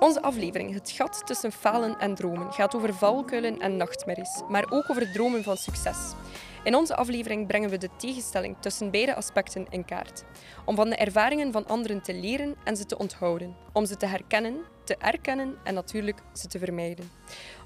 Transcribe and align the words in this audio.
Onze 0.00 0.22
aflevering 0.22 0.72
Het 0.72 0.90
gat 0.90 1.26
tussen 1.26 1.52
falen 1.52 1.98
en 1.98 2.14
dromen 2.14 2.52
gaat 2.52 2.74
over 2.74 2.94
valkuilen 2.94 3.58
en 3.58 3.76
nachtmerries, 3.76 4.42
maar 4.48 4.64
ook 4.70 4.90
over 4.90 5.12
dromen 5.12 5.42
van 5.42 5.56
succes. 5.56 5.96
In 6.64 6.74
onze 6.74 6.96
aflevering 6.96 7.46
brengen 7.46 7.70
we 7.70 7.78
de 7.78 7.88
tegenstelling 7.96 8.56
tussen 8.60 8.90
beide 8.90 9.14
aspecten 9.14 9.66
in 9.70 9.84
kaart. 9.84 10.24
Om 10.64 10.76
van 10.76 10.88
de 10.88 10.96
ervaringen 10.96 11.52
van 11.52 11.66
anderen 11.66 12.02
te 12.02 12.14
leren 12.14 12.54
en 12.64 12.76
ze 12.76 12.86
te 12.86 12.98
onthouden. 12.98 13.56
Om 13.72 13.86
ze 13.86 13.96
te 13.96 14.06
herkennen, 14.06 14.56
te 14.84 14.96
erkennen 14.96 15.56
en 15.64 15.74
natuurlijk 15.74 16.22
ze 16.32 16.46
te 16.46 16.58
vermijden. 16.58 17.10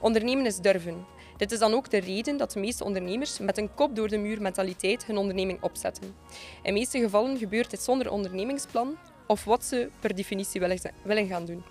Ondernemen 0.00 0.46
is 0.46 0.58
durven. 0.58 1.06
Dit 1.36 1.52
is 1.52 1.58
dan 1.58 1.74
ook 1.74 1.90
de 1.90 2.00
reden 2.00 2.36
dat 2.36 2.52
de 2.52 2.60
meeste 2.60 2.84
ondernemers 2.84 3.38
met 3.38 3.58
een 3.58 3.74
kop 3.74 3.96
door 3.96 4.08
de 4.08 4.18
muur 4.18 4.42
mentaliteit 4.42 5.04
hun 5.04 5.16
onderneming 5.16 5.62
opzetten. 5.62 6.14
In 6.62 6.72
meeste 6.72 6.98
gevallen 6.98 7.38
gebeurt 7.38 7.70
dit 7.70 7.82
zonder 7.82 8.10
ondernemingsplan 8.10 8.96
of 9.32 9.44
wat 9.44 9.64
ze 9.64 9.90
per 10.00 10.14
definitie 10.14 10.60
willen 11.02 11.26
gaan 11.26 11.44
doen. 11.44 11.64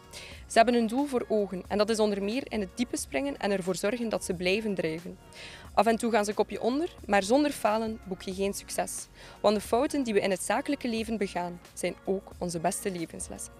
Ze 0.47 0.57
hebben 0.57 0.75
een 0.75 0.87
doel 0.87 1.05
voor 1.05 1.25
ogen 1.27 1.63
en 1.67 1.77
dat 1.77 1.89
is 1.89 1.99
onder 1.99 2.23
meer 2.23 2.43
in 2.47 2.59
het 2.59 2.77
diepe 2.77 2.97
springen 2.97 3.37
en 3.37 3.51
ervoor 3.51 3.75
zorgen 3.75 4.09
dat 4.09 4.23
ze 4.23 4.33
blijven 4.33 4.75
drijven. 4.75 5.17
Af 5.73 5.85
en 5.85 5.97
toe 5.97 6.11
gaan 6.11 6.25
ze 6.25 6.33
kopje 6.33 6.61
onder, 6.61 6.95
maar 7.05 7.23
zonder 7.23 7.51
falen 7.51 7.99
boek 8.03 8.21
je 8.21 8.33
geen 8.33 8.53
succes. 8.53 9.07
Want 9.41 9.55
de 9.55 9.61
fouten 9.61 10.03
die 10.03 10.13
we 10.13 10.19
in 10.19 10.31
het 10.31 10.43
zakelijke 10.43 10.89
leven 10.89 11.17
begaan, 11.17 11.59
zijn 11.73 11.95
ook 12.05 12.31
onze 12.37 12.59
beste 12.59 12.91
levenslessen. 12.91 13.53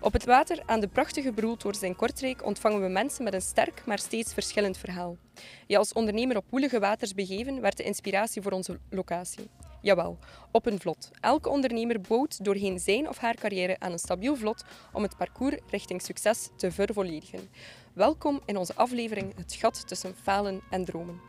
Op 0.00 0.12
het 0.12 0.24
water 0.24 0.62
aan 0.66 0.80
de 0.80 0.88
prachtige 0.88 1.32
Broeltoors 1.32 1.82
in 1.82 1.96
Kortrijk 1.96 2.44
ontvangen 2.44 2.82
we 2.82 2.88
mensen 2.88 3.24
met 3.24 3.34
een 3.34 3.40
sterk, 3.40 3.82
maar 3.86 3.98
steeds 3.98 4.32
verschillend 4.32 4.78
verhaal. 4.78 5.16
Je 5.66 5.78
als 5.78 5.92
ondernemer 5.92 6.36
op 6.36 6.44
woelige 6.50 6.78
waters 6.78 7.14
begeven 7.14 7.60
werd 7.60 7.76
de 7.76 7.82
inspiratie 7.82 8.42
voor 8.42 8.52
onze 8.52 8.78
locatie. 8.90 9.48
Jawel, 9.84 10.18
op 10.50 10.66
een 10.66 10.80
vlot. 10.80 11.10
Elke 11.20 11.48
ondernemer 11.48 12.00
bouwt 12.00 12.44
doorheen 12.44 12.78
zijn 12.78 13.08
of 13.08 13.18
haar 13.18 13.34
carrière 13.34 13.76
aan 13.78 13.92
een 13.92 13.98
stabiel 13.98 14.36
vlot 14.36 14.64
om 14.92 15.02
het 15.02 15.16
parcours 15.16 15.56
richting 15.70 16.02
succes 16.02 16.48
te 16.56 16.70
vervolledigen. 16.70 17.48
Welkom 17.92 18.40
in 18.44 18.56
onze 18.56 18.74
aflevering 18.74 19.36
Het 19.36 19.54
gat 19.54 19.88
tussen 19.88 20.14
falen 20.22 20.60
en 20.70 20.84
dromen. 20.84 21.20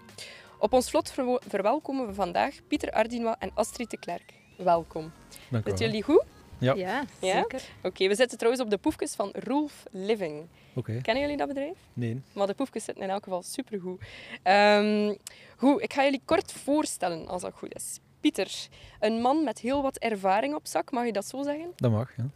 Op 0.59 0.73
ons 0.73 0.89
vlot 0.89 1.13
verwelkomen 1.47 2.07
we 2.07 2.13
vandaag 2.13 2.55
Pieter 2.67 2.91
Ardinois 2.91 3.35
en 3.39 3.52
Astrid 3.53 3.89
de 3.89 3.97
Klerk. 3.97 4.33
Welkom. 4.57 5.11
Dank 5.49 5.66
Zitten 5.66 5.85
jullie 5.85 6.03
goed? 6.03 6.23
Ja. 6.59 6.73
Ja, 6.73 7.05
zeker. 7.22 7.61
Oké, 7.83 8.07
we 8.07 8.16
zitten 8.16 8.38
trouwens 8.38 8.63
op 8.63 8.69
de 8.69 8.77
poefjes 8.77 9.16
van 9.16 9.29
Rolf 9.33 9.83
Living. 9.91 10.47
Oké. 10.75 11.01
Kennen 11.01 11.23
jullie 11.23 11.38
dat 11.38 11.47
bedrijf? 11.47 11.77
Nee. 11.94 12.22
Maar 12.33 12.47
de 12.47 12.53
poefjes 12.53 12.83
zitten 12.83 13.03
in 13.03 13.09
elk 13.09 13.23
geval 13.23 13.44
supergoed. 13.44 14.01
Um, 14.44 15.17
goed, 15.57 15.81
ik 15.81 15.94
ga 15.94 16.03
jullie 16.03 16.22
kort 16.25 16.51
voorstellen 16.51 17.27
als 17.27 17.41
dat 17.41 17.53
goed 17.53 17.75
is. 17.75 17.99
Pieter, 18.25 18.67
een 18.99 19.21
man 19.21 19.43
met 19.43 19.59
heel 19.59 19.81
wat 19.81 19.97
ervaring 19.97 20.55
op 20.55 20.67
zak, 20.67 20.91
mag 20.91 21.05
je 21.05 21.11
dat 21.11 21.25
zo 21.25 21.43
zeggen? 21.43 21.71
Dat 21.75 21.91
mag, 21.91 22.11
ja. 22.17 22.29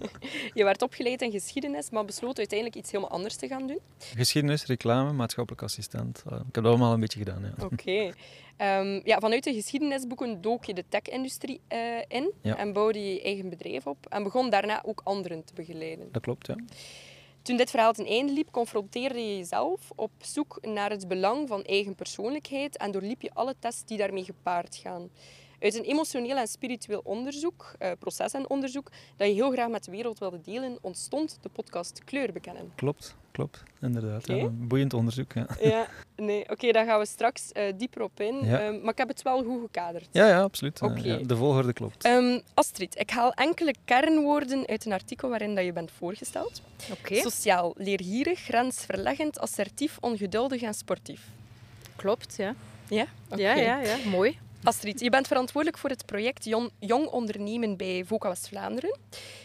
je 0.58 0.64
werd 0.64 0.82
opgeleid 0.82 1.22
in 1.22 1.30
geschiedenis, 1.30 1.90
maar 1.90 2.04
besloot 2.04 2.38
uiteindelijk 2.38 2.78
iets 2.78 2.90
helemaal 2.90 3.12
anders 3.12 3.36
te 3.36 3.48
gaan 3.48 3.66
doen. 3.66 3.78
Geschiedenis, 3.98 4.66
reclame, 4.66 5.12
maatschappelijk 5.12 5.62
assistent. 5.62 6.22
ik 6.26 6.32
heb 6.32 6.54
dat 6.54 6.64
allemaal 6.64 6.92
een 6.92 7.00
beetje 7.00 7.18
gedaan, 7.18 7.42
ja. 7.42 7.64
Oké. 7.64 8.12
Ehm, 8.56 9.00
ja, 9.04 9.18
vanuit 9.18 9.44
de 9.44 9.54
geschiedenisboeken 9.54 10.40
dook 10.40 10.64
je 10.64 10.74
de 10.74 10.84
tech-industrie 10.88 11.60
uh, 11.72 11.78
in 12.08 12.32
en 12.42 12.72
bouwde 12.72 13.12
je 13.12 13.22
eigen 13.22 13.48
bedrijf 13.48 13.86
op 13.86 14.06
en 14.08 14.22
begon 14.22 14.50
daarna 14.50 14.82
ook 14.84 15.00
anderen 15.04 15.44
te 15.44 15.54
begeleiden. 15.54 16.08
Dat 16.12 16.22
klopt, 16.22 16.46
ja. 16.46 16.54
Toen 17.42 17.56
dit 17.56 17.70
verhaal 17.70 17.92
ten 17.92 18.06
einde 18.06 18.32
liep, 18.32 18.50
confronteerde 18.50 19.18
je 19.28 19.36
jezelf 19.36 19.90
op 19.94 20.10
zoek 20.18 20.58
naar 20.62 20.90
het 20.90 21.08
belang 21.08 21.48
van 21.48 21.62
eigen 21.62 21.94
persoonlijkheid 21.94 22.76
en 22.76 22.90
doorliep 22.90 23.22
je 23.22 23.30
alle 23.34 23.54
tests 23.58 23.84
die 23.84 23.98
daarmee 23.98 24.24
gepaard 24.24 24.76
gaan. 24.76 25.10
Uit 25.60 25.74
een 25.74 25.84
emotioneel 25.84 26.36
en 26.36 26.48
spiritueel 26.48 27.00
onderzoek, 27.04 27.72
uh, 27.82 27.90
proces 27.98 28.32
en 28.32 28.50
onderzoek, 28.50 28.90
dat 29.16 29.28
je 29.28 29.34
heel 29.34 29.50
graag 29.50 29.68
met 29.68 29.84
de 29.84 29.90
wereld 29.90 30.18
wilde 30.18 30.40
delen, 30.40 30.78
ontstond 30.80 31.38
de 31.40 31.48
podcast 31.48 32.04
Kleur 32.04 32.32
bekennen. 32.32 32.72
Klopt, 32.74 33.16
klopt, 33.32 33.62
inderdaad. 33.80 34.26
Ja, 34.26 34.48
boeiend 34.48 34.94
onderzoek. 34.94 35.32
Ja, 35.32 35.46
ja 35.60 35.86
nee, 36.16 36.42
oké, 36.42 36.52
okay, 36.52 36.72
daar 36.72 36.84
gaan 36.84 36.98
we 36.98 37.06
straks 37.06 37.50
uh, 37.52 37.62
dieper 37.76 38.02
op 38.02 38.20
in. 38.20 38.44
Ja. 38.44 38.70
Uh, 38.70 38.82
maar 38.82 38.92
ik 38.92 38.98
heb 38.98 39.08
het 39.08 39.22
wel 39.22 39.44
goed 39.44 39.60
gekaderd. 39.60 40.08
Ja, 40.12 40.28
ja 40.28 40.42
absoluut. 40.42 40.82
Okay. 40.82 41.02
Ja, 41.02 41.16
de 41.16 41.36
volgorde 41.36 41.72
klopt. 41.72 42.06
Um, 42.06 42.40
Astrid, 42.54 42.98
ik 42.98 43.10
haal 43.10 43.32
enkele 43.32 43.74
kernwoorden 43.84 44.66
uit 44.66 44.84
een 44.84 44.92
artikel 44.92 45.28
waarin 45.28 45.54
dat 45.54 45.64
je 45.64 45.72
bent 45.72 45.90
voorgesteld. 45.90 46.62
Okay. 46.90 47.18
Sociaal, 47.18 47.74
leergierig, 47.76 48.40
grensverleggend, 48.40 49.40
assertief, 49.40 49.98
ongeduldig 50.00 50.62
en 50.62 50.74
sportief. 50.74 51.22
Klopt, 51.96 52.36
ja. 52.36 52.54
Ja? 52.88 53.06
Okay. 53.28 53.40
Ja, 53.40 53.54
ja, 53.54 53.80
ja, 53.80 53.96
mooi. 54.10 54.38
Astrid, 54.62 55.00
je 55.00 55.10
bent 55.10 55.26
verantwoordelijk 55.26 55.80
voor 55.80 55.90
het 55.90 56.06
project 56.06 56.44
Jong 56.78 57.06
Ondernemen 57.06 57.76
bij 57.76 58.04
VOCA 58.06 58.28
West-Vlaanderen. 58.28 58.98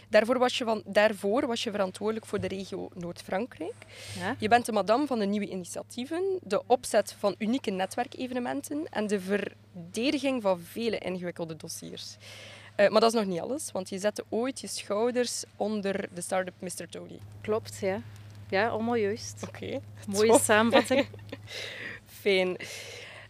Daarvoor, 0.08 0.38
was 0.38 0.58
je 0.58 0.64
van, 0.64 0.82
daarvoor 0.86 1.46
was 1.46 1.62
je 1.64 1.70
verantwoordelijk 1.70 2.26
voor 2.26 2.40
de 2.40 2.48
regio 2.48 2.88
Noord-Frankrijk. 2.94 3.74
Ja. 4.18 4.36
Je 4.38 4.48
bent 4.48 4.66
de 4.66 4.72
madame 4.72 5.06
van 5.06 5.18
de 5.18 5.24
nieuwe 5.24 5.48
initiatieven, 5.48 6.38
de 6.42 6.62
opzet 6.66 7.14
van 7.18 7.34
unieke 7.38 7.70
netwerkevenementen 7.70 8.86
en 8.90 9.06
de 9.06 9.20
verdediging 9.20 10.42
van 10.42 10.60
vele 10.60 10.98
ingewikkelde 10.98 11.56
dossiers. 11.56 12.16
Uh, 12.76 12.88
maar 12.88 13.00
dat 13.00 13.14
is 13.14 13.20
nog 13.20 13.28
niet 13.28 13.40
alles, 13.40 13.72
want 13.72 13.88
je 13.88 13.98
zette 13.98 14.24
ooit 14.28 14.60
je 14.60 14.66
schouders 14.66 15.44
onder 15.56 16.08
de 16.14 16.20
start-up 16.20 16.54
Mr. 16.58 16.88
Tony. 16.90 17.18
Klopt, 17.40 17.78
ja. 17.80 18.02
Ja, 18.48 18.68
allemaal 18.68 18.94
juist. 18.96 19.42
Oké. 19.48 19.64
Okay. 19.64 19.80
Mooie 20.06 20.38
samenvatting. 20.48 21.06
Fijn. 22.04 22.56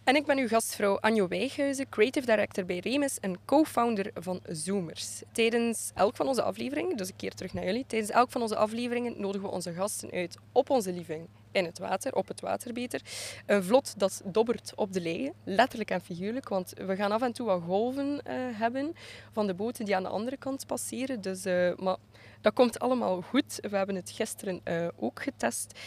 En 0.07 0.15
ik 0.15 0.25
ben 0.25 0.37
uw 0.37 0.47
gastvrouw 0.47 0.99
Anjo 0.99 1.27
Wijghuizen, 1.27 1.89
creative 1.89 2.25
director 2.25 2.65
bij 2.65 2.79
Remus 2.79 3.19
en 3.19 3.37
co-founder 3.45 4.11
van 4.13 4.39
Zoomers. 4.49 5.21
Tijdens 5.31 5.91
elk 5.95 6.15
van 6.15 6.27
onze 6.27 6.41
afleveringen, 6.41 6.97
dus 6.97 7.09
een 7.09 7.15
keer 7.15 7.33
terug 7.33 7.53
naar 7.53 7.65
jullie, 7.65 7.85
tijdens 7.87 8.11
elk 8.11 8.31
van 8.31 8.41
onze 8.41 8.55
afleveringen 8.55 9.13
nodigen 9.17 9.47
we 9.47 9.53
onze 9.53 9.73
gasten 9.73 10.11
uit 10.11 10.37
op 10.51 10.69
onze 10.69 10.93
living 10.93 11.27
in 11.51 11.65
het 11.65 11.79
water, 11.79 12.15
op 12.15 12.27
het 12.27 12.41
water 12.41 12.73
beter. 12.73 13.01
Een 13.45 13.63
vlot 13.63 13.99
dat 13.99 14.21
dobbert 14.25 14.71
op 14.75 14.93
de 14.93 15.01
leien, 15.01 15.33
letterlijk 15.43 15.89
en 15.89 16.01
figuurlijk, 16.01 16.49
want 16.49 16.73
we 16.75 16.95
gaan 16.95 17.11
af 17.11 17.21
en 17.21 17.33
toe 17.33 17.45
wat 17.45 17.61
golven 17.65 18.07
uh, 18.07 18.33
hebben 18.59 18.95
van 19.31 19.47
de 19.47 19.53
boten 19.53 19.85
die 19.85 19.95
aan 19.95 20.03
de 20.03 20.09
andere 20.09 20.37
kant 20.37 20.67
passeren. 20.67 21.21
Dus, 21.21 21.45
uh, 21.45 21.75
maar 21.75 21.97
dat 22.41 22.53
komt 22.53 22.79
allemaal 22.79 23.21
goed. 23.21 23.57
We 23.61 23.77
hebben 23.77 23.95
het 23.95 24.11
gisteren 24.11 24.61
uh, 24.63 24.87
ook 24.95 25.21
getest. 25.21 25.79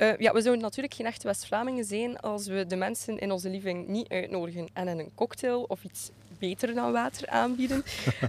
Uh, 0.00 0.16
ja, 0.18 0.32
we 0.32 0.40
zouden 0.40 0.62
natuurlijk 0.62 0.94
geen 0.94 1.06
echte 1.06 1.26
West-Vlamingen 1.26 1.84
zijn 1.84 2.20
als 2.20 2.46
we 2.46 2.66
de 2.66 2.76
mensen 2.76 3.18
in 3.18 3.32
onze 3.32 3.50
living 3.50 3.88
niet 3.88 4.08
uitnodigen 4.08 4.68
en 4.72 4.88
een 4.88 5.10
cocktail 5.14 5.62
of 5.62 5.84
iets 5.84 6.10
beter 6.38 6.74
dan 6.74 6.92
water 6.92 7.28
aanbieden. 7.28 7.84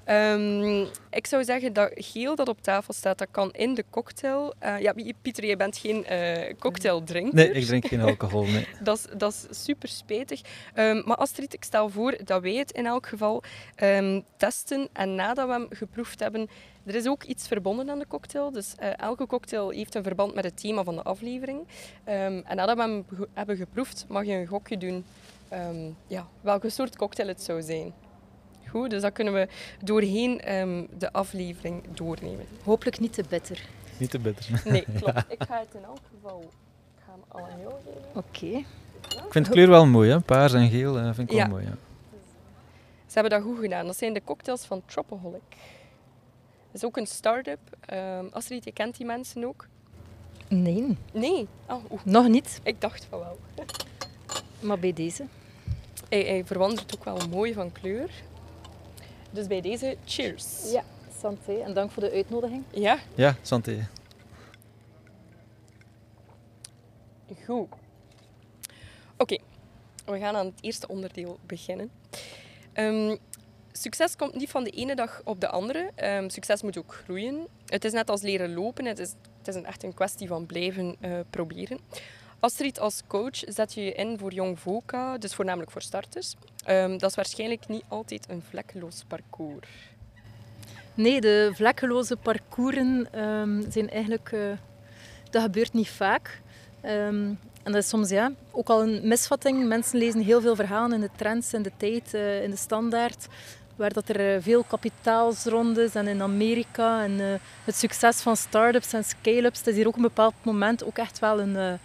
um, 0.08 0.88
ik 1.20 1.28
zou 1.28 1.44
zeggen 1.44 1.74
dat 1.74 1.92
geel 1.96 2.36
dat 2.36 2.48
op 2.48 2.62
tafel 2.62 2.94
staat, 2.94 3.18
dat 3.18 3.28
kan 3.32 3.52
in 3.52 3.74
de 3.74 3.86
cocktail. 3.90 4.54
Uh, 4.64 4.80
ja, 4.80 4.94
Pieter, 5.22 5.46
jij 5.46 5.58
bent 5.58 5.78
geen 5.78 6.06
uh, 6.12 6.54
cocktaildrinker. 6.60 7.36
Nee, 7.36 7.52
ik 7.52 7.66
drink 7.66 7.88
geen 7.88 8.02
alcohol, 8.02 8.46
nee. 8.46 8.68
dat, 8.84 8.98
is, 8.98 9.18
dat 9.18 9.48
is 9.50 9.64
super 9.64 9.90
spijtig. 9.90 10.42
Um, 10.76 11.02
maar 11.06 11.18
Astrid, 11.18 11.54
ik 11.54 11.64
stel 11.64 11.90
voor 11.90 12.18
dat 12.24 12.42
wij 12.42 12.56
het 12.56 12.72
in 12.72 12.86
elk 12.86 13.08
geval 13.08 13.44
um, 13.84 14.24
testen 14.38 14.90
en 14.94 15.16
nadat 15.16 15.48
we 15.48 15.54
hem 15.54 15.68
geproefd 15.70 16.20
hebben, 16.20 16.50
er 16.86 16.96
is 16.96 17.08
ook 17.08 17.24
iets 17.24 17.48
verbonden 17.48 17.90
aan 17.90 18.00
de 18.00 18.08
cocktail. 18.08 18.52
Dus 18.52 18.76
uh, 18.80 19.00
elke 19.00 19.28
cocktail 19.28 19.70
heeft 19.70 19.96
een 19.96 20.04
verband 20.04 20.36
met 20.36 20.44
het 20.44 20.60
thema 20.62 20.84
van 20.84 20.96
de 20.96 21.04
aflevering. 21.04 21.60
Um, 21.60 21.66
en 22.46 22.56
nadat 22.56 22.76
we 22.76 22.82
hem 22.82 23.06
hebben 23.34 23.58
geproefd, 23.58 24.06
mag 24.08 24.26
je 24.26 24.34
een 24.34 24.48
gokje 24.48 24.78
doen 24.78 25.06
um, 25.54 25.96
ja, 26.08 26.28
welke 26.42 26.70
soort 26.70 26.96
cocktail 26.96 27.28
het 27.28 27.42
zou 27.42 27.62
zijn. 27.62 27.94
Goed, 28.68 28.90
dus 28.90 29.02
dat 29.02 29.14
kunnen 29.14 29.34
we 29.34 29.48
doorheen 29.84 30.56
um, 30.56 30.88
de 30.98 31.14
aflevering 31.14 31.84
doornemen. 31.94 32.46
Hopelijk 32.64 33.00
niet 33.00 33.14
te 33.14 33.24
bitter. 33.30 33.66
Niet 33.98 34.10
te 34.10 34.20
bitter. 34.20 34.62
Nee, 34.66 34.86
klopt. 35.00 35.26
Ik 35.28 35.44
ga 35.44 35.60
het 35.60 35.74
in 35.74 35.84
elk 35.84 36.00
geval 36.14 36.42
ik 36.98 37.04
ga 37.06 37.12
hem 37.12 37.24
al 37.28 37.40
aan 37.40 37.60
jou 37.62 37.74
geven. 37.86 38.02
Oké. 38.14 38.46
Okay. 38.46 38.66
Ik 39.26 39.32
vind 39.32 39.46
de 39.46 39.52
kleur 39.52 39.70
wel 39.70 39.86
mooi, 39.86 40.10
hè? 40.10 40.20
paars 40.20 40.54
en 40.54 40.70
geel 40.70 40.98
uh, 40.98 41.14
vind 41.14 41.30
ik 41.30 41.36
ja. 41.36 41.42
wel 41.42 41.48
mooi. 41.48 41.64
Ja. 41.64 41.76
Ze 43.06 43.20
hebben 43.20 43.40
dat 43.40 43.50
goed 43.50 43.60
gedaan. 43.60 43.86
Dat 43.86 43.98
zijn 43.98 44.14
de 44.14 44.22
cocktails 44.24 44.66
van 44.66 44.82
Tropaholic. 44.86 45.42
Is 46.72 46.86
ook 46.86 46.98
een 46.98 47.08
start-up. 47.08 47.60
Um, 47.94 48.30
Astrid, 48.32 48.64
je 48.64 48.72
kent 48.72 48.98
die 48.98 49.06
mensen 49.06 49.46
ook? 49.46 49.68
Nee. 50.48 50.98
Nee? 51.14 51.48
Oh, 51.68 51.84
Nog 52.04 52.28
niet. 52.28 52.60
Ik 52.64 52.82
dacht 52.82 53.06
van 53.10 53.20
wel. 53.20 53.40
Maar 54.60 54.80
bij 54.80 54.94
deze? 54.94 55.26
Hij, 56.10 56.22
hij 56.22 56.46
verwandert 56.46 56.96
ook 56.96 57.04
wel 57.04 57.18
mooi 57.30 57.54
van 57.54 57.72
kleur. 57.72 58.10
Dus 59.32 59.48
bij 59.48 59.62
deze, 59.62 59.98
cheers. 60.06 60.72
Ja, 60.72 60.84
santé. 61.20 61.54
En 61.54 61.74
dank 61.74 61.92
voor 61.92 62.04
de 62.04 62.12
uitnodiging. 62.12 62.64
Ja. 62.70 63.00
Ja, 63.16 63.36
santé. 63.42 63.88
Goed. 67.46 67.68
Oké, 67.68 67.78
okay. 69.18 69.40
we 70.06 70.20
gaan 70.20 70.36
aan 70.36 70.46
het 70.46 70.60
eerste 70.62 70.88
onderdeel 70.88 71.40
beginnen. 71.46 71.92
Um, 72.74 73.18
succes 73.72 74.16
komt 74.16 74.36
niet 74.36 74.50
van 74.50 74.64
de 74.64 74.70
ene 74.70 74.96
dag 74.96 75.22
op 75.24 75.42
de 75.42 75.48
andere. 75.48 75.90
Um, 76.04 76.30
succes 76.30 76.62
moet 76.62 76.78
ook 76.78 76.94
groeien. 76.94 77.48
Het 77.66 77.86
is 77.86 77.92
net 77.92 78.10
als 78.10 78.22
leren 78.22 78.54
lopen. 78.54 78.86
Het 78.86 79.00
is, 79.00 79.14
het 79.44 79.56
is 79.56 79.62
echt 79.62 79.84
een 79.84 79.94
kwestie 79.94 80.28
van 80.28 80.46
blijven 80.46 80.96
uh, 81.02 81.20
proberen. 81.30 81.80
Astrid, 82.40 82.80
als 82.80 83.02
coach 83.08 83.44
zet 83.48 83.74
je 83.74 83.84
je 83.84 83.94
in 83.94 84.18
voor 84.18 84.34
Jong 84.34 84.60
Voca, 84.60 85.18
dus 85.18 85.34
voornamelijk 85.34 85.72
voor 85.72 85.82
starters. 85.82 86.36
Um, 86.70 86.98
dat 86.98 87.10
is 87.10 87.16
waarschijnlijk 87.16 87.68
niet 87.68 87.84
altijd 87.88 88.30
een 88.30 88.44
vlekkeloos 88.50 89.04
parcours. 89.08 89.68
Nee, 90.94 91.22
de 91.22 91.52
vlekkeloze 91.54 92.16
parcoursen 92.16 93.22
um, 93.22 93.72
zijn 93.72 93.90
eigenlijk 93.90 94.32
uh, 94.32 94.52
Dat 95.30 95.42
gebeurt 95.42 95.74
niet 95.74 95.90
vaak. 95.90 96.42
Ehm, 96.82 97.34
en 97.64 97.72
dat 97.72 97.76
is 97.76 97.90
soms 97.90 98.10
ja, 98.10 98.32
ook 98.52 98.70
al 98.70 98.82
een 98.82 99.08
misvatting. 99.08 99.68
Mensen 99.68 99.98
lezen 99.98 100.22
heel 100.22 100.42
veel 100.42 100.56
verhalen 100.56 100.94
in 100.94 101.02
de 101.02 101.10
trends, 101.16 101.54
in 101.54 101.62
de 101.62 101.72
tijd, 101.78 102.14
uh, 102.14 102.44
in 102.44 102.50
de 102.50 102.56
standaard. 102.56 103.28
Waar 103.82 103.94
dat 103.94 104.10
er 104.10 104.36
uh, 104.36 104.42
veel 104.42 104.64
kapitaalsrondes 104.64 105.96
en 105.96 106.08
in 106.08 106.22
Amerika 106.22 107.04
en 107.04 107.12
uh, 107.12 107.34
het 107.64 107.76
succes 107.76 108.22
van 108.22 108.38
start-ups 108.38 108.94
en 108.94 109.04
scale-ups. 109.04 109.58
Het 109.58 109.68
is 109.68 109.76
hier 109.76 109.88
ook 109.88 109.96
een 109.96 110.02
bepaald 110.02 110.34
moment 110.42 110.84
ook 110.84 110.98
echt 110.98 111.20
wel 111.20 111.40
een... 111.40 111.80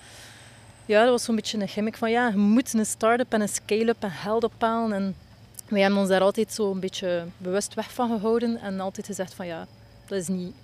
ja, 0.86 1.00
dat 1.02 1.10
was 1.10 1.24
zo'n 1.24 1.34
beetje 1.34 1.58
een 1.60 1.68
gimmick 1.68 1.96
van 1.96 2.10
ja, 2.10 2.28
je 2.28 2.36
moet 2.36 2.74
een 2.74 2.86
start-up 2.86 3.32
en 3.32 3.40
een 3.40 3.48
scale-up 3.48 4.02
en 4.02 4.10
geld 4.10 4.44
ophalen. 4.44 4.92
En 4.92 5.14
wij 5.68 5.80
hebben 5.80 5.98
ons 5.98 6.08
daar 6.08 6.20
altijd 6.20 6.52
zo 6.52 6.70
een 6.70 6.80
beetje 6.80 7.24
bewust 7.38 7.74
weg 7.74 7.92
van 7.92 8.08
gehouden. 8.08 8.60
En 8.60 8.80
altijd 8.80 9.06
gezegd 9.06 9.34
van 9.34 9.46
ja, 9.46 9.66
dat 10.06 10.18
is 10.18 10.28
niet, 10.28 10.54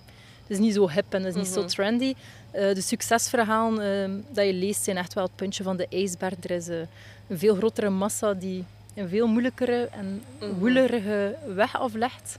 dat 0.43 0.51
is 0.51 0.59
niet 0.59 0.75
zo 0.75 0.89
hip 0.89 1.15
en 1.15 1.23
dat 1.23 1.31
is 1.31 1.43
niet 1.43 1.53
zo 1.53 1.61
Mhm. 1.61 1.69
trendy. 1.69 2.15
Eh, 2.51 2.75
de 2.75 2.81
succesverhalen 2.81 4.25
dat 4.33 4.47
je 4.47 4.53
leest 4.55 4.85
zijn 4.85 4.97
echt 4.97 5.15
wel 5.15 5.25
het 5.25 5.37
puntje 5.37 5.63
van 5.63 5.77
de 5.77 5.87
ijsberg. 5.91 6.35
Er 6.45 6.51
is 6.51 6.67
een 6.67 6.89
veel 7.31 7.55
grotere 7.55 7.91
massa 7.91 8.35
die 8.35 8.65
een 8.95 9.09
veel 9.09 9.27
moeilijkere 9.27 9.89
en 9.93 10.23
Mhm. 10.41 10.53
woelerige 10.53 11.37
weg 11.55 11.79
aflegt. 11.79 12.39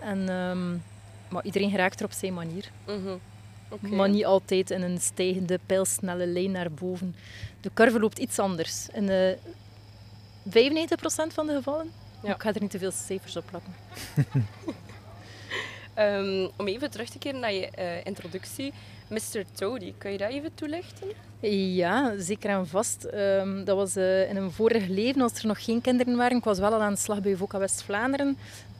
En, 0.00 0.28
um, 0.32 0.82
maar 1.28 1.44
iedereen 1.44 1.70
geraakt 1.70 1.98
er 2.00 2.04
op 2.06 2.12
zijn 2.12 2.34
manier. 2.34 2.70
Mhm. 2.86 3.16
Okay. 3.70 3.90
Maar 3.90 4.08
niet 4.08 4.24
altijd 4.24 4.70
in 4.70 4.82
een 4.82 5.00
stijgende, 5.00 5.58
pijlsnelle 5.66 6.26
lijn 6.26 6.50
naar 6.50 6.70
boven. 6.72 7.14
De 7.60 7.70
curve 7.74 7.98
loopt 8.00 8.18
iets 8.18 8.38
anders. 8.38 8.88
In 8.92 9.02
uh, 9.10 9.32
95% 10.48 11.32
van 11.34 11.46
de 11.46 11.52
gevallen. 11.54 11.92
Ja. 12.22 12.34
Ik 12.34 12.42
ga 12.42 12.52
er 12.54 12.60
niet 12.60 12.70
te 12.70 12.78
veel 12.78 12.90
cijfers 12.90 13.36
op 13.36 13.44
plakken. 13.50 13.74
um, 15.98 16.50
om 16.58 16.66
even 16.68 16.90
terug 16.90 17.08
te 17.08 17.18
keren 17.18 17.40
naar 17.40 17.52
je 17.52 17.68
uh, 17.78 18.04
introductie. 18.04 18.72
Mr. 19.08 19.44
Toady, 19.54 19.92
kan 19.98 20.12
je 20.12 20.18
dat 20.18 20.30
even 20.30 20.50
toelichten? 20.54 21.08
Ja, 21.74 22.14
zeker 22.18 22.50
en 22.50 22.66
vast. 22.66 23.08
Um, 23.14 23.64
dat 23.64 23.76
was 23.76 23.96
uh, 23.96 24.28
in 24.28 24.36
een 24.36 24.50
vorig 24.50 24.88
leven, 24.88 25.20
als 25.20 25.38
er 25.38 25.46
nog 25.46 25.64
geen 25.64 25.80
kinderen 25.80 26.16
waren. 26.16 26.36
Ik 26.36 26.44
was 26.44 26.58
wel 26.58 26.72
al 26.72 26.82
aan 26.82 26.92
de 26.92 26.98
slag 26.98 27.20
bij 27.20 27.36
VOCA 27.36 27.58
West-Vlaanderen. 27.58 28.38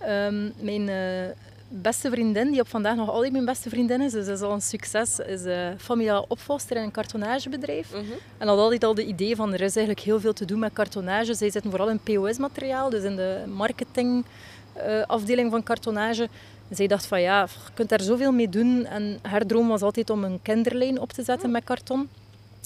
Um, 0.09 0.53
mijn 0.61 0.89
uh, 0.89 1.31
beste 1.69 2.11
vriendin, 2.11 2.51
die 2.51 2.61
op 2.61 2.69
vandaag 2.69 2.97
nog 2.97 3.11
altijd 3.11 3.33
mijn 3.33 3.45
beste 3.45 3.69
vriendin 3.69 4.01
is, 4.01 4.13
dus 4.13 4.27
dat 4.27 4.37
is 4.37 4.43
al 4.43 4.53
een 4.53 4.61
succes, 4.61 5.19
is 5.19 5.45
uh, 5.45 5.69
familiaal 5.79 6.25
opvolster 6.29 6.77
in 6.77 6.83
een 6.83 6.91
kartonagebedrijf. 6.91 7.93
Mm 7.93 7.99
-hmm. 7.99 8.19
En 8.39 8.49
had 8.49 8.59
altijd 8.59 8.85
al 8.85 8.95
de 8.95 9.07
idee 9.07 9.37
van, 9.37 9.53
er 9.53 9.61
is 9.61 9.77
eigenlijk 9.77 10.07
heel 10.07 10.21
veel 10.21 10.33
te 10.33 10.45
doen 10.45 10.59
met 10.59 10.73
kartonage. 10.73 11.35
Zij 11.35 11.51
zitten 11.51 11.71
vooral 11.71 11.91
in 11.91 12.01
POS-materiaal, 12.01 12.91
dus 12.91 13.03
in 13.03 13.17
de 13.17 13.45
marketingafdeling 13.47 15.51
van 15.51 15.63
kartonage. 15.63 16.29
Zij 16.71 16.87
dacht 16.87 17.07
van 17.07 17.21
ja, 17.21 17.43
je 17.43 17.73
kunt 17.75 17.89
daar 17.89 18.01
zoveel 18.01 18.33
mee 18.33 18.49
doen. 18.49 18.87
En 18.87 19.19
haar 19.23 19.47
droom 19.47 19.69
was 19.69 19.83
altijd 19.83 20.11
om 20.11 20.25
een 20.25 20.39
kinderlijn 20.43 21.01
op 21.01 21.13
te 21.13 21.23
zetten 21.23 21.51
met 21.51 21.65
karton. 21.65 22.09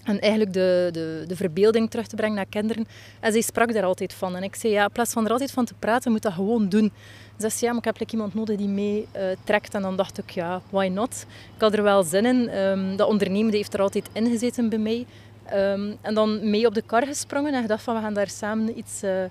En 0.05 0.21
eigenlijk 0.21 0.53
de, 0.53 0.89
de, 0.93 1.25
de 1.27 1.37
verbeelding 1.37 1.91
terug 1.91 2.07
te 2.07 2.17
brengen 2.17 2.37
naar 2.37 2.47
kinderen. 2.47 2.87
En 3.21 3.33
zij 3.33 3.41
sprak 3.41 3.73
daar 3.73 3.85
altijd 3.85 4.13
van. 4.15 4.37
En 4.37 4.43
ik 4.43 4.55
zei, 4.55 4.73
ja, 4.73 4.85
in 4.85 4.93
plaats 4.93 5.13
van 5.13 5.25
er 5.25 5.33
altijd 5.33 5.51
van 5.51 5.65
te 5.65 5.75
praten, 5.79 6.13
moet 6.13 6.23
dat 6.23 6.33
gewoon 6.33 6.69
doen. 6.69 6.93
Ze 7.39 7.49
zei, 7.49 7.61
ja, 7.61 7.69
maar 7.69 7.79
ik 7.79 7.85
heb 7.85 7.99
like, 7.99 8.13
iemand 8.13 8.35
nodig 8.35 8.57
die 8.57 8.69
mee 8.69 9.07
uh, 9.17 9.23
trekt. 9.45 9.75
En 9.75 9.83
dan 9.83 9.97
dacht 9.97 10.19
ik, 10.19 10.31
ja, 10.31 10.61
why 10.71 10.87
not? 10.87 11.27
Ik 11.55 11.61
had 11.61 11.73
er 11.73 11.83
wel 11.83 12.03
zin 12.03 12.27
in. 12.27 12.59
Um, 12.59 12.97
dat 12.97 13.09
ondernemen 13.09 13.53
heeft 13.53 13.75
er 13.75 13.81
altijd 13.81 14.09
in 14.13 14.27
gezeten 14.27 14.69
bij 14.69 14.79
mij. 14.79 15.07
Um, 15.55 15.97
en 16.01 16.15
dan 16.15 16.51
mee 16.51 16.67
op 16.67 16.75
de 16.75 16.83
kar 16.83 17.07
gesprongen 17.07 17.55
en 17.55 17.63
gedacht 17.63 17.83
van, 17.83 17.95
we 17.95 18.01
gaan 18.01 18.15
daar 18.15 18.29
samen 18.29 18.79
iets 18.79 19.03
uh, 19.03 19.23
uh, 19.23 19.29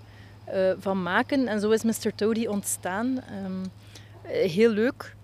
van 0.79 1.03
maken. 1.03 1.47
En 1.47 1.59
zo 1.59 1.69
is 1.69 1.83
Mr. 1.83 2.15
Toady 2.15 2.45
ontstaan. 2.45 3.23
Um, 3.45 3.61
heel 4.31 4.69
leuk. 4.69 5.15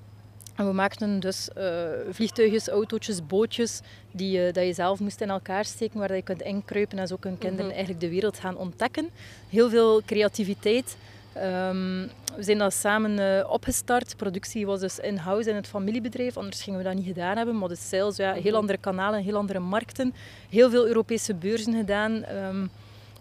En 0.56 0.68
we 0.68 0.74
maakten 0.74 1.20
dus 1.20 1.50
uh, 1.58 1.64
vliegtuigjes, 2.10 2.68
autootjes, 2.68 3.28
bootjes 3.28 3.82
die 4.12 4.38
uh, 4.38 4.54
dat 4.54 4.66
je 4.66 4.74
zelf 4.74 5.00
moest 5.00 5.22
in 5.22 5.30
elkaar 5.30 5.66
steken, 5.66 6.00
waar 6.00 6.08
dat 6.08 6.18
je 6.18 6.24
kunt 6.24 6.42
inkruipen 6.42 7.00
en 7.00 7.08
zo 7.08 7.16
kunnen 7.16 7.40
kinderen 7.40 7.66
mm 7.66 7.72
-hmm. 7.72 7.78
eigenlijk 7.78 8.08
de 8.08 8.14
wereld 8.14 8.40
gaan 8.40 8.58
ontdekken. 8.58 9.10
Heel 9.50 9.70
veel 9.70 10.02
creativiteit. 10.06 10.98
Um, 11.36 12.10
we 12.36 12.44
zijn 12.44 12.58
dat 12.58 12.74
samen 12.74 13.12
uh, 13.20 13.52
opgestart. 13.52 14.10
De 14.10 14.16
productie 14.16 14.66
was 14.66 14.80
dus 14.80 15.00
in-house 15.00 15.50
in 15.50 15.56
het 15.56 15.68
familiebedrijf, 15.68 16.38
anders 16.38 16.62
gingen 16.62 16.80
we 16.80 16.86
dat 16.86 16.96
niet 16.96 17.06
gedaan 17.06 17.38
hebben. 17.38 17.58
Maar 17.58 17.70
de 17.70 17.76
sales, 17.76 18.16
ja, 18.16 18.34
heel 18.34 18.56
andere 18.56 18.78
kanalen, 18.78 19.24
heel 19.24 19.38
andere 19.38 19.60
markten. 19.60 20.14
Heel 20.50 20.70
veel 20.70 20.88
Europese 20.88 21.34
beurzen 21.34 21.74
gedaan. 21.74 22.26
Um, 22.30 22.70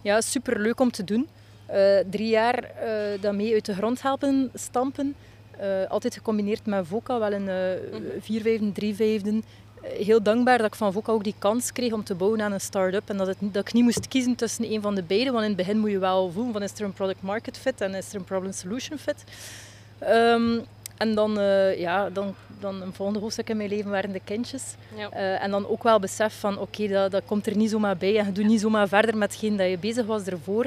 ja, 0.03 0.21
super 0.21 0.61
leuk 0.61 0.81
om 0.81 0.91
te 0.91 1.05
doen. 1.05 1.29
Drie 2.11 2.29
jaar 2.29 2.71
daarmee 3.21 3.53
uit 3.55 3.65
de 3.65 3.75
grond 3.75 4.03
helpen 4.03 4.50
stampen. 4.55 5.15
Uh, 5.61 5.91
altijd 5.91 6.14
gecombineerd 6.14 6.67
met 6.67 6.87
VOCA, 6.87 7.19
wel 7.19 7.32
in 7.32 7.49
uh, 7.49 7.55
vier 8.20 8.43
vijfden, 8.43 8.73
drie 8.73 8.94
vijfden. 8.94 9.44
Heel 9.82 10.23
dankbaar 10.23 10.58
dat 10.58 10.67
ik 10.67 10.75
van 10.75 10.93
VOCA 10.93 11.12
ook 11.12 11.25
die 11.25 11.35
kans 11.38 11.73
kreeg 11.73 11.93
om 11.93 12.05
te 12.05 12.14
bouwen 12.14 12.43
aan 12.43 12.53
een 12.53 12.61
start-up. 12.61 13.08
En 13.08 13.17
dat, 13.17 13.26
het, 13.26 13.37
dat 13.41 13.69
ik 13.69 13.73
niet 13.73 13.85
moest 13.85 14.08
kiezen 14.08 14.35
tussen 14.35 14.73
een 14.73 14.82
van 14.82 14.94
de 14.94 15.03
beide. 15.03 15.31
Want 15.31 15.43
in 15.43 15.49
het 15.49 15.56
begin 15.56 15.79
moet 15.79 15.91
je 15.91 15.99
wel 15.99 16.31
voelen 16.31 16.53
van 16.53 16.62
is 16.62 16.73
er 16.73 16.85
een 16.85 16.93
product 16.93 17.23
market 17.23 17.58
fit 17.58 17.81
en 17.81 17.94
is 17.94 18.08
er 18.08 18.17
een 18.17 18.25
problem 18.25 18.53
solution 18.53 18.99
fit. 18.99 19.25
Um, 20.08 20.64
en 20.97 21.14
dan, 21.14 21.38
uh, 21.38 21.79
ja, 21.79 22.11
dan, 22.11 22.35
dan 22.61 22.82
een 22.82 22.93
volgende 22.93 23.20
hoofdstuk 23.20 23.49
in 23.49 23.56
mijn 23.56 23.69
leven 23.69 23.91
waren 23.91 24.12
de 24.12 24.20
kindjes. 24.25 24.75
Ja. 24.97 25.12
Uh, 25.12 25.43
en 25.43 25.50
dan 25.50 25.69
ook 25.69 25.82
wel 25.82 25.99
besef 25.99 26.41
van 26.41 26.58
oké, 26.58 26.82
okay, 26.82 26.88
dat, 26.88 27.11
dat 27.11 27.23
komt 27.26 27.47
er 27.47 27.56
niet 27.56 27.70
zomaar 27.70 27.97
bij. 27.97 28.19
En 28.19 28.26
je 28.26 28.32
doet 28.32 28.47
niet 28.47 28.61
zomaar 28.61 28.88
verder 28.88 29.17
met 29.17 29.31
hetgeen 29.31 29.56
dat 29.56 29.70
je 29.70 29.79
bezig 29.79 30.06
was 30.06 30.25
ervoor. 30.25 30.67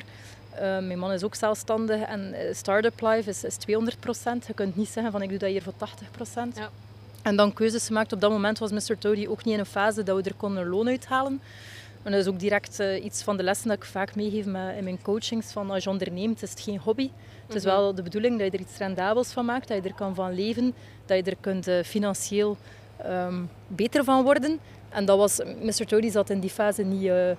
Uh, 0.62 0.80
mijn 0.80 1.00
man 1.00 1.12
is 1.12 1.24
ook 1.24 1.36
zelfstandig 1.36 2.02
en 2.02 2.34
uh, 2.34 2.54
start-up 2.54 3.02
life 3.02 3.30
is, 3.30 3.44
is 3.44 3.56
200% 3.56 4.48
Je 4.48 4.54
kunt 4.56 4.76
niet 4.76 4.90
zeggen 4.90 5.12
van 5.12 5.22
ik 5.22 5.30
doe 5.30 5.38
dat 5.38 5.50
hier 5.50 5.62
voor 5.62 5.74
80 5.78 6.08
ja. 6.54 6.70
En 7.22 7.36
dan 7.36 7.54
keuzes 7.54 7.86
gemaakt. 7.88 8.14
Op 8.14 8.22
dat 8.22 8.32
moment 8.32 8.60
was 8.60 8.72
Mr. 8.72 8.98
Toady 8.98 9.28
ook 9.28 9.44
niet 9.44 9.54
in 9.54 9.60
een 9.60 9.66
fase 9.66 10.04
dat 10.04 10.16
we 10.16 10.30
er 10.30 10.36
konden 10.36 10.68
loon 10.68 10.88
uithalen. 10.88 11.42
En 12.04 12.12
dat 12.12 12.22
is 12.22 12.28
ook 12.28 12.40
direct 12.40 12.80
uh, 12.80 13.04
iets 13.04 13.24
van 13.24 13.38
de 13.38 13.44
lessen 13.44 13.68
dat 13.68 13.78
ik 13.78 13.84
vaak 13.84 14.16
meegeef 14.16 14.46
met, 14.46 14.76
in 14.78 14.84
mijn 14.84 15.02
coachings. 15.02 15.52
Van 15.52 15.72
als 15.72 15.84
je 15.84 15.90
onderneemt, 15.90 16.42
is 16.42 16.50
het 16.50 16.60
geen 16.60 16.80
hobby. 16.80 17.10
Het 17.46 17.56
is 17.56 17.64
wel 17.64 17.96
de 17.96 18.02
bedoeling 18.02 18.40
dat 18.40 18.52
je 18.52 18.58
er 18.58 18.64
iets 18.64 18.78
rendabels 18.78 19.32
van 19.32 19.46
maakt. 19.46 19.68
Dat 19.68 19.84
je 19.84 19.90
er 19.90 19.96
kan 19.96 20.16
van 20.16 20.34
leven. 20.34 20.74
Dat 21.06 21.18
je 21.18 21.24
er 21.24 21.38
kunt 21.40 21.68
uh, 21.68 21.84
financieel 21.84 22.58
um, 23.06 23.50
beter 23.68 24.04
van 24.04 24.24
worden. 24.24 24.60
En 24.90 25.06
dat 25.06 25.18
was... 25.18 25.40
Mr. 25.62 25.86
Toady 25.86 26.10
zat 26.10 26.30
in 26.30 26.40
die 26.40 26.50
fase 26.50 26.84
niet... 26.84 27.04
Uh, 27.04 27.32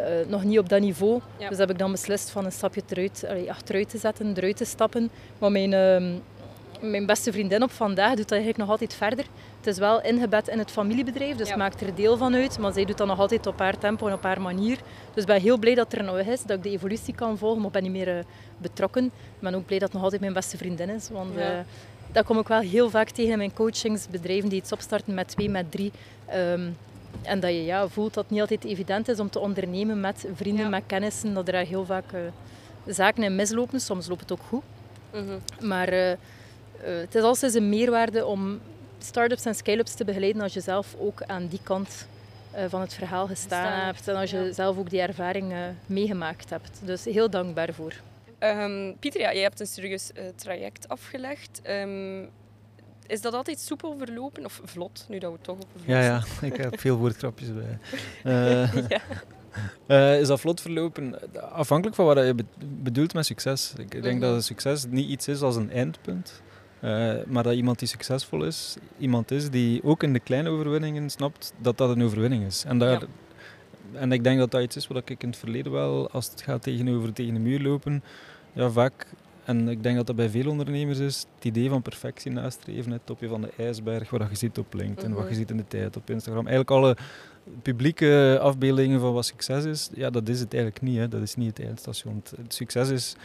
uh, 0.00 0.26
nog 0.28 0.44
niet 0.44 0.58
op 0.58 0.68
dat 0.68 0.80
niveau. 0.80 1.20
Ja. 1.36 1.48
Dus 1.48 1.58
heb 1.58 1.70
ik 1.70 1.78
dan 1.78 1.90
beslist 1.90 2.30
van 2.30 2.44
een 2.44 2.52
stapje 2.52 2.82
eruit, 2.88 3.24
allee, 3.28 3.50
achteruit 3.50 3.88
te 3.88 3.98
zetten, 3.98 4.32
eruit 4.36 4.56
te 4.56 4.64
stappen. 4.64 5.10
Maar 5.38 5.52
mijn, 5.52 5.72
uh, 5.72 6.18
mijn 6.90 7.06
beste 7.06 7.32
vriendin 7.32 7.62
op 7.62 7.70
vandaag 7.70 8.08
doet 8.08 8.18
dat 8.18 8.30
eigenlijk 8.30 8.58
nog 8.58 8.68
altijd 8.70 8.94
verder. 8.94 9.24
Het 9.58 9.66
is 9.66 9.78
wel 9.78 10.02
ingebed 10.02 10.48
in 10.48 10.58
het 10.58 10.70
familiebedrijf, 10.70 11.36
dus 11.36 11.48
Ja. 11.48 11.56
maakt 11.56 11.80
er 11.80 11.94
deel 11.94 12.16
van 12.16 12.34
uit. 12.34 12.58
Maar 12.58 12.72
zij 12.72 12.84
doet 12.84 12.98
dat 12.98 13.06
nog 13.06 13.18
altijd 13.18 13.46
op 13.46 13.58
haar 13.58 13.78
tempo 13.78 14.06
en 14.06 14.12
op 14.12 14.22
haar 14.22 14.40
manier. 14.40 14.78
Dus 15.14 15.22
ik 15.22 15.28
ben 15.28 15.40
heel 15.40 15.58
blij 15.58 15.74
dat 15.74 15.92
er 15.92 16.04
nog 16.04 16.16
is, 16.18 16.42
dat 16.42 16.56
ik 16.56 16.62
de 16.62 16.70
evolutie 16.70 17.14
kan 17.14 17.38
volgen. 17.38 17.56
Maar 17.58 17.66
ik 17.66 17.72
ben 17.72 17.82
niet 17.82 17.92
meer 17.92 18.16
uh, 18.16 18.22
betrokken. 18.58 19.04
Ik 19.04 19.10
ben 19.40 19.54
ook 19.54 19.66
blij 19.66 19.78
dat 19.78 19.86
het 19.88 19.92
nog 19.96 20.02
altijd 20.02 20.20
mijn 20.20 20.32
beste 20.32 20.56
vriendin 20.56 20.88
is. 20.90 21.08
Want 21.12 21.34
Ja. 21.36 21.52
uh, 21.52 21.58
dat 22.12 22.24
kom 22.24 22.38
ik 22.38 22.48
wel 22.48 22.60
heel 22.60 22.90
vaak 22.90 23.10
tegen 23.10 23.32
in 23.32 23.38
mijn 23.38 23.52
coachings. 23.54 24.08
Bedrijven 24.08 24.48
die 24.48 24.58
iets 24.58 24.72
opstarten 24.72 25.14
met 25.14 25.28
twee, 25.28 25.48
met 25.50 25.70
drie. 25.70 25.92
Um, 26.34 26.76
en 27.22 27.40
dat 27.40 27.50
je 27.50 27.64
ja, 27.64 27.88
voelt 27.88 28.14
dat 28.14 28.22
het 28.22 28.32
niet 28.32 28.40
altijd 28.40 28.64
evident 28.64 29.08
is 29.08 29.20
om 29.20 29.30
te 29.30 29.38
ondernemen 29.38 30.00
met 30.00 30.26
vrienden, 30.34 30.64
Ja. 30.64 30.70
met 30.70 30.82
kennissen. 30.86 31.34
Dat 31.34 31.48
er 31.48 31.66
heel 31.66 31.84
vaak 31.84 32.12
uh, 32.12 32.20
zaken 32.86 33.22
in 33.22 33.34
mislopen. 33.34 33.80
Soms 33.80 34.08
loopt 34.08 34.20
het 34.20 34.32
ook 34.32 34.42
goed. 34.48 34.62
Mhm. 35.12 35.66
Maar 35.68 35.92
uh, 35.92 36.10
uh, 36.10 36.16
het 36.80 37.14
is 37.14 37.22
altijd 37.22 37.54
een 37.54 37.68
meerwaarde 37.68 38.26
om 38.26 38.60
start-ups 38.98 39.44
en 39.44 39.54
scale-ups 39.54 39.94
te 39.94 40.04
begeleiden 40.04 40.42
als 40.42 40.54
je 40.54 40.60
zelf 40.60 40.94
ook 40.98 41.22
aan 41.22 41.46
die 41.46 41.60
kant 41.62 42.06
van 42.68 42.80
het 42.80 42.94
verhaal 42.94 43.26
gestaan 43.26 43.64
Gestaan 43.66 43.84
hebt. 43.84 44.08
En 44.08 44.16
als 44.16 44.30
je 44.30 44.38
ja. 44.38 44.52
zelf 44.52 44.78
ook 44.78 44.90
die 44.90 45.00
ervaring 45.00 45.54
meegemaakt 45.86 46.50
hebt. 46.50 46.80
Dus 46.84 47.04
heel 47.04 47.30
dankbaar 47.30 47.72
voor. 47.72 47.94
Ehm, 48.40 48.92
Pieter, 49.00 49.20
ja, 49.20 49.32
jij 49.32 49.42
hebt 49.42 49.60
een 49.60 49.66
serieus 49.66 50.12
eh, 50.12 50.24
traject 50.36 50.88
afgelegd. 50.88 51.60
Ehm, 51.62 52.24
is 53.10 53.20
dat 53.20 53.34
altijd 53.34 53.60
soepel 53.60 53.96
verlopen? 53.98 54.44
Of 54.44 54.60
vlot, 54.64 55.04
nu 55.08 55.18
dat 55.18 55.32
we 55.32 55.38
toch 55.40 55.56
vlot 55.72 55.86
Ja, 55.86 56.00
ja, 56.02 56.22
ik 56.42 56.56
heb 56.56 56.80
veel 56.80 56.96
woordgrapjes 56.96 57.48
bij. 57.54 57.78
Eh, 58.32 58.88
ja. 58.88 59.00
eh, 59.86 60.20
is 60.20 60.26
dat 60.28 60.40
vlot 60.40 60.60
verlopen? 60.60 61.14
Afhankelijk 61.52 61.96
van 61.96 62.04
wat 62.06 62.18
je 62.26 62.34
be- 62.34 62.44
bedoelt 62.82 63.14
met 63.14 63.26
succes. 63.26 63.72
Ik 63.76 63.90
denk 63.90 64.04
Mhm. 64.04 64.20
dat 64.20 64.34
een 64.34 64.42
succes 64.42 64.84
niet 64.88 65.08
iets 65.08 65.28
is 65.28 65.40
als 65.42 65.56
een 65.56 65.70
eindpunt. 65.70 66.42
eh, 66.80 67.14
maar 67.26 67.42
dat 67.42 67.54
iemand 67.54 67.78
die 67.78 67.88
succesvol 67.88 68.44
is, 68.44 68.76
iemand 68.98 69.30
is 69.30 69.50
die 69.50 69.82
ook 69.84 70.02
in 70.02 70.12
de 70.12 70.20
kleine 70.20 70.48
overwinningen 70.48 71.10
snapt 71.10 71.52
dat 71.58 71.78
dat 71.78 71.90
een 71.90 72.02
overwinning 72.02 72.44
is. 72.46 72.64
En, 72.64 72.78
daar, 72.78 72.90
Ja. 73.00 73.06
en 73.92 74.12
ik 74.12 74.24
denk 74.24 74.38
dat 74.38 74.50
dat 74.50 74.62
iets 74.62 74.76
is 74.76 74.86
wat 74.86 74.96
ik 75.10 75.22
in 75.22 75.28
het 75.28 75.38
verleden 75.38 75.72
wel, 75.72 76.10
als 76.10 76.30
het 76.30 76.42
gaat 76.42 76.62
tegenover 76.62 77.12
tegen 77.12 77.34
de 77.34 77.40
muur 77.40 77.60
lopen, 77.60 78.02
ja, 78.52 78.70
vaak, 78.70 79.06
en 79.44 79.68
ik 79.68 79.82
denk 79.82 79.96
dat 79.96 80.06
dat 80.06 80.16
bij 80.16 80.28
veel 80.30 80.50
ondernemers 80.50 80.98
is, 80.98 81.26
het 81.34 81.44
idee 81.44 81.68
van 81.68 81.82
perfectie 81.82 82.30
nastreven, 82.32 82.92
het 82.92 83.00
topje 83.04 83.28
van 83.28 83.40
de 83.40 83.50
ijsberg, 83.56 84.10
wat 84.10 84.28
je 84.30 84.36
ziet 84.36 84.58
op 84.58 84.74
LinkedIn, 84.74 85.10
wat 85.12 85.22
je 85.22 85.28
Mhm. 85.28 85.34
ziet 85.38 85.50
in 85.50 85.56
de 85.56 85.68
tijd 85.68 85.96
op 85.96 86.10
Instagram. 86.10 86.46
Eigenlijk 86.46 86.70
alle 86.70 86.96
publieke 87.62 88.38
afbeeldingen 88.42 89.00
van 89.00 89.12
wat 89.12 89.24
succes 89.26 89.64
is, 89.64 89.90
ja, 89.94 90.10
dat 90.10 90.28
is 90.28 90.40
het 90.40 90.52
eigenlijk 90.54 90.82
niet. 90.82 90.96
Hè. 90.98 91.08
Dat 91.08 91.22
is 91.22 91.34
niet 91.36 91.56
het 91.56 91.66
eindstation. 91.66 92.14
Het, 92.24 92.32
het 92.42 92.54
succes 92.54 92.88
is 92.88 93.16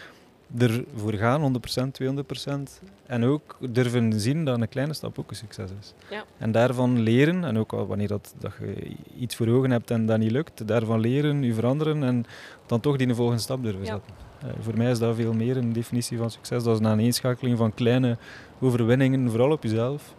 ervoor 0.58 1.14
gaan, 1.14 1.42
100%, 1.42 1.94
200%. 1.94 2.82
En 3.06 3.24
ook 3.24 3.58
durven 3.70 4.20
zien 4.20 4.46
dat 4.46 4.62
een 4.62 4.70
kleine 4.70 4.94
stap 4.94 5.20
ook 5.20 5.30
een 5.30 5.36
succes 5.36 5.70
is. 5.80 5.94
Ja. 6.10 6.24
En 6.38 6.52
daarvan 6.52 7.00
leren, 7.02 7.44
en 7.44 7.58
ook 7.58 7.74
al 7.74 7.88
wanneer 7.88 8.08
dat, 8.08 8.34
dat 8.40 8.52
je 8.60 8.92
iets 9.20 9.36
voor 9.36 9.48
ogen 9.48 9.72
hebt 9.72 9.92
en 9.92 10.06
dat 10.06 10.18
niet 10.20 10.32
lukt, 10.32 10.68
daarvan 10.68 11.00
leren, 11.00 11.44
je 11.44 11.54
veranderen 11.54 12.04
en 12.04 12.26
dan 12.66 12.80
toch 12.80 12.96
die 12.98 13.14
volgende 13.16 13.42
stap 13.42 13.64
durven 13.64 13.86
zetten. 13.86 14.14
Voor 14.60 14.78
mij 14.78 14.92
is 14.92 15.00
dat 15.00 15.16
veel 15.16 15.34
meer 15.34 15.58
een 15.58 15.74
definitie 15.74 16.18
van 16.18 16.32
succes. 16.32 16.64
Dat 16.64 16.74
is 16.74 16.80
een 16.80 16.88
aaneenschakeling 16.88 17.58
van 17.58 17.74
kleine 17.74 18.18
overwinningen, 18.60 19.30
vooral 19.30 19.52
op 19.52 19.64
jezelf, 19.64 20.14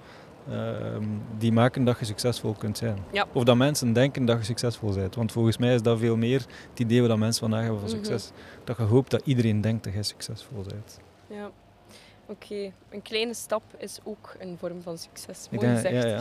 ehm, 0.50 1.02
die 1.38 1.52
maken 1.52 1.84
dat 1.84 1.98
je 1.98 2.04
succesvol 2.04 2.52
kunt 2.52 2.78
zijn. 2.78 2.98
Ja. 3.12 3.26
Of 3.32 3.44
dat 3.44 3.56
mensen 3.56 3.92
denken 3.92 4.24
dat 4.24 4.38
je 4.38 4.44
succesvol 4.44 4.92
bent. 4.94 5.14
Want 5.14 5.32
volgens 5.32 5.56
mij 5.58 5.74
is 5.74 5.82
dat 5.82 5.98
veel 5.98 6.16
meer 6.16 6.44
het 6.70 6.80
idee 6.80 7.06
dat 7.06 7.18
mensen 7.18 7.40
vandaag 7.40 7.62
hebben 7.62 7.80
van 7.80 7.88
Mhm. 7.88 7.96
succes. 7.98 8.30
Dat 8.64 8.76
je 8.76 8.82
hoopt 8.82 9.10
dat 9.10 9.22
iedereen 9.24 9.60
denkt 9.60 9.84
dat 9.84 9.92
jij 9.92 10.02
succesvol 10.02 10.62
bent. 10.68 11.00
Ja. 11.26 11.50
Oké, 12.28 12.72
een 12.90 13.02
kleine 13.02 13.34
stap 13.34 13.62
is 13.78 13.98
ook 14.04 14.34
een 14.38 14.56
vorm 14.58 14.82
van 14.82 14.98
succes. 14.98 15.48
Mooi 15.50 15.66
gezegd. 15.74 16.02
ja, 16.02 16.08
ja. 16.08 16.20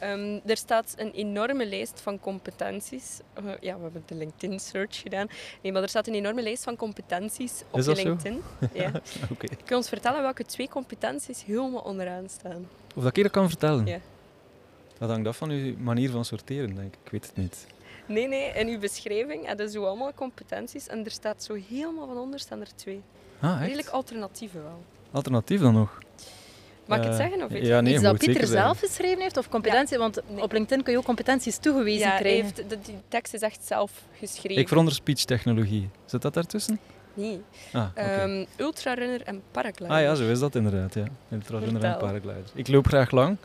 Ehm, 0.00 0.38
er 0.46 0.56
staat 0.56 0.94
een 0.96 1.10
enorme 1.10 1.66
lijst 1.66 2.00
van 2.00 2.20
competenties. 2.20 3.18
Eh, 3.34 3.44
ja, 3.60 3.76
we 3.76 3.82
hebben 3.82 4.02
de 4.06 4.14
LinkedIn-search 4.14 5.00
gedaan. 5.00 5.28
Nee, 5.62 5.72
maar 5.72 5.82
er 5.82 5.88
staat 5.88 6.06
een 6.06 6.14
enorme 6.14 6.42
lijst 6.42 6.64
van 6.64 6.76
competenties 6.76 7.62
op 7.70 7.78
Is 7.78 7.84
zo? 7.84 7.92
LinkedIn. 7.92 8.42
Ja. 8.72 8.90
Kun 9.38 9.48
je 9.66 9.76
ons 9.76 9.88
vertellen 9.88 10.22
welke 10.22 10.44
twee 10.44 10.68
competenties 10.68 11.44
helemaal 11.44 11.80
onderaan 11.80 12.28
staan? 12.28 12.68
Of 12.94 13.02
dat 13.02 13.16
ik 13.16 13.22
dat 13.22 13.32
kan 13.32 13.48
vertellen? 13.48 13.86
Ja. 13.86 13.98
Dat 14.98 15.10
hangt 15.10 15.28
af 15.28 15.36
van 15.36 15.50
je 15.50 15.74
manier 15.78 16.10
van 16.10 16.24
sorteren, 16.24 16.74
denk 16.74 16.94
ik. 16.94 16.98
Ik 17.04 17.10
weet 17.10 17.26
het 17.26 17.36
niet. 17.36 17.66
Nee, 18.06 18.28
nee, 18.28 18.52
in 18.52 18.68
uw 18.68 18.78
beschrijving 18.78 19.46
hebben 19.46 19.70
zo 19.70 19.84
allemaal 19.84 20.14
competenties 20.14 20.86
en 20.86 21.04
er 21.04 21.10
staat 21.10 21.42
zo 21.42 21.54
helemaal 21.68 22.06
van 22.06 22.18
onder 22.18 22.40
staan 22.40 22.60
er 22.60 22.74
twee. 22.74 23.02
Ah, 23.40 23.50
echt? 23.52 23.60
Redelijk 23.60 23.88
alternatieve 23.88 24.62
wel. 24.62 24.82
Alternatief 25.10 25.60
dan 25.60 25.74
nog? 25.74 25.98
Mag 26.90 26.98
ik 26.98 27.04
het 27.04 27.12
Eh, 27.12 27.18
zeggen? 27.28 27.42
Of 27.44 27.66
ja, 27.66 27.80
nee, 27.80 27.92
Iets 27.92 28.02
je 28.02 28.08
dat 28.08 28.18
Pieter 28.18 28.46
zelf 28.46 28.78
geschreven 28.78 29.20
heeft 29.20 29.36
of 29.36 29.48
competentie? 29.48 29.98
Want 29.98 30.20
Nee. 30.28 30.42
op 30.42 30.52
LinkedIn 30.52 30.82
kun 30.84 30.92
je 30.92 30.98
ook 30.98 31.04
competenties 31.04 31.56
toegewezen 31.56 32.08
Ja, 32.08 32.16
krijgen. 32.18 32.42
heeft, 32.42 32.56
de, 32.70 32.78
die 32.84 32.94
tekst 33.08 33.34
is 33.34 33.40
echt 33.40 33.66
zelf 33.66 33.92
geschreven. 34.18 34.62
Ik 34.62 34.68
veronder 34.68 34.94
speech-technologie. 34.94 35.88
Zit 36.04 36.22
dat 36.22 36.34
daartussen? 36.34 36.78
Nee. 37.14 37.40
Ah, 37.72 37.84
oké. 37.90 38.00
Ehm, 38.00 38.44
ultrarunner 38.56 39.22
en 39.22 39.42
paraglider. 39.50 39.96
Ah 39.96 40.00
ja, 40.02 40.14
zo 40.14 40.30
is 40.30 40.38
dat 40.38 40.54
inderdaad. 40.54 40.94
Ja. 40.94 41.04
Ultrarunner 41.32 41.84
en 41.84 41.96
paraglider. 41.98 42.44
Ik 42.54 42.68
loop 42.68 42.86
graag 42.86 43.10
lang. 43.10 43.36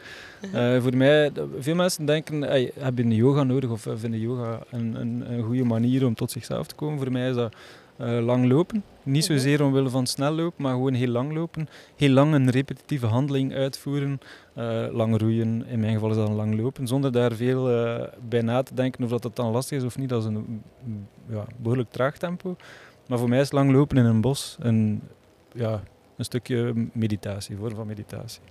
Eh, 0.54 0.82
voor 0.82 0.96
mij, 0.98 1.32
veel 1.60 1.76
mensen 1.76 2.06
denken, 2.06 2.42
hey, 2.42 2.72
heb 2.80 2.98
je 2.98 3.04
een 3.04 3.12
yoga 3.14 3.44
nodig 3.44 3.70
of 3.70 3.86
eh, 3.86 3.94
vinden 3.96 4.20
yoga 4.20 4.60
een, 4.72 4.96
een, 4.96 5.24
een 5.32 5.44
goede 5.44 5.64
manier 5.64 6.06
om 6.06 6.16
tot 6.16 6.32
zichzelf 6.32 6.68
te 6.68 6.76
komen? 6.76 6.98
Voor 7.00 7.12
mij 7.12 7.30
is 7.30 7.36
dat 7.36 7.56
lang 7.98 8.48
lopen. 8.48 8.84
Niet 9.04 9.28
Mhm. 9.28 9.34
zozeer 9.34 9.64
omwille 9.64 9.90
van 9.90 10.08
snel 10.08 10.32
lopen, 10.32 10.64
maar 10.64 10.74
gewoon 10.74 10.94
heel 10.94 11.08
lang 11.08 11.34
lopen. 11.34 11.68
Heel 11.96 12.10
lang 12.10 12.34
een 12.34 12.50
repetitieve 12.50 13.06
handeling 13.06 13.54
uitvoeren. 13.54 14.20
Eh, 14.54 14.86
lang 14.92 15.18
roeien, 15.20 15.66
in 15.68 15.80
mijn 15.80 15.94
geval 15.94 16.10
is 16.10 16.16
dat 16.16 16.28
een 16.30 16.36
lang 16.36 16.60
lopen. 16.62 16.88
Zonder 16.88 17.12
daar 17.12 17.34
veel 17.34 17.70
eh, 17.72 18.08
bij 18.30 18.42
na 18.42 18.64
te 18.64 18.74
denken 18.74 19.04
of 19.04 19.10
dat, 19.10 19.22
dat 19.22 19.36
dan 19.36 19.52
lastig 19.52 19.78
is 19.78 19.84
of 19.84 19.98
niet. 19.98 20.10
Dat 20.10 20.22
is 20.22 20.28
een 20.28 20.62
ja, 21.30 21.46
behoorlijk 21.58 21.92
traag 21.92 22.18
tempo. 22.18 22.56
Maar 23.08 23.18
voor 23.20 23.30
mij 23.30 23.40
is 23.40 23.52
lang 23.52 23.72
lopen 23.72 23.98
in 23.98 24.06
een 24.06 24.22
bos 24.22 24.58
een, 24.60 25.02
ja, 25.54 25.82
een 26.18 26.26
stukje 26.26 26.74
meditatie, 26.94 27.56
vorm 27.58 27.76
van 27.76 27.88
meditatie. 27.88 28.42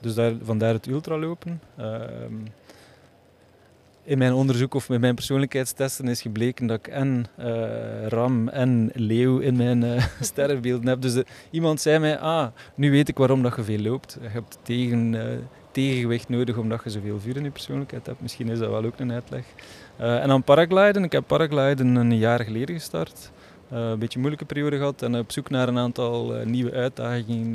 Dus 0.00 0.14
daar, 0.14 0.32
vandaar 0.42 0.72
het 0.74 0.86
ultralopen. 0.86 1.60
Ehm 1.76 2.34
in 4.04 4.18
mijn 4.18 4.32
onderzoek 4.32 4.74
of 4.74 4.88
met 4.88 5.00
mijn 5.00 5.14
persoonlijkheidstesten 5.14 6.08
is 6.08 6.22
gebleken 6.22 6.66
dat 6.66 6.78
ik 6.78 6.86
en 6.88 7.26
eh, 7.36 8.06
ram 8.08 8.48
en 8.48 8.90
leeuw 8.94 9.38
in 9.38 9.56
mijn 9.56 9.82
eh 9.82 10.04
sterrenbeelden 10.20 10.88
heb. 10.88 11.00
Dus 11.02 11.12
de- 11.14 11.26
iemand 11.50 11.80
zei 11.80 11.98
mij, 11.98 12.18
ah, 12.18 12.46
nu 12.74 12.90
weet 12.90 13.08
ik 13.08 13.18
waarom 13.18 13.42
dat 13.42 13.56
je 13.56 13.62
veel 13.62 13.78
loopt. 13.78 14.18
Je 14.22 14.28
hebt 14.28 14.58
tegen, 14.62 15.14
eh, 15.14 15.38
tegengewicht 15.72 16.28
nodig 16.28 16.56
omdat 16.56 16.80
je 16.84 16.90
zoveel 16.90 17.20
vuur 17.20 17.36
in 17.36 17.44
je 17.44 17.50
persoonlijkheid 17.50 18.06
hebt. 18.06 18.20
Misschien 18.20 18.48
is 18.48 18.58
dat 18.58 18.70
wel 18.70 18.84
ook 18.84 18.98
een 18.98 19.12
uitleg. 19.12 19.44
Eh, 19.96 20.22
en 20.22 20.28
dan 20.28 20.42
paragliden. 20.42 21.04
Ik 21.04 21.12
heb 21.12 21.24
paragliden 21.26 21.94
een 21.94 22.18
jaar 22.18 22.40
geleden 22.44 22.74
gestart. 22.74 23.30
Eh, 23.72 23.78
een 23.78 23.98
beetje 23.98 24.14
een 24.14 24.20
moeilijke 24.20 24.44
periode 24.44 24.76
gehad 24.76 25.02
en 25.02 25.18
op 25.18 25.32
zoek 25.32 25.50
naar 25.50 25.68
een 25.68 25.78
aantal 25.78 26.34
eh, 26.36 26.46
nieuwe 26.46 26.72
uitdagingen, 26.72 27.54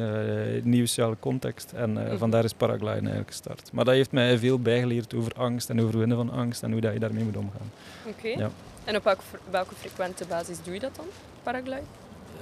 eh, 0.55 0.63
nieuwe 0.63 0.88
sociale 0.88 1.15
context. 1.19 1.71
En 1.75 1.91
Mhm. 1.91 2.17
vandaar 2.17 2.43
is 2.43 2.53
paragliden 2.53 2.93
eigenlijk 3.00 3.27
gestart. 3.27 3.69
Maar 3.74 3.86
dat 3.86 3.93
heeft 3.93 4.12
mij 4.12 4.38
veel 4.38 4.59
bijgeleerd 4.59 5.13
over 5.15 5.31
angst 5.36 5.69
en 5.69 5.81
overwinnen 5.81 6.17
van 6.17 6.29
angst 6.31 6.63
en 6.63 6.71
hoe 6.71 6.81
dat 6.81 6.93
je 6.93 7.00
daarmee 7.00 7.24
moet 7.24 7.38
omgaan. 7.38 7.71
Oké. 8.05 8.27
Ja. 8.27 8.50
En 8.83 8.95
op 8.95 9.03
welke, 9.03 9.21
welke 9.50 9.75
frequente 9.75 10.25
basis 10.29 10.57
doe 10.63 10.74
je 10.74 10.79
dat 10.79 10.95
dan, 10.95 11.05
paraglide? 11.43 11.81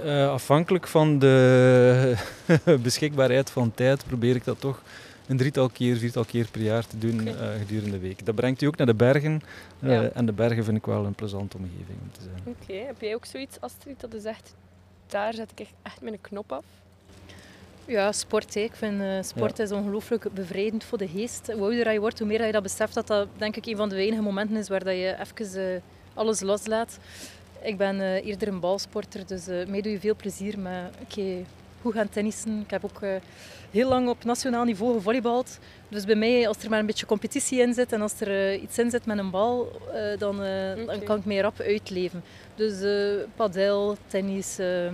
Eh, 0.03 0.29
afhankelijk 0.31 0.87
van 0.87 1.19
de 1.19 2.13
beschikbaarheid 2.83 3.49
van 3.49 3.71
tijd 3.73 4.05
probeer 4.07 4.35
ik 4.35 4.43
dat 4.43 4.59
toch 4.59 4.81
een 5.27 5.37
drietal 5.37 5.69
keer, 5.69 5.95
viertal 5.97 6.25
keer 6.25 6.47
per 6.51 6.61
jaar 6.61 6.87
te 6.87 6.97
doen 6.97 7.27
eh, 7.27 7.33
gedurende 7.57 7.91
de 7.91 7.99
week. 7.99 8.25
Dat 8.25 8.35
brengt 8.35 8.61
u 8.61 8.65
ook 8.65 8.77
naar 8.77 8.87
de 8.87 8.93
bergen. 8.93 9.41
eh, 9.79 9.89
Ja. 9.89 10.09
En 10.13 10.25
de 10.25 10.31
bergen 10.33 10.63
vind 10.63 10.77
ik 10.77 10.85
wel 10.85 11.05
een 11.05 11.13
plezante 11.13 11.57
omgeving 11.57 11.99
om 12.01 12.11
te 12.11 12.21
zijn. 12.21 12.55
Oké. 12.61 12.85
Heb 12.85 13.01
jij 13.01 13.15
ook 13.15 13.25
zoiets, 13.25 13.57
Astrid, 13.59 13.99
dat 13.99 14.11
je 14.11 14.19
zegt, 14.19 14.53
daar 15.07 15.33
zet 15.33 15.51
ik 15.51 15.59
echt, 15.59 15.73
echt 15.81 16.01
mijn 16.01 16.21
knop 16.21 16.51
af? 16.51 16.63
Ja, 17.87 18.11
sport. 18.11 18.53
hè. 18.53 18.59
Ik 18.59 18.75
vind 18.75 19.01
eh, 19.01 19.17
sport 19.21 19.59
is 19.59 19.71
ongelooflijk 19.71 20.27
bevrijdend 20.33 20.83
voor 20.83 20.97
de 20.97 21.07
geest. 21.07 21.51
Hoe 21.51 21.61
ouder 21.61 21.91
je 21.91 21.99
wordt, 21.99 22.19
hoe 22.19 22.27
meer 22.27 22.37
dat 22.37 22.45
je 22.47 22.53
dat 22.53 22.63
beseft, 22.63 22.93
dat 22.93 23.07
dat 23.07 23.27
denk 23.37 23.55
ik 23.55 23.65
een 23.65 23.75
van 23.77 23.89
de 23.89 23.95
weinige 23.95 24.21
momenten 24.21 24.55
is 24.57 24.67
waar 24.69 24.83
dat 24.83 24.93
je 24.93 25.15
even 25.19 25.73
eh, 25.75 25.81
alles 26.13 26.39
loslaat. 26.39 26.97
Ik 27.61 27.77
ben 27.77 27.99
eh, 28.01 28.25
eerder 28.25 28.47
een 28.47 28.59
balsporter, 28.59 29.27
dus 29.27 29.47
eh 29.47 29.67
mij 29.67 29.81
doe 29.81 29.91
je 29.91 29.99
veel 29.99 30.15
plezier 30.15 30.59
met 30.59 30.91
oké, 31.01 31.43
goed 31.85 31.93
gaan 31.93 32.09
tennissen. 32.09 32.59
Ik 32.61 32.69
heb 32.71 32.83
ook 32.85 33.01
eh, 33.01 33.15
heel 33.71 33.89
lang 33.89 34.09
op 34.09 34.23
nationaal 34.23 34.63
niveau 34.63 34.93
gevolleybald. 34.93 35.59
Dus 35.89 36.05
bij 36.05 36.15
mij, 36.15 36.47
als 36.47 36.57
er 36.63 36.69
maar 36.69 36.79
een 36.79 36.85
beetje 36.85 37.05
competitie 37.05 37.59
in 37.61 37.73
zit 37.73 37.91
en 37.91 38.01
als 38.01 38.19
er 38.19 38.27
eh, 38.53 38.61
iets 38.61 38.77
in 38.77 38.89
zit 38.89 39.05
met 39.05 39.17
een 39.17 39.29
bal, 39.29 39.71
eh, 39.93 40.17
dan, 40.19 40.43
eh, 40.43 40.85
dan 40.85 41.03
kan 41.03 41.17
ik 41.17 41.25
mij 41.25 41.37
rap 41.39 41.59
uitleven. 41.59 42.23
Dus 42.55 42.81
eh 42.81 43.23
padel, 43.35 43.97
tennis, 44.07 44.59
eh 44.59 44.91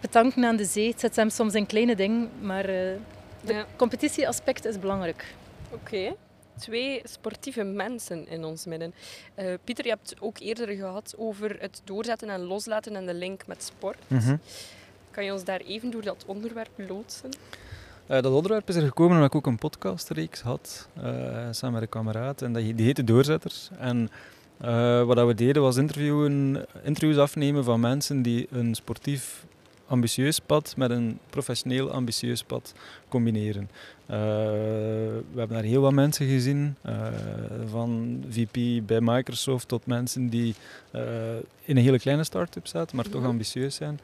petanken 0.00 0.44
aan 0.44 0.56
de 0.56 0.64
zee. 0.64 0.88
Het 0.90 1.00
zit 1.00 1.16
hem 1.16 1.30
soms 1.30 1.54
in 1.54 1.66
kleine 1.66 1.96
dingen, 1.96 2.30
maar 2.40 2.64
eh 2.64 2.92
de 3.40 3.52
Ja. 3.52 3.66
competitieaspect 3.76 4.64
is 4.64 4.78
belangrijk. 4.78 5.34
Oké. 5.72 6.14
Twee 6.58 7.00
sportieve 7.04 7.62
mensen 7.62 8.28
in 8.28 8.44
ons 8.44 8.64
midden. 8.66 8.94
Eh, 9.34 9.46
Pieter, 9.64 9.84
je 9.84 9.90
hebt 9.90 10.10
het 10.10 10.20
ook 10.20 10.38
eerder 10.38 10.68
gehad 10.68 11.14
over 11.18 11.56
het 11.60 11.80
doorzetten 11.84 12.28
en 12.28 12.40
loslaten 12.40 12.96
en 12.96 13.06
de 13.06 13.14
link 13.14 13.46
met 13.46 13.62
sport. 13.62 13.98
Mhm. 14.06 14.36
Kan 15.14 15.24
je 15.24 15.32
ons 15.32 15.44
daar 15.44 15.60
even 15.60 15.90
door 15.90 16.02
dat 16.02 16.24
onderwerp 16.26 16.70
loodsen? 16.88 17.30
Eh, 18.06 18.22
dat 18.22 18.32
onderwerp 18.32 18.68
is 18.68 18.74
er 18.76 18.82
gekomen 18.82 19.12
omdat 19.14 19.28
ik 19.28 19.34
ook 19.34 19.46
een 19.46 19.58
podcastreeks 19.58 20.40
had, 20.40 20.88
eh, 20.94 21.02
samen 21.50 21.72
met 21.72 21.82
een 21.82 21.88
kameraad. 21.88 22.42
En 22.42 22.52
die 22.52 22.74
heette 22.84 23.04
Doorzetters. 23.04 23.70
En 23.78 24.10
eh, 24.60 25.02
wat 25.02 25.16
dat 25.16 25.26
we 25.26 25.34
deden 25.34 25.62
was 25.62 25.76
interviewen, 25.76 26.64
interviews 26.82 27.16
afnemen 27.18 27.64
van 27.64 27.80
mensen 27.80 28.22
die 28.22 28.46
een 28.50 28.74
sportief 28.74 29.46
ambitieus 29.86 30.38
pad 30.38 30.74
met 30.76 30.90
een 30.90 31.18
professioneel 31.30 31.90
ambitieus 31.90 32.42
pad 32.42 32.74
combineren. 33.08 33.70
We 34.06 35.22
hebben 35.36 35.56
daar 35.56 35.62
heel 35.62 35.80
wat 35.80 35.92
mensen 35.92 36.26
gezien, 36.28 36.76
van 37.70 38.22
VP 38.28 38.86
bij 38.86 39.00
Microsoft 39.00 39.68
tot 39.68 39.86
mensen 39.86 40.28
die 40.28 40.54
in 41.64 41.76
een 41.76 41.82
hele 41.82 41.98
kleine 41.98 42.24
start-up 42.24 42.66
zaten, 42.66 42.96
maar 42.96 43.08
toch 43.08 43.20
Mhm. 43.20 43.30
ambitieus 43.30 43.74
zijn. 43.74 44.00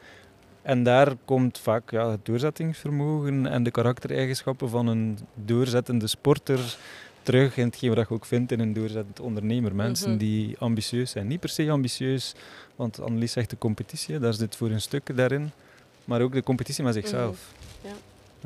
En 0.61 0.83
daar 0.83 1.15
komt 1.25 1.59
vaak 1.59 1.91
ja, 1.91 2.09
het 2.11 2.25
doorzettingsvermogen 2.25 3.45
en 3.47 3.63
de 3.63 3.71
karaktereigenschappen 3.71 4.69
van 4.69 4.87
een 4.87 5.17
doorzettende 5.33 6.07
sporter 6.07 6.77
terug 7.23 7.57
in 7.57 7.65
hetgeen 7.65 7.93
wat 7.95 8.07
je 8.07 8.13
ook 8.13 8.25
vindt 8.25 8.51
in 8.51 8.59
een 8.59 8.73
doorzettend 8.73 9.19
ondernemer. 9.19 9.75
Mensen 9.75 10.09
Mhm. 10.09 10.17
die 10.19 10.55
ambitieus 10.59 11.11
zijn. 11.11 11.27
Niet 11.27 11.39
per 11.39 11.49
se 11.49 11.69
ambitieus, 11.71 12.33
want 12.75 13.01
Annelies 13.01 13.31
zegt 13.31 13.49
de 13.49 13.57
competitie, 13.57 14.19
daar 14.19 14.33
zit 14.33 14.55
voor 14.55 14.69
een 14.69 14.81
stuk 14.81 15.15
daarin. 15.17 15.51
Maar 16.05 16.21
ook 16.21 16.33
de 16.33 16.43
competitie 16.43 16.83
met 16.83 16.93
zichzelf. 16.93 17.53
Mhm. 17.81 17.93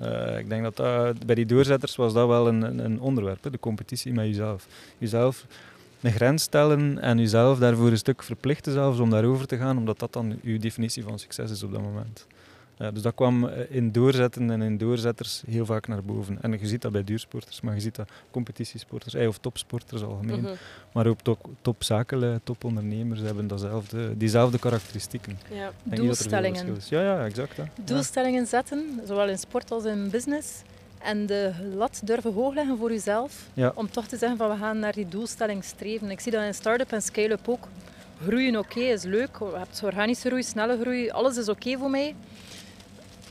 Eh, 0.05 0.39
ik 0.39 0.49
denk 0.49 0.63
dat, 0.63 0.75
dat 0.77 1.25
bij 1.25 1.35
die 1.35 1.45
doorzetters 1.45 1.95
was 1.95 2.13
dat 2.13 2.27
wel 2.27 2.47
een, 2.47 2.61
een, 2.61 2.79
een 2.79 2.99
onderwerp, 2.99 3.43
hè, 3.43 3.49
de 3.49 3.59
competitie 3.59 4.13
met 4.13 4.25
jezelf. 4.25 4.67
Jezelf 4.97 5.45
een 6.05 6.11
grens 6.11 6.43
stellen 6.43 6.99
en 6.99 7.17
jezelf 7.17 7.59
daarvoor 7.59 7.87
een 7.87 7.97
stuk 7.97 8.23
verplichten 8.23 8.73
zelfs 8.73 8.99
om 8.99 9.09
daarover 9.09 9.47
te 9.47 9.57
gaan, 9.57 9.77
omdat 9.77 9.99
dat 9.99 10.13
dan 10.13 10.39
uw 10.43 10.57
definitie 10.59 11.03
van 11.03 11.19
succes 11.19 11.51
is 11.51 11.63
op 11.63 11.71
dat 11.71 11.81
moment. 11.81 12.27
Ja, 12.77 12.91
dus 12.91 13.01
dat 13.01 13.15
kwam 13.15 13.47
eh, 13.47 13.75
in 13.75 13.91
doorzetten 13.91 14.49
en 14.51 14.61
in 14.61 14.77
doorzetters 14.77 15.43
heel 15.47 15.65
vaak 15.65 15.87
naar 15.87 16.03
boven. 16.03 16.37
En 16.41 16.51
je 16.51 16.67
ziet 16.67 16.81
dat 16.81 16.91
bij 16.91 17.03
duursporters, 17.03 17.61
maar 17.61 17.73
je 17.75 17.79
ziet 17.81 17.95
dat 17.95 18.09
competitiesporters, 18.31 19.13
eh, 19.13 19.27
of 19.27 19.37
topsporters 19.37 20.03
algemeen, 20.03 20.41
Mhm. 20.41 20.53
maar 20.93 21.07
ook 21.07 21.19
top, 21.61 21.81
topondernemers 22.43 23.21
hebben 23.21 23.47
datzelfde, 23.47 24.17
diezelfde 24.17 24.59
karakteristieken. 24.59 25.37
Ja. 25.51 25.71
Doelstellingen. 25.83 26.77
Ja, 26.89 27.01
ja, 27.01 27.25
exact. 27.25 27.57
Hè. 27.57 27.63
Doelstellingen 27.83 28.47
zetten, 28.47 29.01
zowel 29.07 29.29
in 29.29 29.37
sport 29.37 29.71
als 29.71 29.85
in 29.85 30.09
business. 30.09 30.61
En 31.05 31.25
de 31.25 31.51
lat 31.75 32.01
durven 32.03 32.33
hoog 32.33 32.53
leggen 32.53 32.77
voor 32.77 32.91
jezelf. 32.91 33.47
Ja. 33.53 33.71
Om 33.75 33.91
toch 33.91 34.07
te 34.07 34.17
zeggen 34.17 34.37
van 34.37 34.49
we 34.49 34.57
gaan 34.57 34.79
naar 34.79 34.93
die 34.93 35.07
doelstelling 35.07 35.63
streven. 35.63 36.09
Ik 36.09 36.19
zie 36.19 36.31
dat 36.31 36.43
in 36.43 36.53
start-up 36.53 36.91
en 36.91 37.01
scale-up 37.01 37.49
ook. 37.49 37.67
Groeien 38.23 38.57
oké 38.57 38.79
is 38.79 39.03
leuk. 39.03 39.37
Je 39.39 39.57
hebt 39.57 39.81
organische 39.83 40.27
groei, 40.27 40.43
snelle 40.43 40.77
groei. 40.81 41.09
Alles 41.09 41.37
is 41.37 41.49
oké 41.49 41.77
voor 41.77 41.89
mij. 41.89 42.15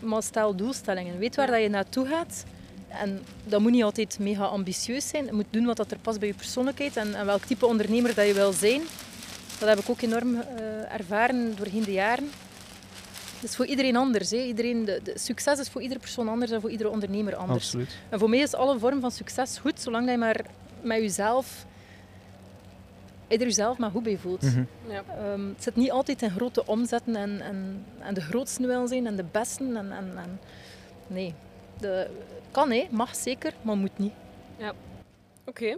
maar 0.03 0.23
stel 0.23 0.55
doelstellingen. 0.57 1.19
Weet 1.19 1.37
waar 1.37 1.47
dat 1.47 1.61
je 1.61 1.69
naartoe 1.69 2.07
gaat. 2.07 2.45
En 2.89 3.23
dat 3.45 3.61
moet 3.61 3.73
niet 3.73 3.83
altijd 3.83 4.19
mega 4.19 4.45
ambitieus 4.45 5.09
zijn. 5.09 5.25
Je 5.25 5.33
moet 5.33 5.47
doen 5.51 5.65
wat 5.65 5.77
dat 5.77 5.91
er 5.91 5.99
past 5.99 6.19
bij 6.19 6.29
je 6.29 6.35
persoonlijkheid 6.35 6.97
en, 6.97 7.15
en 7.15 7.27
welk 7.27 7.45
type 7.45 7.67
ondernemer 7.67 8.15
dat 8.15 8.27
je 8.27 8.35
wil 8.35 8.53
zijn. 8.53 8.83
Dat 9.59 9.69
heb 9.69 9.79
ik 9.79 9.89
ook 9.89 10.01
enorm 10.01 10.35
uh, 10.35 10.43
ervaren 10.93 11.57
doorheen 11.57 11.85
de 11.85 11.93
jaren. 11.93 12.31
Het 13.45 13.53
is 13.53 13.59
voor 13.59 13.67
iedereen 13.67 13.97
anders. 13.97 14.31
Hè. 14.31 14.37
Iedereen, 14.37 14.85
de, 14.85 15.01
de, 15.03 15.19
succes 15.19 15.59
is 15.59 15.69
voor 15.69 15.83
iedere 15.83 16.01
persoon 16.01 16.29
anders 16.29 16.51
en 16.51 16.61
voor 16.61 16.71
iedere 16.71 16.89
ondernemer 16.89 17.35
anders. 17.37 17.65
Absoluut. 17.65 17.97
En 18.09 18.19
voor 18.19 18.29
mij 18.29 18.39
is 18.39 18.55
alle 18.55 18.79
vorm 18.79 19.01
van 19.01 19.11
succes 19.11 19.59
goed, 19.59 19.81
zolang 19.81 20.11
je 20.11 20.17
maar 20.17 20.45
met 20.81 20.99
jezelf 20.99 21.67
je 23.29 23.39
er 23.39 23.45
jezelf 23.45 23.79
maar 23.79 23.91
goed 23.91 24.03
bij 24.03 24.19
voelt. 24.19 24.43
Mhm. 24.43 24.65
Ja. 24.89 25.05
Ehm, 25.19 25.49
het 25.49 25.63
zit 25.63 25.77
niet 25.77 25.91
altijd 25.91 26.23
in 26.23 26.31
grote 26.31 26.67
omzetten 26.67 27.17
en, 27.17 27.41
en, 27.41 27.85
en 27.99 28.15
de 28.15 28.21
grootste 28.21 28.67
willen 28.67 28.89
zijn 28.89 29.07
en 29.07 29.17
de 29.17 29.25
beste. 29.31 29.65
En, 29.65 29.93
en, 29.93 30.13
en 30.17 30.41
nee, 31.07 31.35
de, 31.81 32.11
kan 32.51 32.71
hè, 32.71 32.87
mag 32.91 33.17
zeker, 33.17 33.53
maar 33.63 33.77
moet 33.77 33.99
niet. 33.99 34.13
Oké. 35.45 35.77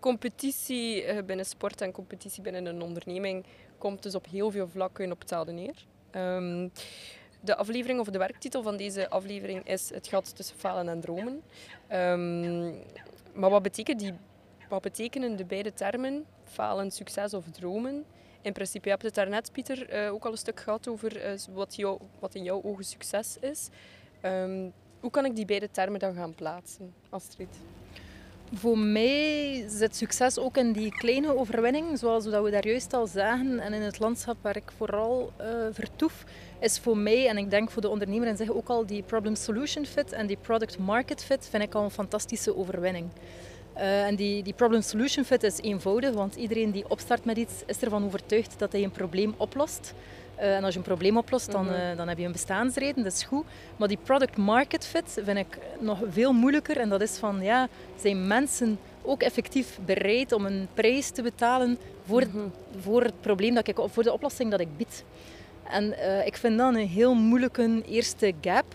Competitie 0.00 1.04
eh, 1.04 1.24
binnen 1.24 1.46
sport 1.46 1.80
en 1.80 1.92
competitie 1.92 2.42
binnen 2.42 2.66
een 2.66 2.82
onderneming 2.82 3.44
komt 3.78 4.02
dus 4.02 4.14
op 4.14 4.26
heel 4.30 4.50
veel 4.50 4.68
vlakken 4.68 5.12
op 5.12 5.20
hetzelfde 5.20 5.52
neer. 5.52 5.74
Ehm, 6.10 6.68
de 7.40 7.56
aflevering 7.56 8.00
of 8.00 8.08
de 8.08 8.18
werktitel 8.18 8.62
van 8.62 8.76
deze 8.76 9.10
aflevering 9.10 9.68
is 9.68 9.90
Het 9.90 10.08
gat 10.08 10.36
tussen 10.36 10.56
falen 10.56 10.88
en 10.88 11.00
dromen. 11.00 11.42
Ehm, 11.86 12.68
maar 13.32 13.50
wat, 13.50 13.62
betekent 13.62 14.00
die, 14.00 14.12
wat 14.68 14.82
betekenen 14.82 15.36
de 15.36 15.44
beide 15.44 15.72
termen, 15.72 16.26
falen, 16.44 16.90
succes 16.90 17.34
of 17.34 17.44
dromen? 17.50 18.04
In 18.42 18.52
principe, 18.52 18.84
je 18.84 18.90
hebt 18.90 19.02
het 19.02 19.14
daarnet, 19.14 19.52
Pieter, 19.52 19.88
eh, 19.88 20.12
ook 20.12 20.24
al 20.24 20.30
een 20.30 20.38
stuk 20.38 20.60
gehad 20.60 20.88
over 20.88 21.22
eh, 21.22 21.32
wat, 21.50 21.76
wat 22.18 22.34
in 22.34 22.42
jouw 22.42 22.62
ogen 22.62 22.84
succes 22.84 23.36
is. 23.40 23.68
Ehm, 24.20 24.68
hoe 25.00 25.10
kan 25.10 25.24
ik 25.24 25.36
die 25.36 25.44
beide 25.44 25.70
termen 25.70 26.00
dan 26.00 26.14
gaan 26.14 26.34
plaatsen, 26.34 26.94
Astrid? 27.08 27.56
Voor 28.52 28.78
mij 28.78 29.64
zit 29.68 29.96
succes 29.96 30.38
ook 30.38 30.56
in 30.56 30.72
die 30.72 30.90
kleine 30.90 31.36
overwinning, 31.36 31.98
zoals 31.98 32.24
we 32.24 32.50
daar 32.50 32.66
juist 32.66 32.92
al 32.92 33.06
zagen. 33.06 33.60
En 33.60 33.72
in 33.72 33.82
het 33.82 33.98
landschap 33.98 34.36
waar 34.42 34.56
ik 34.56 34.70
vooral 34.76 35.32
uh, 35.40 35.46
vertoef, 35.72 36.24
is 36.60 36.78
voor 36.78 36.96
mij, 36.96 37.28
en 37.28 37.38
ik 37.38 37.50
denk 37.50 37.70
voor 37.70 37.82
de 37.82 37.88
ondernemer 37.88 38.28
en 38.28 38.36
zich 38.36 38.50
ook 38.50 38.68
al, 38.68 38.86
die 38.86 39.02
problem-solution 39.02 39.86
fit 39.86 40.12
en 40.12 40.26
die 40.26 40.38
product-market 40.40 41.24
fit, 41.24 41.48
vind 41.50 41.62
ik 41.62 41.74
al 41.74 41.84
een 41.84 41.90
fantastische 41.90 42.56
overwinning. 42.56 43.08
Uh, 43.76 44.06
en 44.06 44.14
die, 44.14 44.42
die 44.42 44.54
problem-solution 44.54 45.24
fit 45.24 45.42
is 45.42 45.60
eenvoudig, 45.60 46.14
want 46.14 46.34
iedereen 46.34 46.70
die 46.70 46.88
opstart 46.88 47.24
met 47.24 47.36
iets 47.36 47.52
is 47.66 47.80
ervan 47.80 48.04
overtuigd 48.04 48.54
dat 48.58 48.72
hij 48.72 48.82
een 48.82 48.90
probleem 48.90 49.34
oplost. 49.36 49.94
Uh, 50.40 50.56
en 50.56 50.64
als 50.64 50.72
je 50.72 50.78
een 50.78 50.84
probleem 50.84 51.16
oplost, 51.16 51.52
dan, 51.52 51.66
uh, 51.66 51.96
dan 51.96 52.08
heb 52.08 52.18
je 52.18 52.24
een 52.24 52.32
bestaansreden, 52.32 53.04
dat 53.04 53.12
is 53.12 53.22
goed. 53.22 53.44
Maar 53.76 53.88
die 53.88 53.98
product 54.02 54.36
market 54.36 54.86
fit 54.86 55.20
vind 55.24 55.38
ik 55.38 55.58
nog 55.80 55.98
veel 56.10 56.32
moeilijker. 56.32 56.76
En 56.76 56.88
dat 56.88 57.00
is 57.00 57.16
van, 57.16 57.42
ja, 57.42 57.68
zijn 57.96 58.26
mensen 58.26 58.78
ook 59.02 59.22
effectief 59.22 59.78
bereid 59.84 60.32
om 60.32 60.46
een 60.46 60.68
prijs 60.74 61.10
te 61.10 61.22
betalen 61.22 61.78
voor, 62.06 62.24
mm 62.24 62.30
-hmm. 62.32 62.52
voor 62.80 63.02
het 63.02 63.20
probleem 63.20 63.54
dat 63.54 63.68
ik, 63.68 63.78
voor 63.86 64.02
de 64.02 64.12
oplossing 64.12 64.50
dat 64.50 64.60
ik 64.60 64.76
bied? 64.76 65.04
En 65.70 65.84
uh, 65.84 66.26
ik 66.26 66.36
vind 66.36 66.58
dat 66.58 66.74
een 66.74 66.88
heel 66.88 67.14
moeilijke 67.14 67.82
eerste 67.86 68.32
gap. 68.40 68.74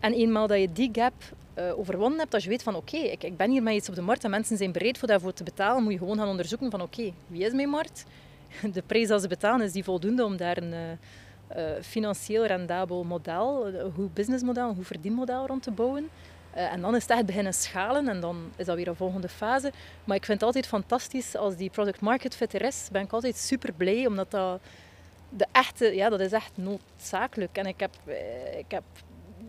En 0.00 0.12
eenmaal 0.12 0.46
dat 0.46 0.60
je 0.60 0.72
die 0.72 0.88
gap 0.92 1.14
uh, 1.58 1.78
overwonnen 1.78 2.18
hebt, 2.18 2.34
als 2.34 2.42
je 2.42 2.48
weet 2.48 2.62
van 2.62 2.74
oké, 2.74 2.96
okay, 2.96 3.08
ik, 3.08 3.24
ik 3.24 3.36
ben 3.36 3.50
hier 3.50 3.62
met 3.62 3.74
iets 3.74 3.88
op 3.88 3.94
de 3.94 4.00
markt 4.00 4.24
en 4.24 4.30
mensen 4.30 4.56
zijn 4.56 4.72
bereid 4.72 4.98
voor 4.98 5.08
daarvoor 5.08 5.32
te 5.32 5.42
betalen, 5.42 5.82
moet 5.82 5.92
je 5.92 5.98
gewoon 5.98 6.18
gaan 6.18 6.28
onderzoeken 6.28 6.70
van 6.70 6.80
oké, 6.80 7.00
okay, 7.00 7.14
wie 7.26 7.44
is 7.44 7.52
mijn 7.52 7.68
markt? 7.68 8.04
de 8.72 8.82
prijs 8.86 9.08
dat 9.08 9.22
ze 9.22 9.28
betalen, 9.28 9.66
is 9.66 9.72
die 9.72 9.84
voldoende 9.84 10.24
om 10.24 10.36
daar 10.36 10.56
een 10.56 10.72
uh, 10.72 11.56
uh, 11.56 11.82
financieel 11.82 12.46
rendabel 12.46 13.04
model, 13.04 13.66
een 13.66 13.92
goed 13.92 14.14
businessmodel, 14.14 14.68
een 14.68 14.74
goed 14.74 14.86
verdienmodel 14.86 15.46
rond 15.46 15.62
te 15.62 15.70
bouwen. 15.70 16.08
Uh, 16.56 16.72
en 16.72 16.80
dan 16.80 16.94
is 16.94 17.02
het 17.02 17.10
echt 17.10 17.26
beginnen 17.26 17.54
schalen 17.54 18.08
en 18.08 18.20
dan 18.20 18.50
is 18.56 18.66
dat 18.66 18.76
weer 18.76 18.88
een 18.88 18.96
volgende 18.96 19.28
fase. 19.28 19.72
Maar 20.04 20.16
ik 20.16 20.24
vind 20.24 20.38
het 20.40 20.46
altijd 20.46 20.66
fantastisch 20.66 21.36
als 21.36 21.56
die 21.56 21.70
product 21.70 22.00
market 22.00 22.36
fit 22.36 22.54
er 22.54 22.62
is. 22.62 22.88
Ben 22.92 23.02
ik 23.02 23.12
altijd 23.12 23.36
super 23.36 23.72
blij, 23.72 24.06
omdat 24.06 24.30
dat 24.30 24.60
de 25.28 25.46
echte, 25.52 25.94
ja, 25.94 26.08
dat 26.08 26.20
is 26.20 26.32
echt 26.32 26.52
noodzakelijk. 26.54 27.56
En 27.56 27.66
ik 27.66 27.80
heb, 27.80 27.94
ik 28.58 28.70
heb 28.70 28.82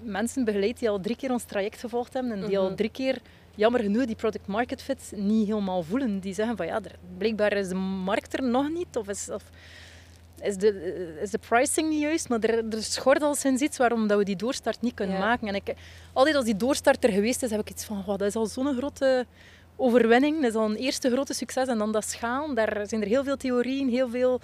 mensen 0.01 0.45
begeleid 0.45 0.79
die 0.79 0.89
al 0.89 0.99
drie 0.99 1.15
keer 1.15 1.31
ons 1.31 1.43
traject 1.43 1.79
gevolgd 1.79 2.13
hebben 2.13 2.31
en 2.31 2.39
die 2.39 2.47
mm 2.47 2.55
-hmm. 2.55 2.65
al 2.65 2.75
drie 2.75 2.91
keer 2.91 3.21
jammer 3.57 3.81
genoeg 3.81 4.05
die 4.05 4.15
product 4.15 4.47
market 4.47 4.81
fit 4.81 5.11
niet 5.15 5.47
helemaal 5.47 5.83
voelen. 5.83 6.19
Die 6.19 6.33
zeggen 6.33 6.57
van 6.57 6.65
ja, 6.65 6.81
blijkbaar 7.17 7.53
is 7.53 7.67
de 7.67 7.75
markt 7.75 8.33
er 8.33 8.43
nog 8.43 8.69
niet 8.69 8.95
of 8.97 9.07
is, 9.07 9.29
of 9.29 9.43
is, 10.41 10.57
de, 10.57 11.17
is 11.21 11.29
de 11.29 11.37
pricing 11.37 11.89
niet 11.89 12.01
juist, 12.01 12.29
maar 12.29 12.39
er, 12.39 12.65
er 12.69 12.83
schort 12.83 13.21
al 13.21 13.35
sinds 13.35 13.61
iets 13.61 13.77
waarom 13.77 14.07
dat 14.07 14.17
we 14.17 14.23
die 14.23 14.35
doorstart 14.35 14.81
niet 14.81 14.93
kunnen 14.93 15.15
ja. 15.15 15.25
maken. 15.25 15.47
En 15.47 15.55
ik, 15.55 15.73
altijd 16.13 16.35
als 16.35 16.45
die 16.45 16.55
doorstart 16.55 17.03
er 17.03 17.11
geweest 17.11 17.43
is, 17.43 17.51
heb 17.51 17.59
ik 17.59 17.69
iets 17.69 17.85
van 17.85 17.97
oh, 17.97 18.07
dat 18.07 18.21
is 18.21 18.35
al 18.35 18.45
zo'n 18.45 18.77
grote 18.77 19.25
overwinning, 19.75 20.41
dat 20.41 20.49
is 20.49 20.55
al 20.55 20.65
een 20.65 20.75
eerste 20.75 21.11
grote 21.11 21.33
succes 21.33 21.67
en 21.67 21.77
dan 21.77 21.91
dat 21.91 22.05
schalen, 22.05 22.55
daar 22.55 22.87
zijn 22.87 23.01
er 23.01 23.07
heel 23.07 23.23
veel 23.23 23.37
theorieën, 23.37 23.89
heel 23.89 24.09
veel 24.09 24.41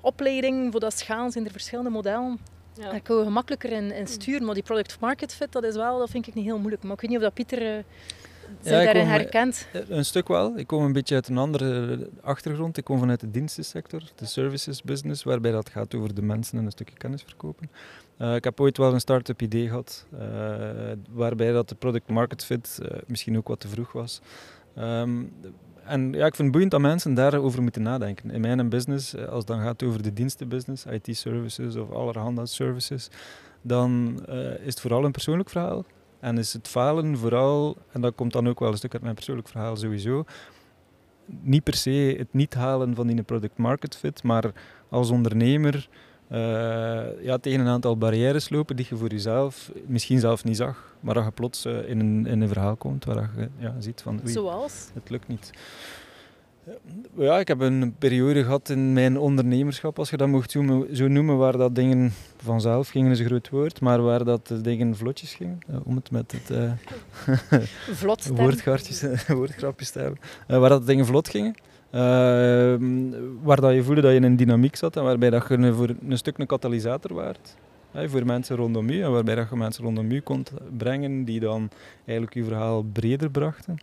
opleiding 0.00 0.70
voor 0.70 0.80
dat 0.80 0.98
schalen, 0.98 1.32
zijn 1.32 1.44
er 1.44 1.50
verschillende 1.50 1.90
modellen. 1.90 2.38
Ja. 2.74 2.90
Daar 2.90 3.00
kunnen 3.00 3.22
we 3.22 3.28
gemakkelijker 3.28 3.72
in, 3.72 3.92
in 3.92 4.06
sturen, 4.06 4.44
maar 4.44 4.54
die 4.54 4.62
product 4.62 5.00
market 5.00 5.34
fit, 5.34 5.52
dat 5.52 5.64
is 5.64 5.74
wel, 5.74 5.98
dat 5.98 6.10
vind 6.10 6.26
ik 6.26 6.34
niet 6.34 6.44
heel 6.44 6.58
moeilijk. 6.58 6.82
Maar 6.82 6.92
ik 6.92 7.00
weet 7.00 7.10
niet 7.10 7.18
of 7.18 7.24
dat 7.24 7.34
Pieter 7.34 7.84
zich 8.60 8.72
ja, 8.72 8.84
daarin 8.84 9.06
herkent. 9.06 9.66
Een 9.88 10.04
stuk 10.04 10.28
wel. 10.28 10.58
Ik 10.58 10.66
kom 10.66 10.84
een 10.84 10.92
beetje 10.92 11.14
uit 11.14 11.28
een 11.28 11.38
andere 11.38 12.08
achtergrond. 12.20 12.76
Ik 12.76 12.84
kom 12.84 12.98
vanuit 12.98 13.20
de 13.20 13.30
dienstensector, 13.30 14.02
de 14.14 14.26
services 14.26 14.82
business, 14.82 15.22
waarbij 15.22 15.50
dat 15.50 15.68
gaat 15.68 15.94
over 15.94 16.14
de 16.14 16.22
mensen 16.22 16.58
en 16.58 16.64
een 16.64 16.70
stukje 16.70 16.96
kennis 16.96 17.22
verkopen. 17.22 17.70
Uh, 18.18 18.34
ik 18.34 18.44
heb 18.44 18.60
ooit 18.60 18.76
wel 18.76 18.92
een 18.92 19.00
start-up 19.00 19.42
idee 19.42 19.66
gehad, 19.66 20.06
uh, 20.14 20.20
waarbij 21.10 21.52
dat 21.52 21.68
de 21.68 21.74
product 21.74 22.08
market 22.08 22.44
fit 22.44 22.78
uh, 22.82 22.88
misschien 23.06 23.36
ook 23.36 23.48
wat 23.48 23.60
te 23.60 23.68
vroeg 23.68 23.92
was. 23.92 24.20
Um, 24.78 25.32
en 25.84 26.12
ja, 26.12 26.26
ik 26.26 26.34
vind 26.34 26.36
het 26.36 26.50
boeiend 26.50 26.70
dat 26.70 26.80
mensen 26.80 27.14
daarover 27.14 27.62
moeten 27.62 27.82
nadenken. 27.82 28.30
In 28.30 28.40
mijn 28.40 28.68
business, 28.68 29.16
als 29.16 29.38
het 29.38 29.46
dan 29.46 29.60
gaat 29.60 29.82
over 29.82 30.02
de 30.02 30.12
dienstenbusiness, 30.12 30.84
IT-services 30.84 31.76
of 31.76 31.90
allerhande 31.90 32.46
services, 32.46 33.08
dan 33.62 34.22
is 34.60 34.74
het 34.74 34.80
vooral 34.80 35.04
een 35.04 35.12
persoonlijk 35.12 35.50
verhaal. 35.50 35.84
En 36.22 36.38
is 36.38 36.52
het 36.52 36.68
falen 36.68 37.18
vooral, 37.18 37.76
en 37.92 38.00
dat 38.00 38.14
komt 38.14 38.32
dan 38.32 38.48
ook 38.48 38.60
wel 38.60 38.70
een 38.70 38.76
stuk 38.76 38.92
uit 38.92 39.02
mijn 39.02 39.14
persoonlijk 39.14 39.48
verhaal 39.48 39.76
sowieso, 39.76 40.24
niet 41.26 41.62
per 41.62 41.74
se 41.74 42.14
het 42.18 42.32
niet 42.32 42.54
halen 42.54 42.94
van 42.94 43.06
die 43.06 43.22
product 43.22 43.56
market 43.56 43.96
fit, 43.96 44.22
maar 44.22 44.52
als 44.88 45.10
ondernemer 45.10 45.88
uh, 46.32 46.38
ja, 47.22 47.38
tegen 47.38 47.60
een 47.60 47.66
aantal 47.66 47.96
barrières 47.96 48.48
lopen 48.48 48.76
die 48.76 48.86
je 48.88 48.96
voor 48.96 49.08
jezelf 49.08 49.72
misschien 49.86 50.18
zelf 50.18 50.44
niet 50.44 50.56
zag, 50.56 50.96
maar 51.00 51.14
dat 51.14 51.24
je 51.24 51.30
plots 51.30 51.66
uh, 51.66 51.88
in, 51.88 52.00
een, 52.00 52.26
in 52.26 52.40
een 52.40 52.48
verhaal 52.48 52.76
komt 52.76 53.04
waar 53.04 53.30
je 53.36 53.48
ja, 53.58 53.74
ziet 53.78 54.02
van 54.02 54.20
oei, 54.20 54.32
Zoals? 54.32 54.90
het 54.94 55.10
lukt 55.10 55.28
niet. 55.28 55.50
Ja, 57.16 57.38
ik 57.38 57.48
heb 57.48 57.60
een 57.60 57.94
periode 57.98 58.42
gehad 58.42 58.68
in 58.68 58.92
mijn 58.92 59.18
ondernemerschap, 59.18 59.98
als 59.98 60.10
je 60.10 60.16
dat 60.16 60.28
mocht 60.28 60.50
zo 60.92 61.08
noemen, 61.08 61.36
waar 61.36 61.56
dat 61.56 61.74
dingen 61.74 62.12
vanzelf 62.36 62.88
gingen, 62.88 63.10
is 63.10 63.18
een 63.18 63.26
groot 63.26 63.48
woord, 63.48 63.80
maar 63.80 64.02
waar 64.02 64.24
dat 64.24 64.54
dingen 64.62 64.96
vlotjes 64.96 65.34
gingen, 65.34 65.58
om 65.84 65.96
het 65.96 66.10
met 66.10 66.32
het 66.32 66.50
uh, 66.50 68.36
woordgrapjes 68.36 69.90
te 69.90 69.98
hebben, 69.98 70.18
uh, 70.48 70.58
waar 70.58 70.68
dat 70.68 70.86
dingen 70.86 71.06
vlot 71.06 71.28
gingen. 71.28 71.54
Uh, 71.94 72.00
waar 73.42 73.60
dat 73.60 73.74
je 73.74 73.82
voelde 73.82 74.00
dat 74.00 74.10
je 74.10 74.16
in 74.16 74.22
een 74.22 74.36
dynamiek 74.36 74.76
zat 74.76 74.96
en 74.96 75.02
waarbij 75.02 75.30
dat 75.30 75.48
je 75.48 75.72
voor 75.74 75.94
een 76.08 76.18
stuk 76.18 76.38
een 76.38 76.46
katalysator 76.46 77.14
waard. 77.14 77.56
Hè, 77.92 78.08
voor 78.08 78.26
mensen 78.26 78.56
rondom 78.56 78.88
u 78.88 79.02
en 79.02 79.12
waarbij 79.12 79.34
dat 79.34 79.48
je 79.50 79.56
mensen 79.56 79.84
rondom 79.84 80.10
u 80.10 80.20
kon 80.20 80.46
brengen 80.76 81.24
die 81.24 81.40
dan 81.40 81.70
eigenlijk 82.04 82.36
je 82.36 82.44
verhaal 82.44 82.82
breder 82.82 83.30
brachten. 83.30 83.78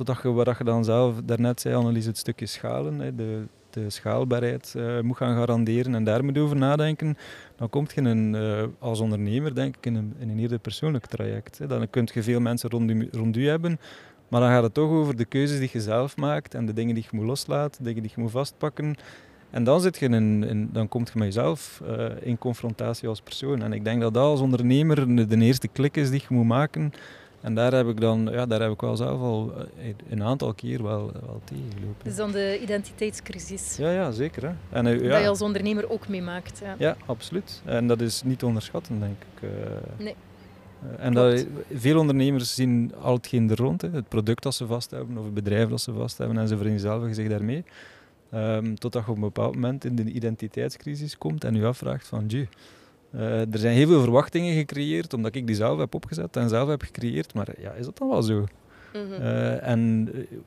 Totdat 0.00 0.22
je, 0.22 0.32
wat 0.32 0.58
je 0.58 0.64
dan 0.64 0.84
zelf 0.84 1.20
daarnet 1.24 1.60
zei, 1.60 1.74
Annelies, 1.74 2.06
het 2.06 2.18
stukje 2.18 2.46
schalen, 2.46 2.98
hè, 2.98 3.14
de, 3.14 3.42
de 3.70 3.90
schaalbaarheid 3.90 4.74
uh, 4.76 5.00
moet 5.00 5.16
gaan 5.16 5.36
garanderen 5.36 5.94
en 5.94 6.04
daar 6.04 6.24
moet 6.24 6.38
over 6.38 6.56
nadenken, 6.56 7.16
dan 7.56 7.68
kom 7.68 7.86
je 7.94 8.00
in, 8.00 8.34
uh, 8.34 8.62
als 8.78 9.00
ondernemer 9.00 9.54
denk 9.54 9.76
ik 9.76 9.86
in 9.86 9.94
een, 9.94 10.14
in 10.18 10.28
een 10.28 10.38
eerder 10.38 10.58
persoonlijk 10.58 11.06
traject. 11.06 11.58
Hè. 11.58 11.66
Dan 11.66 11.90
kun 11.90 12.08
je 12.12 12.22
veel 12.22 12.40
mensen 12.40 12.70
rond 12.70 12.90
u, 12.90 13.08
rond 13.12 13.36
u 13.36 13.48
hebben, 13.48 13.80
maar 14.28 14.40
dan 14.40 14.50
gaat 14.50 14.62
het 14.62 14.74
toch 14.74 14.90
over 14.90 15.16
de 15.16 15.24
keuzes 15.24 15.58
die 15.58 15.70
je 15.72 15.80
zelf 15.80 16.16
maakt 16.16 16.54
en 16.54 16.66
de 16.66 16.72
dingen 16.72 16.94
die 16.94 17.04
je 17.10 17.16
moet 17.16 17.26
loslaten, 17.26 17.84
dingen 17.84 18.02
die 18.02 18.12
je 18.14 18.20
moet 18.20 18.30
vastpakken. 18.30 18.96
En 19.50 19.64
dan, 19.64 19.80
zit 19.80 19.98
je 19.98 20.08
in, 20.08 20.68
dan 20.72 20.88
kom 20.88 21.04
je 21.04 21.18
met 21.18 21.26
jezelf 21.26 21.82
uh, 21.86 22.06
in 22.20 22.38
confrontatie 22.38 23.08
als 23.08 23.20
persoon. 23.20 23.62
En 23.62 23.72
ik 23.72 23.84
denk 23.84 24.00
dat 24.00 24.14
dat 24.14 24.24
als 24.24 24.40
ondernemer 24.40 25.28
de 25.28 25.36
eerste 25.36 25.68
klik 25.68 25.96
is 25.96 26.10
die 26.10 26.22
je 26.28 26.34
moet 26.34 26.46
maken. 26.46 26.92
En 27.40 27.54
daar 27.54 27.72
heb 27.72 27.88
ik 27.88 28.00
dan, 28.00 28.28
ja, 28.32 28.46
daar 28.46 28.60
heb 28.60 28.72
ik 28.72 28.80
wel 28.80 28.96
zelf 28.96 29.20
al 29.20 29.52
een 30.08 30.22
aantal 30.22 30.54
keer 30.54 30.82
wel, 30.82 31.12
wel 31.26 31.40
tegengelopen. 31.44 32.04
Dus 32.04 32.16
dan 32.16 32.30
de 32.30 32.58
identiteitscrisis. 32.62 33.76
Ja, 33.76 33.90
ja 33.90 34.10
zeker. 34.10 34.42
Hè. 34.42 34.52
En, 34.70 34.86
uh, 34.86 35.02
ja. 35.02 35.08
Dat 35.08 35.20
je 35.20 35.28
als 35.28 35.42
ondernemer 35.42 35.90
ook 35.90 36.08
meemaakt. 36.08 36.60
Ja. 36.64 36.74
ja, 36.78 36.96
absoluut. 37.06 37.62
En 37.64 37.86
dat 37.86 38.00
is 38.00 38.22
niet 38.22 38.38
te 38.38 38.46
onderschatten, 38.46 39.00
denk 39.00 39.16
ik. 39.34 39.42
Uh, 39.42 39.50
nee. 39.98 40.14
Uh, 40.84 41.04
en 41.04 41.14
dat, 41.14 41.46
veel 41.74 41.98
ondernemers 41.98 42.54
zien 42.54 42.92
al 43.02 43.14
hetgeen 43.14 43.50
er 43.50 43.56
rond, 43.56 43.82
hè. 43.82 43.90
het 43.90 44.08
product 44.08 44.42
dat 44.42 44.54
ze 44.54 44.66
vast 44.66 44.90
hebben 44.90 45.18
of 45.18 45.24
het 45.24 45.34
bedrijf 45.34 45.68
dat 45.68 45.80
ze 45.80 45.92
vast 45.92 46.18
hebben 46.18 46.38
en 46.38 46.48
ze 46.48 46.56
vereenzelvigen 46.56 47.14
zich 47.14 47.28
daarmee. 47.28 47.64
Um, 48.34 48.78
totdat 48.78 49.04
je 49.04 49.10
op 49.10 49.16
een 49.16 49.22
bepaald 49.22 49.54
moment 49.54 49.84
in 49.84 49.96
de 49.96 50.02
identiteitscrisis 50.02 51.18
komt 51.18 51.44
en 51.44 51.54
je 51.54 51.66
afvraagt 51.66 52.06
van, 52.06 52.26
Eh, 52.28 52.46
er 53.12 53.58
zijn 53.58 53.74
heel 53.76 53.86
veel 53.86 54.00
verwachtingen 54.02 54.54
gecreëerd, 54.54 55.14
omdat 55.14 55.34
ik 55.34 55.46
die 55.46 55.56
zelf 55.56 55.78
heb 55.78 55.94
opgezet 55.94 56.36
en 56.36 56.48
zelf 56.48 56.68
heb 56.68 56.82
gecreëerd. 56.82 57.34
Maar 57.34 57.48
ja, 57.60 57.72
is 57.72 57.84
dat 57.84 57.98
dan 57.98 58.08
wel 58.08 58.22
zo? 58.22 58.46
Mhm. 58.92 59.12
Eh, 59.12 59.66
en 59.68 60.10
eh, 60.14 60.38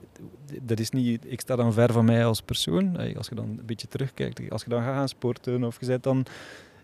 dat 0.61 0.79
is 0.79 0.89
niet, 0.89 1.23
ik 1.27 1.39
sta 1.41 1.55
dan 1.55 1.73
ver 1.73 1.91
van 1.93 2.05
mij 2.05 2.25
als 2.25 2.41
persoon. 2.41 2.97
Eh, 2.99 3.17
Als 3.17 3.27
je 3.27 3.35
dan 3.35 3.45
een 3.45 3.65
beetje 3.65 3.87
terugkijkt, 3.87 4.51
als 4.51 4.63
je 4.63 4.69
dan 4.69 4.81
gaat 4.83 4.95
gaan 4.95 5.07
sporten 5.07 5.63
of 5.63 5.79
je 5.79 5.85
zit 5.85 6.03
dan 6.03 6.25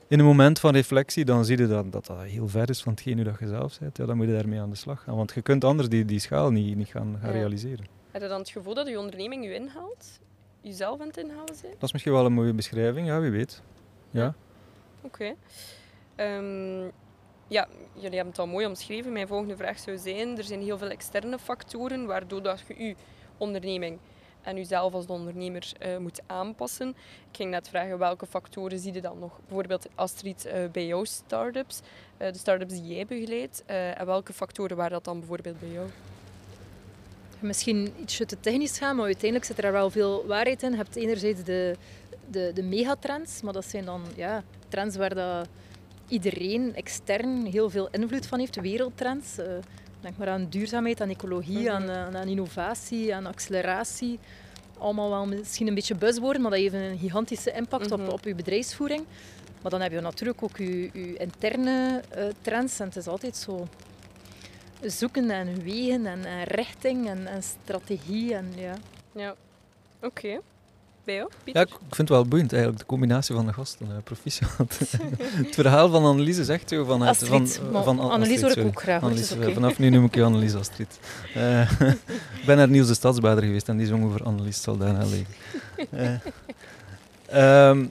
in 0.07 0.19
een 0.19 0.25
moment 0.25 0.59
van 0.59 0.73
reflectie, 0.73 1.25
dan 1.25 1.45
zie 1.45 1.57
je 1.57 1.67
dat 1.67 1.91
dat, 1.91 2.05
dat 2.05 2.21
heel 2.21 2.47
ver 2.47 2.69
is 2.69 2.81
van 2.81 2.91
hetgeen 2.91 3.23
dat 3.23 3.39
je 3.39 3.47
zelf 3.47 3.79
bent. 3.79 3.97
Ja, 3.97 4.05
dan 4.05 4.17
moet 4.17 4.27
je 4.27 4.33
daarmee 4.33 4.59
aan 4.59 4.69
de 4.69 4.75
slag 4.75 5.03
gaan. 5.03 5.15
Want 5.15 5.31
je 5.33 5.41
kunt 5.41 5.63
anders 5.63 5.89
die, 5.89 6.05
die 6.05 6.19
schaal 6.19 6.51
niet, 6.51 6.75
niet 6.77 6.87
gaan, 6.87 7.17
gaan 7.21 7.29
Ja. 7.31 7.35
realiseren. 7.37 7.85
Heb 8.11 8.21
je 8.21 8.27
dan 8.27 8.39
het 8.39 8.49
gevoel 8.49 8.73
dat 8.73 8.87
je 8.87 8.99
onderneming 8.99 9.45
je 9.45 9.53
inhaalt? 9.53 10.19
Jezelf 10.61 11.01
aan 11.01 11.07
het 11.07 11.17
inhalen 11.17 11.55
zijn? 11.55 11.71
Dat 11.73 11.83
is 11.83 11.91
misschien 11.91 12.13
wel 12.13 12.25
een 12.25 12.33
mooie 12.33 12.53
beschrijving, 12.53 13.07
ja, 13.07 13.19
wie 13.19 13.31
weet. 13.31 13.61
Ja. 14.09 14.33
Oké. 15.01 15.35
Ehm, 16.15 16.83
ja, 17.47 17.67
jullie 17.93 18.15
hebben 18.15 18.27
het 18.27 18.39
al 18.39 18.47
mooi 18.47 18.65
omschreven. 18.65 19.11
Mijn 19.11 19.27
volgende 19.27 19.55
vraag 19.55 19.79
zou 19.79 19.97
zijn: 19.97 20.37
er 20.37 20.43
zijn 20.43 20.61
heel 20.61 20.77
veel 20.77 20.89
externe 20.89 21.39
factoren 21.39 22.05
waardoor 22.05 22.41
dat 22.41 22.63
je 22.67 22.83
je 22.83 22.95
onderneming 23.37 23.99
en 24.41 24.55
jezelf 24.55 24.93
als 24.93 25.05
ondernemer 25.05 25.71
eh, 25.79 25.97
moet 25.97 26.21
aanpassen. 26.25 26.89
Ik 27.31 27.35
ging 27.35 27.51
net 27.51 27.69
vragen 27.69 27.97
welke 27.97 28.25
factoren 28.25 28.79
zie 28.79 28.93
je 28.93 29.01
dan 29.01 29.19
nog? 29.19 29.39
Bijvoorbeeld 29.47 29.87
Astrid 29.95 30.45
eh, 30.45 30.69
bij 30.71 30.85
jouw 30.85 31.03
start-ups, 31.03 31.79
eh, 32.17 32.31
de 32.31 32.37
start-ups 32.37 32.73
die 32.73 32.95
jij 32.95 33.05
begeleidt. 33.05 33.63
en 33.65 34.05
welke 34.05 34.33
factoren 34.33 34.77
waren 34.77 34.91
dat 34.91 35.03
dan 35.03 35.19
bijvoorbeeld 35.19 35.59
bij 35.59 35.69
jou? 35.69 35.89
Misschien 37.39 37.93
ietsje 38.01 38.25
te 38.25 38.39
technisch 38.39 38.77
gaan, 38.77 38.95
maar 38.95 39.05
uiteindelijk 39.05 39.45
zit 39.45 39.63
er 39.63 39.71
wel 39.71 39.89
veel 39.89 40.25
waarheid 40.25 40.63
in. 40.63 40.71
Je 40.71 40.77
hebt 40.77 40.95
enerzijds 40.95 41.43
de, 41.43 41.75
de, 42.27 42.51
de 42.53 42.63
megatrends, 42.63 43.41
maar 43.41 43.53
dat 43.53 43.65
zijn 43.65 43.85
dan 43.85 44.03
ja, 44.15 44.43
trends 44.69 44.95
waar 44.95 45.15
dat 45.15 45.47
iedereen 46.07 46.75
extern 46.75 47.45
heel 47.45 47.69
veel 47.69 47.87
invloed 47.91 48.25
van 48.27 48.39
heeft, 48.39 48.61
wereldtrends. 48.61 49.37
Eh, 49.37 49.45
denk 50.01 50.17
maar 50.17 50.29
aan 50.29 50.47
duurzaamheid, 50.49 51.01
aan 51.01 51.09
ecologie, 51.09 51.59
Mhm. 51.59 51.69
aan, 51.69 51.89
aan, 51.89 52.17
aan 52.17 52.27
innovatie, 52.27 53.15
aan 53.15 53.25
acceleratie. 53.25 54.19
Allemaal 54.77 55.09
wel 55.09 55.25
misschien 55.27 55.67
een 55.67 55.73
beetje 55.75 55.95
buzzwoorden, 55.95 56.41
maar 56.41 56.51
dat 56.51 56.59
heeft 56.59 56.73
een 56.73 56.97
gigantische 56.97 57.51
impact 57.51 57.89
Mhm. 57.89 58.01
op, 58.01 58.11
op 58.13 58.23
je 58.23 58.35
bedrijfsvoering. 58.35 59.03
Maar 59.61 59.71
dan 59.71 59.81
heb 59.81 59.91
je 59.91 59.99
natuurlijk 59.99 60.43
ook 60.43 60.57
je, 60.57 60.81
je 60.93 61.17
interne 61.17 62.01
eh, 62.09 62.25
trends. 62.41 62.79
En 62.79 62.85
het 62.87 62.95
is 62.95 63.07
altijd 63.07 63.35
zo 63.37 63.67
zoeken 64.81 65.29
en 65.29 65.63
wegen 65.63 66.05
en, 66.05 66.25
en 66.25 66.43
richting 66.43 67.07
en, 67.09 67.27
en 67.27 67.43
strategie. 67.43 68.33
En, 68.35 68.53
ja. 68.55 68.73
Ja, 69.15 69.35
oké. 70.01 70.39
Bij 71.09 71.17
jou, 71.17 71.29
Ja, 71.31 71.37
Pieter? 71.43 71.61
ik 71.61 71.67
ik 71.69 71.95
vind 71.95 71.97
het 71.97 72.09
wel 72.09 72.25
boeiend 72.25 72.51
eigenlijk, 72.51 72.81
de 72.81 72.87
combinatie 72.87 73.35
van 73.35 73.45
de 73.45 73.53
gasten. 73.53 73.87
eh, 73.89 73.95
proficiat. 74.03 74.49
het 75.45 75.55
verhaal 75.55 75.89
van 75.89 76.03
Annelies 76.05 76.37
is 76.37 76.47
echt 76.49 76.69
zo 76.69 76.83
van... 76.83 76.99
het- 77.01 77.09
Astrid, 77.09 77.55
van, 77.57 77.71
maar 77.71 77.83
van 77.83 77.99
An- 77.99 78.09
Annelies 78.11 78.41
hoor 78.41 78.57
ik 78.57 78.65
ook 78.65 78.81
graag. 78.81 79.01
Annelies, 79.01 79.37
eh. 79.37 79.53
Vanaf 79.53 79.79
nu 79.79 79.89
noem 79.89 80.05
ik 80.05 80.15
je 80.15 80.23
Annelies 80.23 80.55
Astrid. 80.55 80.99
Eh, 81.35 81.71
ik 82.39 82.43
ben 82.45 82.57
naar 82.57 82.69
Niels 82.69 82.87
de 82.87 82.93
Stadsbader 82.93 83.43
geweest 83.43 83.67
en 83.69 83.77
die 83.77 83.87
zong 83.87 84.03
over 84.05 84.23
Annelies 84.23 84.61
Saldana 84.61 85.03
liggen. 85.05 85.25
Eh, 85.89 86.11
ehm, 87.69 87.85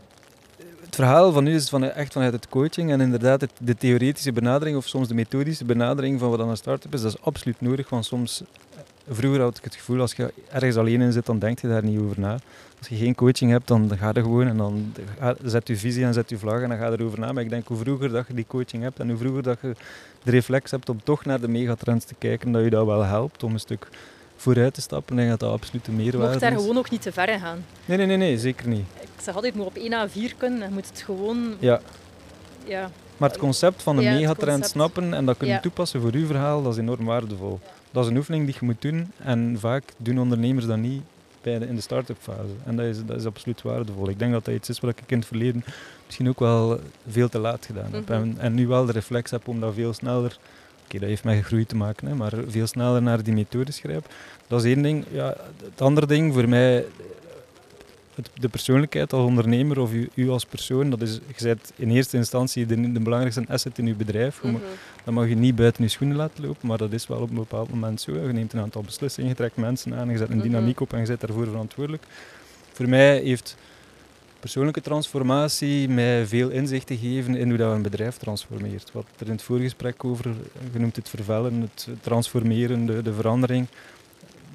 het 0.84 0.94
verhaal 0.94 1.32
van 1.32 1.46
u 1.46 1.54
is 1.54 1.68
van, 1.68 1.84
echt 1.84 2.12
vanuit 2.12 2.32
het 2.32 2.48
coaching 2.48 2.90
en 2.90 3.00
inderdaad 3.00 3.40
het, 3.40 3.52
de 3.60 3.76
theoretische 3.76 4.32
benadering 4.32 4.76
of 4.76 4.86
soms 4.88 5.08
de 5.08 5.14
methodische 5.14 5.64
benadering 5.64 6.20
van 6.20 6.28
wat 6.28 6.38
dan 6.38 6.48
een 6.48 6.56
start-up 6.56 6.94
is, 6.94 7.00
dat 7.02 7.12
is 7.14 7.20
absoluut 7.22 7.60
nodig, 7.60 7.88
want 7.88 8.04
soms, 8.06 8.40
eh, 8.74 8.78
vroeger 9.14 9.40
had 9.40 9.58
ik 9.58 9.64
het 9.64 9.74
gevoel, 9.74 10.00
als 10.00 10.12
je 10.12 10.32
ergens 10.50 10.76
alleen 10.76 11.00
in 11.00 11.12
zit, 11.12 11.26
dan 11.26 11.38
denk 11.38 11.58
je 11.60 11.68
daar 11.68 11.84
niet 11.84 12.00
over 12.00 12.20
na. 12.20 12.38
Als 12.78 12.88
je 12.88 12.96
geen 12.96 13.14
coaching 13.14 13.50
hebt, 13.50 13.68
dan 13.68 13.90
ga 13.98 14.10
je 14.14 14.20
gewoon 14.22 14.46
en 14.46 14.56
dan 14.56 14.92
ga- 15.18 15.34
zet 15.44 15.68
je 15.68 15.76
visie 15.76 16.04
en 16.04 16.14
zet 16.14 16.30
je 16.30 16.38
vlag 16.38 16.60
en 16.62 16.68
dan 16.68 16.78
ga 16.78 16.86
je 16.86 16.92
erover 16.98 17.18
na. 17.20 17.32
Maar 17.32 17.42
ik 17.42 17.50
denk 17.50 17.66
hoe 17.68 17.76
vroeger 17.76 18.08
dat 18.10 18.26
je 18.28 18.34
die 18.34 18.44
coaching 18.48 18.82
hebt 18.82 18.98
en 19.00 19.08
hoe 19.08 19.18
vroeger 19.18 19.42
dat 19.42 19.58
je 19.62 19.72
de 20.22 20.30
reflex 20.30 20.70
hebt 20.70 20.88
om 20.88 21.00
toch 21.04 21.24
naar 21.24 21.40
de 21.40 21.48
megatrends 21.48 22.04
te 22.04 22.14
kijken, 22.18 22.52
dat 22.52 22.64
je 22.64 22.70
dat 22.70 22.86
wel 22.86 23.02
helpt 23.04 23.42
om 23.42 23.52
een 23.52 23.60
stuk 23.60 23.88
vooruit 24.36 24.74
te 24.74 24.80
stappen. 24.80 25.12
Ik 25.12 25.18
denk 25.18 25.30
dat 25.30 25.40
dat 25.40 25.52
absoluut 25.52 25.86
Je 25.86 25.92
meerwaarde 25.92 26.28
mocht 26.28 26.40
daar 26.40 26.52
is. 26.52 26.58
gewoon 26.60 26.76
ook 26.78 26.90
niet 26.90 27.02
te 27.02 27.12
ver 27.12 27.28
in 27.28 27.40
gaan. 27.40 27.64
Nee, 27.84 27.96
nee, 27.96 28.06
nee, 28.06 28.16
nee, 28.16 28.38
zeker 28.38 28.68
niet. 28.68 28.84
Ik 29.00 29.08
zeg 29.22 29.34
altijd, 29.34 29.54
het 29.54 29.62
moet 29.62 29.72
op 29.72 29.82
1 29.82 30.08
A4 30.08 30.36
kunnen. 30.36 30.68
Je 30.68 30.74
moet 30.74 30.88
het 30.88 31.00
gewoon... 31.00 31.54
Ja, 31.58 31.80
Ja, 32.66 32.90
maar 33.16 33.28
het 33.28 33.38
concept 33.38 33.82
van 33.82 33.96
een 33.96 34.02
Ja, 34.02 34.12
megatrend 34.14 34.66
snappen 34.66 35.14
en 35.14 35.24
dat 35.26 35.36
kunnen 35.36 35.56
Ja. 35.56 35.62
toepassen 35.62 36.00
voor 36.00 36.12
uw 36.12 36.26
verhaal, 36.26 36.62
dat 36.62 36.72
is 36.72 36.78
enorm 36.78 37.04
waardevol. 37.04 37.60
Dat 37.90 38.04
is 38.04 38.10
een 38.10 38.16
oefening 38.16 38.44
die 38.44 38.54
je 38.60 38.66
moet 38.66 38.82
doen 38.82 39.10
en 39.16 39.56
vaak 39.58 39.82
doen 39.96 40.18
ondernemers 40.18 40.66
dat 40.66 40.76
niet 40.76 41.02
bij 41.42 41.58
de, 41.58 41.66
in 41.66 41.74
de 41.74 41.80
start-up 41.80 42.16
fase. 42.20 42.54
En 42.64 42.76
dat 42.76 42.86
is, 42.86 43.04
dat 43.04 43.16
is 43.16 43.26
absoluut 43.26 43.62
waardevol. 43.62 44.08
Ik 44.08 44.18
denk 44.18 44.32
dat 44.32 44.44
dat 44.44 44.54
iets 44.54 44.68
is 44.68 44.80
wat 44.80 44.90
ik 44.90 45.02
in 45.06 45.18
het 45.18 45.26
verleden 45.26 45.64
misschien 46.06 46.28
ook 46.28 46.38
wel 46.38 46.80
veel 47.08 47.28
te 47.28 47.38
laat 47.38 47.66
gedaan 47.66 47.92
heb. 47.92 48.08
Mhm. 48.08 48.12
En, 48.12 48.36
en 48.38 48.54
nu 48.54 48.66
wel 48.66 48.86
de 48.86 48.92
reflex 48.92 49.30
heb 49.30 49.48
om 49.48 49.60
dat 49.60 49.74
veel 49.74 49.92
sneller, 49.92 50.38
oké, 50.84 50.98
dat 50.98 51.08
heeft 51.08 51.24
met 51.24 51.44
groei 51.44 51.66
te 51.66 51.76
maken, 51.76 52.06
hè, 52.06 52.14
maar 52.14 52.32
veel 52.46 52.66
sneller 52.66 53.02
naar 53.02 53.22
die 53.22 53.34
methodes 53.34 53.78
grijp. 53.78 54.06
Dat 54.46 54.64
is 54.64 54.72
één 54.74 54.82
ding. 54.82 55.04
Ja, 55.10 55.36
het 55.64 55.80
andere 55.80 56.06
ding 56.06 56.32
voor 56.34 56.48
mij, 56.48 56.84
het, 58.18 58.30
de 58.40 58.48
persoonlijkheid 58.48 59.12
als 59.12 59.24
ondernemer 59.26 59.78
of 59.80 59.92
u, 59.92 60.08
u 60.14 60.28
als 60.28 60.44
persoon, 60.44 60.90
dat 60.90 61.00
is, 61.02 61.20
je 61.36 61.44
bent 61.44 61.72
in 61.76 61.90
eerste 61.90 62.16
instantie 62.16 62.66
de, 62.66 62.92
de 62.92 63.00
belangrijkste 63.00 63.44
asset 63.48 63.78
in 63.78 63.86
uw 63.86 63.96
bedrijf. 63.96 64.42
Mhm. 64.42 64.54
dat 65.04 65.14
mag 65.14 65.28
je 65.28 65.34
niet 65.36 65.56
buiten 65.56 65.82
je 65.84 65.90
schoenen 65.90 66.16
laten 66.16 66.44
lopen, 66.44 66.68
maar 66.68 66.78
dat 66.78 66.92
is 66.92 67.06
wel 67.06 67.20
op 67.20 67.28
een 67.30 67.34
bepaald 67.36 67.70
moment 67.70 68.00
zo. 68.00 68.12
Je 68.12 68.32
neemt 68.32 68.52
een 68.52 68.60
aantal 68.60 68.82
beslissingen, 68.82 69.28
je 69.30 69.36
trekt 69.36 69.56
mensen 69.56 69.94
aan, 69.94 70.10
je 70.10 70.16
zet 70.16 70.28
een 70.30 70.36
Mhm. 70.36 70.46
dynamiek 70.46 70.80
op 70.80 70.92
en 70.92 71.00
je 71.00 71.06
bent 71.06 71.20
daarvoor 71.20 71.46
verantwoordelijk. 71.46 72.02
Voor 72.72 72.88
mij 72.88 73.18
heeft 73.18 73.56
persoonlijke 74.40 74.80
transformatie 74.80 75.88
mij 75.88 76.26
veel 76.26 76.48
inzicht 76.48 76.88
gegeven 76.88 77.36
in 77.36 77.48
hoe 77.48 77.56
dat 77.58 77.72
een 77.74 77.82
bedrijf 77.82 78.16
transformeert. 78.16 78.90
Wat 78.92 79.04
er 79.18 79.26
in 79.26 79.32
het 79.32 79.42
voorgesprek 79.42 80.04
over, 80.04 80.24
je 80.72 80.78
noemt 80.78 80.96
het 80.96 81.08
vervellen, 81.08 81.60
het 81.60 81.88
transformeren, 82.00 82.86
de, 82.86 83.02
de 83.02 83.12
verandering. 83.12 83.66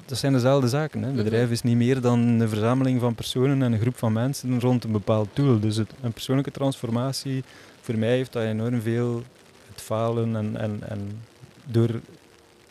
Dat 0.05 0.17
zijn 0.17 0.33
dezelfde 0.33 0.67
zaken. 0.67 1.01
Hè. 1.01 1.07
Een 1.07 1.13
Mhm. 1.13 1.23
bedrijf 1.23 1.49
is 1.51 1.61
niet 1.61 1.75
meer 1.77 2.01
dan 2.01 2.19
een 2.19 2.49
verzameling 2.49 2.99
van 2.99 3.15
personen 3.15 3.61
en 3.61 3.71
een 3.71 3.79
groep 3.79 3.97
van 3.97 4.13
mensen 4.13 4.59
rond 4.59 4.83
een 4.83 4.91
bepaald 4.91 5.29
doel. 5.33 5.59
Dus 5.59 5.75
het, 5.75 5.91
een 6.01 6.11
persoonlijke 6.13 6.51
transformatie, 6.51 7.43
voor 7.81 7.97
mij 7.97 8.09
heeft 8.15 8.33
dat 8.33 8.43
enorm 8.43 8.81
veel 8.81 9.23
het 9.71 9.81
falen 9.81 10.35
en, 10.35 10.57
en, 10.57 10.79
en 10.89 11.21
door 11.65 11.89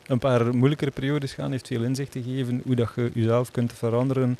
een 0.07 0.19
paar 0.19 0.55
moeilijkere 0.57 0.91
periodes 0.91 1.33
gaan, 1.33 1.51
heeft 1.51 1.67
veel 1.67 1.83
inzicht 1.83 2.13
gegeven 2.13 2.61
hoe 2.65 2.75
dat 2.75 2.89
je 2.97 3.11
jezelf 3.15 3.51
kunt 3.51 3.73
veranderen 3.73 4.39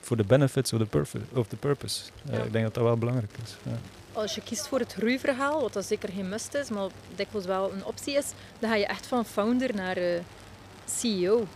voor 0.00 0.16
de 0.16 0.24
benefits 0.24 0.72
of 0.72 0.78
the, 0.78 0.86
purpose. 0.86 1.18
Of 1.34 1.46
the 1.46 1.56
purpose. 1.56 2.02
Eh, 2.30 2.44
ik 2.44 2.52
denk 2.52 2.64
dat 2.64 2.74
dat 2.74 2.82
wel 2.84 2.96
belangrijk 2.96 3.30
is. 3.44 3.56
Ja. 3.62 3.78
Als 4.12 4.34
je 4.34 4.40
kiest 4.42 4.68
voor 4.68 4.78
het 4.78 4.92
groeiverhaal, 4.92 5.60
wat 5.60 5.72
dat 5.72 5.84
zeker 5.84 6.08
geen 6.08 6.28
must 6.28 6.54
is, 6.54 6.70
maar 6.70 6.88
dikwijls 7.16 7.46
wel 7.46 7.72
een 7.72 7.84
optie 7.84 8.16
is, 8.16 8.26
dan 8.58 8.70
ga 8.70 8.76
je 8.76 8.86
echt 8.86 9.06
van 9.06 9.24
founder 9.24 9.74
naar 9.74 9.96
eh, 9.96 10.20
CEO. 10.84 11.46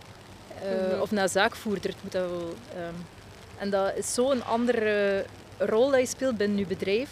Eh, 0.63 0.91
Mhm. 0.91 1.01
Of 1.01 1.11
naar 1.11 1.29
zaakvoerder. 1.29 1.89
Het 1.89 2.03
moet 2.03 2.11
dat 2.11 2.29
wel, 2.29 2.53
ehm, 2.75 2.93
en 3.57 3.69
dat 3.69 3.91
is 3.95 4.13
zo'n 4.13 4.45
andere 4.45 5.25
rol 5.57 5.89
dat 5.91 5.99
je 5.99 6.05
speelt 6.05 6.37
binnen 6.37 6.57
je 6.57 6.65
bedrijf. 6.65 7.09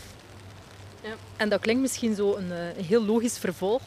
Ja. 1.03 1.09
En 1.37 1.49
dat 1.49 1.59
klinkt 1.61 1.81
misschien 1.81 2.15
zo 2.15 2.35
een, 2.35 2.51
eh, 2.51 2.77
een 2.77 2.83
heel 2.83 3.03
logisch 3.05 3.37
vervolg, 3.37 3.81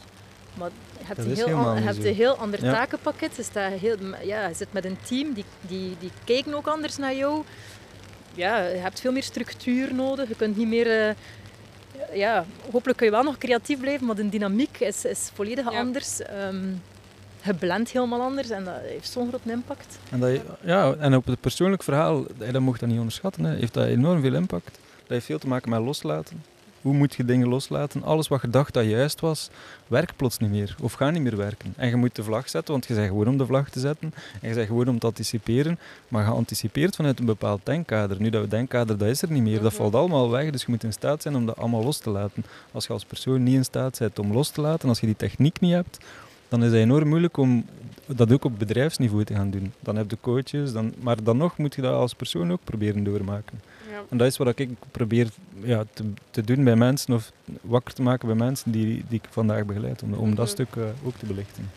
maar 0.54 0.70
je 0.98 1.04
hebt, 1.04 1.18
een 1.18 1.34
heel, 1.34 1.46
helemaal 1.46 1.64
an- 1.66 1.70
je 1.74 1.80
niet 1.80 1.84
hebt 1.88 2.02
zo. 2.02 2.08
een 2.08 2.14
heel 2.14 2.36
ander 2.36 2.64
Ja. 2.64 2.72
takenpakket. 2.72 3.36
Je, 3.36 3.42
staat 3.42 3.72
heel, 3.72 3.96
ja, 4.22 4.46
je 4.48 4.54
zit 4.54 4.72
met 4.72 4.84
een 4.84 4.98
team, 5.08 5.32
die, 5.32 5.44
die, 5.60 5.96
die 6.00 6.10
kijken 6.24 6.54
ook 6.54 6.66
anders 6.66 6.96
naar 6.96 7.14
jou. 7.14 7.44
Ja, 8.34 8.58
je 8.66 8.76
hebt 8.76 9.00
veel 9.00 9.12
meer 9.12 9.22
structuur 9.22 9.94
nodig. 9.94 10.28
Je 10.28 10.34
kunt 10.36 10.56
niet 10.56 10.68
meer... 10.68 11.00
eh, 11.08 11.14
ja, 12.12 12.44
hopelijk 12.70 12.96
kun 12.98 13.06
je 13.06 13.12
wel 13.12 13.22
nog 13.22 13.38
creatief 13.38 13.80
blijven, 13.80 14.06
maar 14.06 14.16
de 14.16 14.28
dynamiek 14.28 14.80
is, 14.80 15.04
is 15.04 15.30
volledig 15.34 15.70
Ja. 15.72 15.78
anders. 15.78 16.20
Ehm 16.22 16.64
je 17.44 17.54
blendt 17.54 17.90
helemaal 17.90 18.20
anders 18.20 18.50
en 18.50 18.64
dat 18.64 18.74
heeft 18.82 19.10
zo'n 19.12 19.28
groot 19.28 19.40
impact. 19.44 19.98
En, 20.10 20.20
dat, 20.20 20.30
je- 20.30 20.40
ja, 20.60 20.92
en 20.98 21.16
op 21.16 21.26
het 21.26 21.40
persoonlijk 21.40 21.82
verhaal, 21.82 22.24
dat 22.50 22.60
mocht 22.60 22.80
dat 22.80 22.88
niet 22.88 22.98
onderschatten, 22.98 23.44
hè, 23.44 23.54
heeft 23.56 23.74
dat 23.74 23.86
enorm 23.86 24.20
veel 24.20 24.34
impact. 24.34 24.70
Dat 25.00 25.08
heeft 25.08 25.26
veel 25.26 25.38
te 25.38 25.48
maken 25.48 25.70
met 25.70 25.80
loslaten. 25.80 26.42
Hoe 26.82 26.94
moet 26.94 27.14
je 27.14 27.24
dingen 27.24 27.48
loslaten? 27.48 28.02
Alles 28.02 28.28
wat 28.28 28.40
je 28.42 28.48
dacht 28.50 28.72
dat 28.74 28.84
juist 28.84 29.20
was, 29.20 29.50
werkt 29.86 30.16
plots 30.16 30.38
niet 30.38 30.50
meer 30.50 30.76
of 30.80 30.92
gaat 30.92 31.12
niet 31.12 31.22
meer 31.22 31.36
werken. 31.36 31.74
En 31.76 31.88
je 31.88 31.96
moet 31.96 32.14
de 32.16 32.22
vlag 32.24 32.48
zetten, 32.48 32.72
want 32.72 32.86
je 32.86 32.94
bent 32.94 33.08
gewoon 33.08 33.28
om 33.28 33.36
de 33.36 33.46
vlag 33.46 33.68
te 33.70 33.80
zetten. 33.80 34.14
En 34.40 34.48
je 34.48 34.54
bent 34.54 34.66
gewoon 34.66 34.88
om 34.88 34.98
te 34.98 35.06
anticiperen. 35.06 35.78
Maar 36.08 36.24
je 36.24 36.30
anticipeert 36.30 36.96
vanuit 36.96 37.18
een 37.18 37.24
bepaald 37.24 37.60
denkkader. 37.64 38.20
Nu, 38.20 38.30
dat 38.30 38.50
denkkader 38.50 38.98
dat 38.98 39.08
is 39.08 39.22
er 39.22 39.30
niet 39.30 39.42
meer. 39.42 39.60
Dat 39.62 39.72
Mhm. 39.72 39.80
valt 39.80 39.94
allemaal 39.94 40.30
weg, 40.30 40.50
dus 40.50 40.60
je 40.60 40.66
moet 40.70 40.84
in 40.84 40.92
staat 40.92 41.22
zijn 41.22 41.36
om 41.36 41.46
dat 41.46 41.56
allemaal 41.56 41.82
los 41.84 41.98
te 41.98 42.10
laten. 42.10 42.44
Als 42.72 42.86
je 42.86 42.92
als 42.92 43.04
persoon 43.04 43.42
niet 43.42 43.54
in 43.54 43.64
staat 43.64 43.98
bent 43.98 44.18
om 44.18 44.32
los 44.32 44.48
te 44.50 44.60
laten, 44.60 44.88
als 44.88 45.00
je 45.00 45.06
die 45.06 45.16
techniek 45.16 45.60
niet 45.60 45.72
hebt, 45.72 45.98
dan 46.58 46.62
is 46.64 46.70
het 46.72 46.80
enorm 46.80 47.08
moeilijk 47.08 47.36
om 47.36 47.64
dat 48.06 48.32
ook 48.32 48.44
op 48.44 48.58
bedrijfsniveau 48.58 49.24
te 49.24 49.34
gaan 49.34 49.50
doen. 49.50 49.72
Dan 49.80 49.96
heb 49.96 50.10
je 50.10 50.16
coaches, 50.20 50.72
dan, 50.72 50.94
maar 51.00 51.22
dan 51.22 51.36
nog 51.36 51.58
moet 51.58 51.74
je 51.74 51.82
dat 51.82 51.94
als 51.94 52.14
persoon 52.14 52.52
ook 52.52 52.60
proberen 52.64 53.04
doormaken. 53.04 53.60
Ja. 53.90 54.02
En 54.10 54.16
dat 54.16 54.26
is 54.26 54.36
wat 54.36 54.58
ik 54.58 54.68
probeer 54.90 55.28
ja, 55.62 55.84
te, 55.92 56.04
te 56.30 56.42
doen 56.42 56.64
bij 56.64 56.76
mensen, 56.76 57.14
of 57.14 57.32
wakker 57.60 57.94
te 57.94 58.02
maken 58.02 58.26
bij 58.26 58.36
mensen 58.36 58.70
die, 58.72 58.86
die 59.08 59.18
ik 59.22 59.28
vandaag 59.30 59.64
begeleid, 59.64 60.02
om, 60.02 60.12
om 60.14 60.28
dat 60.34 60.44
Mhm. 60.44 60.54
stuk 60.54 60.76
eh, 60.76 60.82
ook 61.06 61.14
te 61.16 61.26
belichten. 61.26 61.70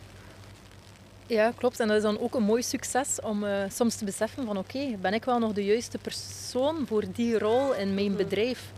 Ja, 1.28 1.52
klopt. 1.58 1.80
En 1.80 1.88
dat 1.88 1.98
is 1.98 2.04
dan 2.04 2.20
ook 2.20 2.36
een 2.36 2.44
mooi 2.44 2.62
succes 2.64 3.20
om 3.22 3.44
eh, 3.44 3.52
soms 3.70 3.96
te 3.96 4.06
beseffen 4.06 4.46
van 4.46 4.58
oké, 4.58 4.80
ben 5.02 5.14
ik 5.14 5.26
wel 5.26 5.40
nog 5.40 5.54
de 5.54 5.66
juiste 5.66 5.98
persoon 5.98 6.76
voor 6.88 7.04
die 7.14 7.40
rol 7.40 7.74
in 7.76 7.94
mijn 7.94 8.08
Mhm. 8.08 8.18
bedrijf? 8.18 8.72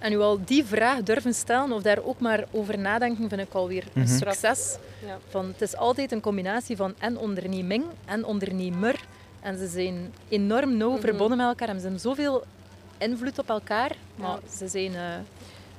En 0.00 0.10
nu 0.10 0.18
al 0.20 0.38
die 0.44 0.64
vraag 0.64 1.02
durven 1.02 1.34
stellen 1.34 1.72
of 1.72 1.82
daar 1.82 1.98
ook 2.02 2.20
maar 2.20 2.44
over 2.50 2.78
nadenken, 2.78 3.28
vind 3.28 3.40
ik 3.40 3.52
alweer 3.54 3.84
een 3.94 4.02
Mhm. 4.02 4.16
succes. 4.16 4.76
Ja. 5.06 5.18
Van, 5.28 5.46
het 5.46 5.60
is 5.60 5.76
altijd 5.76 6.12
een 6.12 6.20
combinatie 6.20 6.76
van 6.76 6.94
en 6.98 7.18
onderneming 7.18 7.84
en 8.04 8.24
ondernemer. 8.24 9.00
En 9.40 9.58
ze 9.58 9.66
zijn 9.68 10.12
enorm 10.28 10.76
nauw 10.76 10.90
Mhm. 10.90 11.00
verbonden 11.00 11.36
met 11.36 11.46
elkaar 11.46 11.68
en 11.68 11.74
ze 11.76 11.80
hebben 11.82 12.00
zoveel 12.00 12.44
invloed 12.98 13.38
op 13.38 13.48
elkaar. 13.48 13.96
Maar 14.14 14.38
ze 14.56 14.68
zijn 14.68 14.94
eh, 14.94 15.02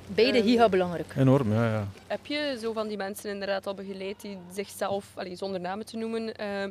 beide 0.06 0.38
Ehm, 0.38 0.46
giga 0.46 0.68
belangrijk. 0.68 1.14
Enorm, 1.16 1.52
ja. 1.52 1.66
ja. 1.72 1.86
Heb 2.06 2.26
je 2.26 2.58
zo 2.60 2.72
van 2.72 2.88
die 2.88 2.96
mensen 2.96 3.30
inderdaad 3.30 3.66
al 3.66 3.74
begeleid 3.74 4.20
die 4.20 4.38
zichzelf, 4.54 5.06
allee, 5.14 5.36
zonder 5.36 5.60
namen 5.60 5.86
te 5.86 5.96
noemen, 5.96 6.34
ehm, 6.36 6.70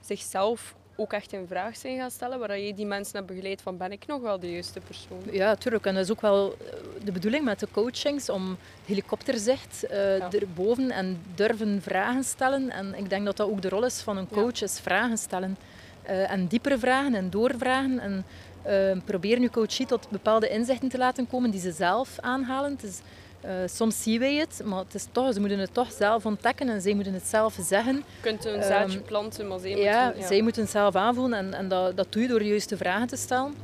zichzelf 0.00 0.74
ook 1.00 1.12
echt 1.12 1.32
in 1.32 1.46
vraag 1.48 1.76
zijn 1.76 1.98
gaan 1.98 2.10
stellen, 2.10 2.38
waar 2.38 2.58
je 2.58 2.74
die 2.74 2.86
mensen 2.86 3.16
hebt 3.16 3.26
begeleid 3.26 3.62
van 3.62 3.76
ben 3.76 3.92
ik 3.92 4.06
nog 4.06 4.20
wel 4.20 4.38
de 4.40 4.50
juiste 4.52 4.80
persoon? 4.80 5.22
Ja, 5.30 5.54
tuurlijk. 5.54 5.86
En 5.86 5.94
dat 5.94 6.04
is 6.04 6.10
ook 6.10 6.20
wel 6.20 6.52
eh, 6.52 7.04
de 7.04 7.12
bedoeling 7.12 7.44
met 7.44 7.58
de 7.60 7.68
coachings, 7.72 8.28
om 8.28 8.56
helikopterzicht 8.86 9.84
eh 9.84 10.18
Ja. 10.18 10.30
erboven 10.32 10.90
en 10.90 11.22
durven 11.34 11.82
vragen 11.82 12.24
stellen. 12.24 12.70
En 12.70 12.94
ik 12.94 13.10
denk 13.10 13.24
dat 13.24 13.36
dat 13.36 13.48
ook 13.50 13.62
de 13.62 13.68
rol 13.68 13.84
is 13.84 14.00
van 14.00 14.16
een 14.16 14.26
Ja. 14.30 14.36
coach, 14.42 14.62
is 14.62 14.80
vragen 14.80 15.18
stellen. 15.18 15.56
Eh, 16.02 16.30
en 16.30 16.46
diepere 16.46 16.78
vragen 16.78 17.14
en 17.14 17.30
doorvragen. 17.30 17.98
En 17.98 18.24
eh, 18.62 18.96
probeer 19.04 19.38
nu 19.38 19.48
coachie 19.48 19.86
tot 19.86 20.08
bepaalde 20.10 20.48
inzichten 20.48 20.88
te 20.88 20.98
laten 20.98 21.26
komen 21.28 21.50
die 21.50 21.60
ze 21.60 21.72
zelf 21.72 22.18
aanhalen. 22.20 22.70
Het 22.72 22.82
is, 22.82 23.00
eh, 23.40 23.50
soms 23.66 24.02
zien 24.02 24.18
wij 24.18 24.34
het, 24.34 24.60
maar 24.64 24.78
het 24.78 24.94
is 24.94 25.06
toch, 25.12 25.32
ze 25.32 25.40
moeten 25.40 25.58
het 25.58 25.74
toch 25.74 25.92
zelf 25.92 26.26
ontdekken 26.26 26.68
en 26.68 26.80
zij 26.80 26.94
moeten 26.94 27.12
het 27.14 27.26
zelf 27.26 27.58
zeggen. 27.60 27.94
Je 27.96 28.02
kunt 28.20 28.44
een 28.44 28.54
Ehm, 28.54 28.68
zaadje 28.68 29.00
planten, 29.00 29.48
maar 29.48 29.58
zij 29.58 29.70
Ja, 29.76 30.04
moeten... 30.04 30.24
zij 30.26 30.42
moeten 30.42 30.62
het 30.62 30.70
zelf 30.70 30.94
aanvoelen 30.96 31.38
en, 31.38 31.54
en 31.54 31.68
dat, 31.68 31.96
dat 31.96 32.06
doe 32.12 32.22
je 32.22 32.28
door 32.28 32.38
de 32.38 32.44
juiste 32.46 32.76
vragen 32.76 33.06
te 33.06 33.16
stellen. 33.16 33.54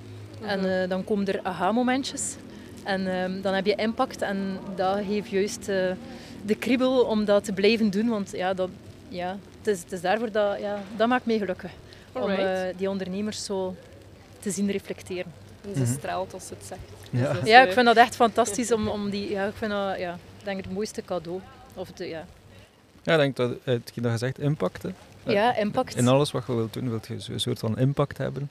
En 0.47 0.59
Mhm. 0.59 0.69
eh, 0.69 0.89
dan 0.89 1.05
komen 1.05 1.27
er 1.27 1.41
aha-momentjes. 1.43 2.37
En 2.83 3.07
ehm, 3.07 3.41
dan 3.41 3.55
heb 3.55 3.67
je 3.67 3.75
impact 3.75 4.23
en 4.23 4.59
dat 4.77 4.99
geeft 5.09 5.29
juist 5.31 5.69
eh, 5.69 5.91
de 6.45 6.55
kriebel 6.55 7.05
om 7.05 7.25
dat 7.25 7.45
te 7.45 7.53
blijven 7.53 7.91
doen. 7.91 8.09
Want 8.09 8.31
ja, 8.33 8.55
dat, 8.55 8.69
ja, 9.09 9.37
het, 9.59 9.67
is, 9.67 9.81
het 9.83 9.93
is 9.93 10.01
daarvoor 10.01 10.31
dat... 10.33 10.61
Ja, 10.61 10.83
dat 10.97 11.09
maakt 11.09 11.27
mij 11.27 11.39
gelukkig. 11.39 11.71
Om 12.13 12.23
Alright. 12.23 12.79
die 12.79 12.91
ondernemers 12.91 13.45
zo 13.45 13.75
te 14.41 14.51
zien 14.51 14.71
reflecteren. 14.71 15.33
En 15.67 15.75
ze 15.75 15.81
Mhm. 15.83 15.93
straalt 15.93 16.35
als 16.35 16.47
ze 16.47 16.55
het 16.55 16.65
zegt. 16.67 16.81
Ja. 17.11 17.33
Dus, 17.33 17.49
Ja, 17.49 17.61
eh, 17.63 17.67
ik 17.67 17.73
vind 17.73 17.87
dat 17.87 17.97
echt 17.97 18.17
fantastisch 18.17 18.73
om, 18.73 18.89
om 18.89 19.11
die... 19.11 19.31
Ja, 19.31 19.47
ik 19.47 19.55
vind 19.55 19.71
dat, 19.71 19.99
ja, 19.99 20.19
denk 20.43 20.57
het 20.65 20.73
mooiste 20.73 21.03
cadeau. 21.03 21.41
Of 21.75 21.93
de, 21.93 22.09
ja. 22.09 22.25
Ja, 23.03 23.13
ik 23.13 23.19
denk 23.19 23.37
dat 23.37 23.51
hetgeen 23.63 24.03
dat 24.05 24.13
je 24.13 24.19
zegt, 24.19 24.39
impact. 24.39 24.83
Hè. 24.83 24.89
ja, 25.33 25.57
impact. 25.57 25.97
In 25.97 26.09
alles 26.09 26.31
wat 26.31 26.47
je 26.47 26.55
wilt 26.55 26.73
doen, 26.73 26.89
wil 26.89 27.01
je 27.09 27.33
een 27.33 27.41
soort 27.41 27.59
van 27.59 27.79
impact 27.79 28.19
hebben. 28.19 28.51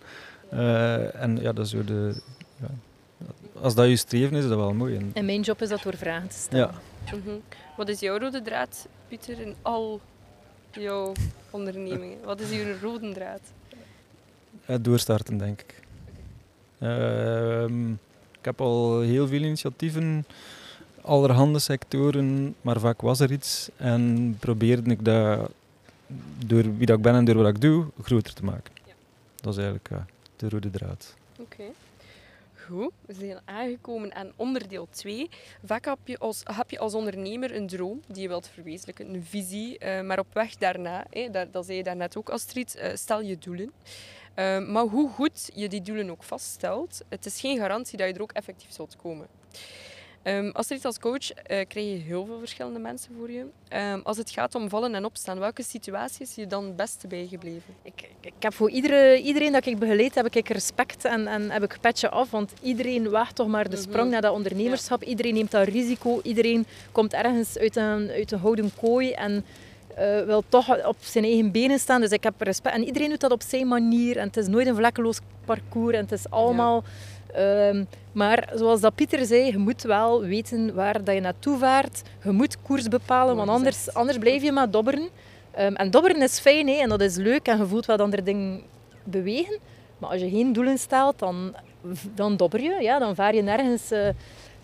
Eh, 0.49 1.21
en 1.21 1.38
ja, 1.41 1.52
dat 1.54 1.65
is 1.65 1.71
de... 1.71 2.21
Ja, 2.60 2.67
als 3.62 3.76
dat 3.76 3.88
je 3.88 3.95
streven 3.95 4.38
is, 4.38 4.43
is 4.43 4.49
dat 4.49 4.58
wel 4.58 4.73
mooi. 4.73 4.95
En, 4.95 5.12
En 5.13 5.26
mijn 5.26 5.41
job 5.41 5.62
is 5.62 5.69
dat 5.69 5.82
door 5.84 5.97
vragen 5.97 6.28
te 6.30 6.38
stellen. 6.38 6.71
ja. 7.06 7.15
Mhm. 7.17 7.36
Wat 7.78 7.88
is 7.89 7.99
jouw 7.99 8.17
rode 8.17 8.41
draad, 8.41 8.88
Pieter, 9.08 9.39
in 9.39 9.56
al 9.62 10.02
jouw 10.71 11.12
ondernemingen? 11.49 12.17
Wat 12.23 12.39
is 12.39 12.49
uw 12.52 12.73
rode 12.82 13.12
draad? 13.13 13.39
Het 14.65 14.84
doorstarten, 14.84 15.38
denk 15.38 15.62
ik. 15.62 15.82
Ehm, 16.84 17.91
ik 18.39 18.50
heb 18.50 18.62
al 18.62 19.00
heel 19.02 19.28
veel 19.28 19.41
initiatieven, 19.41 20.26
allerhande 21.02 21.60
sectoren, 21.60 22.56
maar 22.62 22.80
vaak 22.80 23.02
was 23.02 23.19
er 23.19 23.32
iets 23.32 23.69
en 23.78 24.36
probeerde 24.39 24.91
ik 24.91 25.06
dat 25.06 25.52
door 26.46 26.78
wie 26.78 26.86
dat 26.86 26.98
ik 26.98 27.04
ben 27.04 27.15
en 27.15 27.26
door 27.26 27.36
wat 27.36 27.48
ik 27.48 27.62
doe, 27.62 27.86
groter 28.02 28.34
te 28.34 28.43
maken. 28.43 28.74
Ja. 28.86 28.93
Dat 29.36 29.54
is 29.58 29.63
eigenlijk 29.63 29.89
de 30.36 30.50
rode 30.50 30.69
draad. 30.69 31.15
Oké. 31.39 31.63
Goed, 32.67 32.91
we 33.06 33.13
zijn 33.13 33.38
aangekomen 33.46 34.15
aan 34.15 34.32
onderdeel 34.36 34.88
2. 34.91 35.30
Vaak 35.65 35.86
heb 35.86 35.98
je, 36.04 36.17
als, 36.17 36.41
heb 36.43 36.69
je 36.69 36.80
als 36.80 36.93
ondernemer 36.93 37.56
een 37.56 37.67
droom 37.67 38.02
die 38.08 38.22
je 38.22 38.28
wilt 38.28 38.48
verwezenlijken, 38.48 39.13
een 39.13 39.24
visie. 39.24 39.78
eh, 39.78 40.02
maar 40.02 40.19
op 40.19 40.34
weg 40.34 40.56
daarna, 40.56 41.06
hè, 41.10 41.30
dat, 41.32 41.54
dat 41.54 41.65
zei 41.65 41.78
je 41.78 41.84
daarnet 41.84 42.17
ook 42.17 42.30
Astrid, 42.30 42.76
eh, 42.76 42.96
stel 42.96 43.22
je 43.22 43.38
doelen. 43.38 43.72
Eh, 44.34 44.60
maar 44.67 44.84
hoe 44.84 45.10
goed 45.10 45.50
je 45.54 45.69
die 45.69 45.82
doelen 45.82 46.10
ook 46.10 46.24
vaststelt, 46.24 47.02
het 47.10 47.26
is 47.26 47.39
geen 47.39 47.58
garantie 47.58 47.98
dat 47.98 48.08
je 48.08 48.13
er 48.13 48.22
ook 48.22 48.32
effectief 48.32 48.72
zult 48.72 48.96
komen. 48.96 49.28
Ehm 50.24 50.50
Astrid, 50.54 50.86
als 50.86 51.00
coach 51.00 51.32
eh, 51.32 51.67
krijg 51.67 51.88
je 51.88 51.96
heel 51.96 52.26
veel 52.26 52.39
verschillende 52.39 52.80
mensen 52.80 53.12
voor 53.17 53.32
je. 53.32 53.46
Ehm, 53.67 54.00
als 54.04 54.17
het 54.17 54.30
gaat 54.32 54.56
om 54.56 54.69
vallen 54.69 54.96
en 54.96 55.06
opstaan, 55.06 55.39
welke 55.39 55.63
situatie 55.63 56.22
is 56.22 56.36
je 56.36 56.48
dan 56.48 56.63
het 56.65 56.76
beste 56.76 57.08
bijgebleven? 57.08 57.76
Ik, 57.82 58.10
ik 58.22 58.34
heb 58.39 58.54
voor 58.54 58.69
iedere, 58.69 59.22
iedereen 59.22 59.52
dat 59.52 59.65
ik 59.65 59.80
begeleid 59.80 60.15
heb, 60.15 60.36
ik 60.36 60.50
respect 60.50 61.06
en, 61.06 61.28
en 61.28 61.52
heb 61.52 61.63
ik 61.63 61.78
petje 61.82 62.10
af. 62.10 62.32
Want 62.32 62.54
iedereen 62.62 63.10
waagt 63.10 63.36
toch 63.36 63.48
maar 63.48 63.69
de 63.69 63.78
sprong 63.78 64.02
Mhm. 64.04 64.10
naar 64.12 64.22
dat 64.22 64.34
ondernemerschap. 64.34 65.04
Iedereen 65.04 65.34
neemt 65.34 65.52
dat 65.52 65.67
risico. 65.67 66.19
Iedereen 66.24 66.65
komt 66.91 67.13
ergens 67.13 67.58
uit 67.58 67.76
een, 67.76 68.10
uit 68.10 68.32
een 68.32 68.39
houden 68.39 68.72
kooi 68.82 69.12
en 69.12 69.46
eh, 69.95 70.25
wil 70.25 70.43
toch 70.49 70.86
op 70.86 70.95
zijn 70.99 71.23
eigen 71.23 71.51
benen 71.51 71.79
staan. 71.79 72.01
Dus 72.01 72.10
ik 72.10 72.23
heb 72.23 72.34
respect. 72.41 72.75
En 72.75 72.84
iedereen 72.84 73.10
doet 73.10 73.19
dat 73.19 73.32
op 73.32 73.41
zijn 73.47 73.67
manier. 73.67 74.17
En 74.17 74.27
het 74.27 74.38
is 74.38 74.47
nooit 74.47 74.67
een 74.67 74.75
vlekkeloos 74.75 75.19
parcours. 75.45 75.95
En 75.95 76.01
het 76.01 76.12
is 76.12 76.29
allemaal... 76.29 76.84
ehm, 77.34 77.84
maar 78.12 78.49
zoals 78.56 78.82
dat 78.82 78.95
Pieter 78.95 79.25
zei, 79.25 79.45
je 79.51 79.58
moet 79.58 79.82
wel 79.82 80.21
weten 80.21 80.73
waar 80.73 81.03
dat 81.03 81.15
je 81.15 81.21
naartoe 81.21 81.58
vaart. 81.58 82.01
Je 82.23 82.32
moet 82.32 82.62
koers 82.62 82.88
bepalen, 82.88 83.36
want 83.36 83.49
anders, 83.49 83.93
anders 83.93 84.17
blijf 84.17 84.41
je 84.43 84.51
maar 84.51 84.69
dobberen. 84.71 85.10
Ehm, 85.51 85.73
en 85.73 85.91
dobberen 85.91 86.21
is 86.21 86.39
fijn 86.39 86.67
hè, 86.67 86.73
en 86.73 86.89
dat 86.89 87.01
is 87.01 87.15
leuk 87.15 87.47
en 87.47 87.58
je 87.58 87.65
voelt 87.65 87.86
wel 87.86 87.97
dat 87.97 88.13
er 88.13 88.23
dingen 88.23 88.62
bewegen. 89.03 89.60
Maar 89.97 90.10
als 90.10 90.21
je 90.21 90.29
geen 90.29 90.53
doelen 90.53 90.77
stelt, 90.77 91.19
dan, 91.19 91.56
dan 92.15 92.38
dobber 92.38 92.62
je. 92.62 92.77
Ja, 92.82 92.99
dan 92.99 93.15
vaar 93.15 93.36
je 93.36 93.41
nergens. 93.41 93.91
eh, 93.91 94.08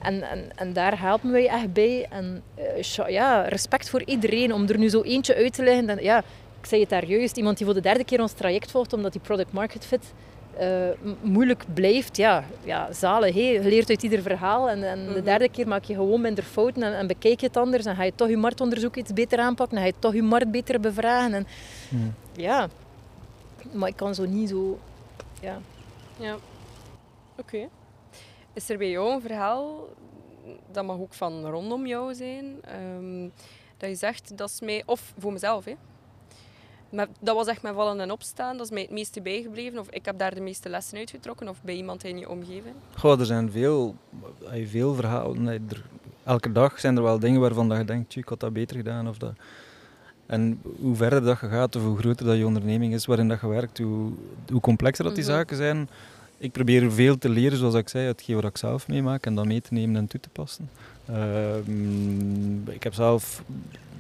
en, 0.02 0.22
en, 0.30 0.50
en 0.56 0.74
daar 0.74 1.00
helpen 1.02 1.32
wij 1.32 1.48
echt 1.48 1.74
bij. 1.74 2.08
En 2.10 2.44
eh, 2.56 3.08
ja, 3.10 3.42
respect 3.42 3.90
voor 3.90 4.04
iedereen. 4.04 4.54
Om 4.54 4.68
er 4.68 4.78
nu 4.78 4.90
zo 4.90 5.02
eentje 5.02 5.36
uit 5.36 5.54
te 5.54 5.64
leggen. 5.64 5.86
Dan, 5.88 5.98
ja, 6.02 6.18
ik 6.60 6.66
zei 6.66 6.82
het 6.82 6.90
daar 6.90 7.06
juist. 7.06 7.38
Iemand 7.38 7.58
die 7.58 7.66
voor 7.66 7.76
de 7.76 7.82
derde 7.82 8.04
keer 8.04 8.22
ons 8.22 8.32
traject 8.32 8.72
volgt, 8.72 8.94
omdat 8.94 9.12
die 9.12 9.22
product 9.22 9.52
market 9.52 9.86
fit 9.86 10.14
eh, 10.58 10.68
moeilijk 11.22 11.64
blijft. 11.74 12.18
Ja, 12.18 12.44
ja 12.64 12.94
zalig. 12.94 13.34
Hè? 13.36 13.40
Je 13.42 13.62
leert 13.64 13.90
uit 13.90 14.04
ieder 14.04 14.22
verhaal. 14.22 14.70
En, 14.70 14.84
en 14.84 15.06
de 15.06 15.12
Mhm. 15.12 15.24
derde 15.24 15.50
keer 15.50 15.68
maak 15.68 15.84
je 15.84 15.94
gewoon 15.94 16.22
minder 16.22 16.44
fouten 16.44 16.84
en, 16.84 16.98
en 16.98 17.08
bekijk 17.08 17.40
je 17.40 17.46
het 17.48 17.58
anders. 17.58 17.86
En 17.86 17.96
ga 17.96 18.04
je 18.04 18.12
toch 18.16 18.30
je 18.30 18.38
marktonderzoek 18.38 18.96
iets 18.96 19.14
beter 19.14 19.40
aanpakken. 19.40 19.78
En 19.78 19.84
ga 19.84 19.90
je 19.90 19.96
toch 20.00 20.14
je 20.14 20.24
markt 20.24 20.52
beter 20.52 20.80
bevragen. 20.80 21.34
En, 21.34 21.48
Hmm. 21.90 22.14
ja, 22.36 22.68
maar 23.72 23.90
ik 23.90 23.96
kan 23.96 24.16
zo 24.16 24.26
niet 24.26 24.50
zo... 24.50 24.80
Ja. 25.42 25.58
Ja. 26.18 26.36
Oké. 27.38 27.68
Is 28.60 28.70
er 28.70 28.78
bij 28.78 28.90
jou 28.90 29.14
een 29.14 29.22
verhaal, 29.22 29.88
dat 30.72 30.86
mag 30.86 30.98
ook 30.98 31.14
van 31.14 31.46
rondom 31.46 31.86
jou 31.88 32.14
zijn, 32.16 32.46
ehm, 32.62 33.30
dat 33.78 33.90
je 33.90 33.96
zegt, 33.96 34.38
dat 34.38 34.50
is 34.50 34.62
mij, 34.62 34.84
of 34.86 35.14
voor 35.18 35.32
mezelf, 35.34 35.66
hè. 35.66 35.76
Maar 36.90 37.08
dat 37.20 37.36
was 37.36 37.48
echt 37.48 37.62
mijn 37.62 37.76
vallen 37.76 38.00
en 38.00 38.12
opstaan, 38.12 38.58
dat 38.58 38.66
is 38.66 38.72
mij 38.72 38.82
het 38.82 38.92
meeste 38.92 39.22
bijgebleven, 39.22 39.80
of 39.80 39.90
ik 39.90 40.06
heb 40.06 40.18
daar 40.20 40.34
de 40.36 40.42
meeste 40.42 40.70
lessen 40.70 40.98
uitgetrokken, 40.98 41.48
of 41.48 41.62
bij 41.64 41.76
iemand 41.76 42.04
in 42.04 42.18
je 42.18 42.30
omgeving. 42.30 42.76
Goh, 42.98 43.20
er 43.20 43.26
zijn 43.26 43.52
veel, 43.52 43.96
veel 44.66 44.94
verhalen. 44.94 45.44
Nee, 45.44 45.60
er- 45.70 45.86
elke 46.24 46.52
dag 46.52 46.80
zijn 46.80 46.96
er 46.98 47.04
wel 47.04 47.20
dingen 47.20 47.42
waarvan 47.42 47.70
dat 47.70 47.78
je 47.78 47.86
denkt, 47.86 48.10
"Tjoe, 48.10 48.24
ik 48.24 48.30
had 48.30 48.40
dat 48.40 48.54
beter 48.54 48.76
gedaan. 48.76 49.08
Of 49.10 49.18
dat. 49.18 49.34
En 50.26 50.62
hoe 50.82 50.96
verder 50.96 51.24
dat 51.24 51.40
je 51.40 51.48
gaat, 51.50 51.76
of 51.76 51.84
hoe 51.84 51.98
groter 51.98 52.26
dat 52.26 52.38
je 52.38 52.46
onderneming 52.46 52.94
is 52.94 53.06
waarin 53.06 53.28
dat 53.28 53.42
je 53.42 53.48
werkt, 53.48 53.78
hoe, 53.78 54.12
hoe 54.52 54.62
complexer 54.62 55.04
dat 55.06 55.16
die 55.16 55.24
Mhm. 55.24 55.34
zaken 55.34 55.58
zijn. 55.58 55.90
Ik 56.42 56.52
probeer 56.52 56.92
veel 56.92 57.18
te 57.18 57.30
leren, 57.30 57.58
zoals 57.58 57.74
ik 57.74 57.90
zei, 57.90 58.08
hetgeen 58.08 58.36
wat 58.36 58.44
ik 58.44 58.58
zelf 58.58 58.88
meemaak 58.88 59.26
en 59.26 59.36
dat 59.36 59.46
mee 59.46 59.62
te 59.62 59.74
nemen 59.74 59.96
en 59.96 60.08
toe 60.08 60.20
te 60.20 60.30
passen. 60.30 60.70
Ehm, 61.06 62.70
ik 62.70 62.84
heb 62.84 62.94
zelf, 62.94 63.44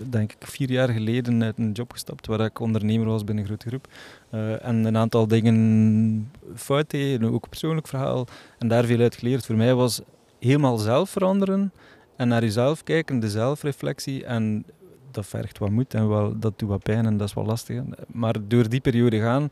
denk 0.09 0.31
ik, 0.31 0.47
vier 0.47 0.71
jaar 0.71 0.89
geleden 0.89 1.43
uit 1.43 1.57
een 1.57 1.71
job 1.71 1.91
gestapt 1.91 2.27
waar 2.27 2.39
ik 2.39 2.59
ondernemer 2.59 3.07
was 3.07 3.23
binnen 3.23 3.43
een 3.43 3.49
grote 3.49 3.67
groep. 3.67 3.87
Eh, 4.29 4.65
en 4.65 4.85
een 4.85 4.97
aantal 4.97 5.27
dingen 5.27 6.31
fout 6.55 6.89
deed, 6.89 7.23
ook 7.23 7.43
een 7.43 7.49
persoonlijk 7.49 7.87
verhaal. 7.87 8.27
En 8.57 8.67
daar 8.67 8.85
veel 8.85 8.99
uit 8.99 9.15
geleerd. 9.15 9.45
Voor 9.45 9.55
mij 9.55 9.73
was 9.73 10.01
helemaal 10.39 10.77
zelf 10.77 11.09
veranderen 11.09 11.71
en 12.15 12.27
naar 12.27 12.41
jezelf 12.41 12.83
kijken, 12.83 13.19
de 13.19 13.29
zelfreflectie. 13.29 14.25
En 14.25 14.65
dat 15.11 15.25
vergt 15.25 15.57
wat 15.57 15.69
moed 15.69 15.93
en 15.93 16.09
wel, 16.09 16.39
dat 16.39 16.59
doet 16.59 16.69
wat 16.69 16.83
pijn 16.83 17.05
en 17.05 17.17
dat 17.17 17.27
is 17.27 17.33
wel 17.33 17.45
lastig. 17.45 17.81
Maar 18.07 18.35
door 18.47 18.69
die 18.69 18.81
periode 18.81 19.19
gaan, 19.19 19.47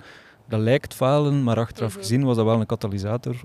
dat 0.47 0.59
lijkt 0.59 0.93
falen, 0.93 1.43
maar 1.43 1.57
achteraf 1.59 1.91
Mhm. 1.91 1.99
gezien 1.99 2.23
was 2.23 2.35
dat 2.35 2.45
wel 2.45 2.59
een 2.59 2.65
katalysator 2.65 3.35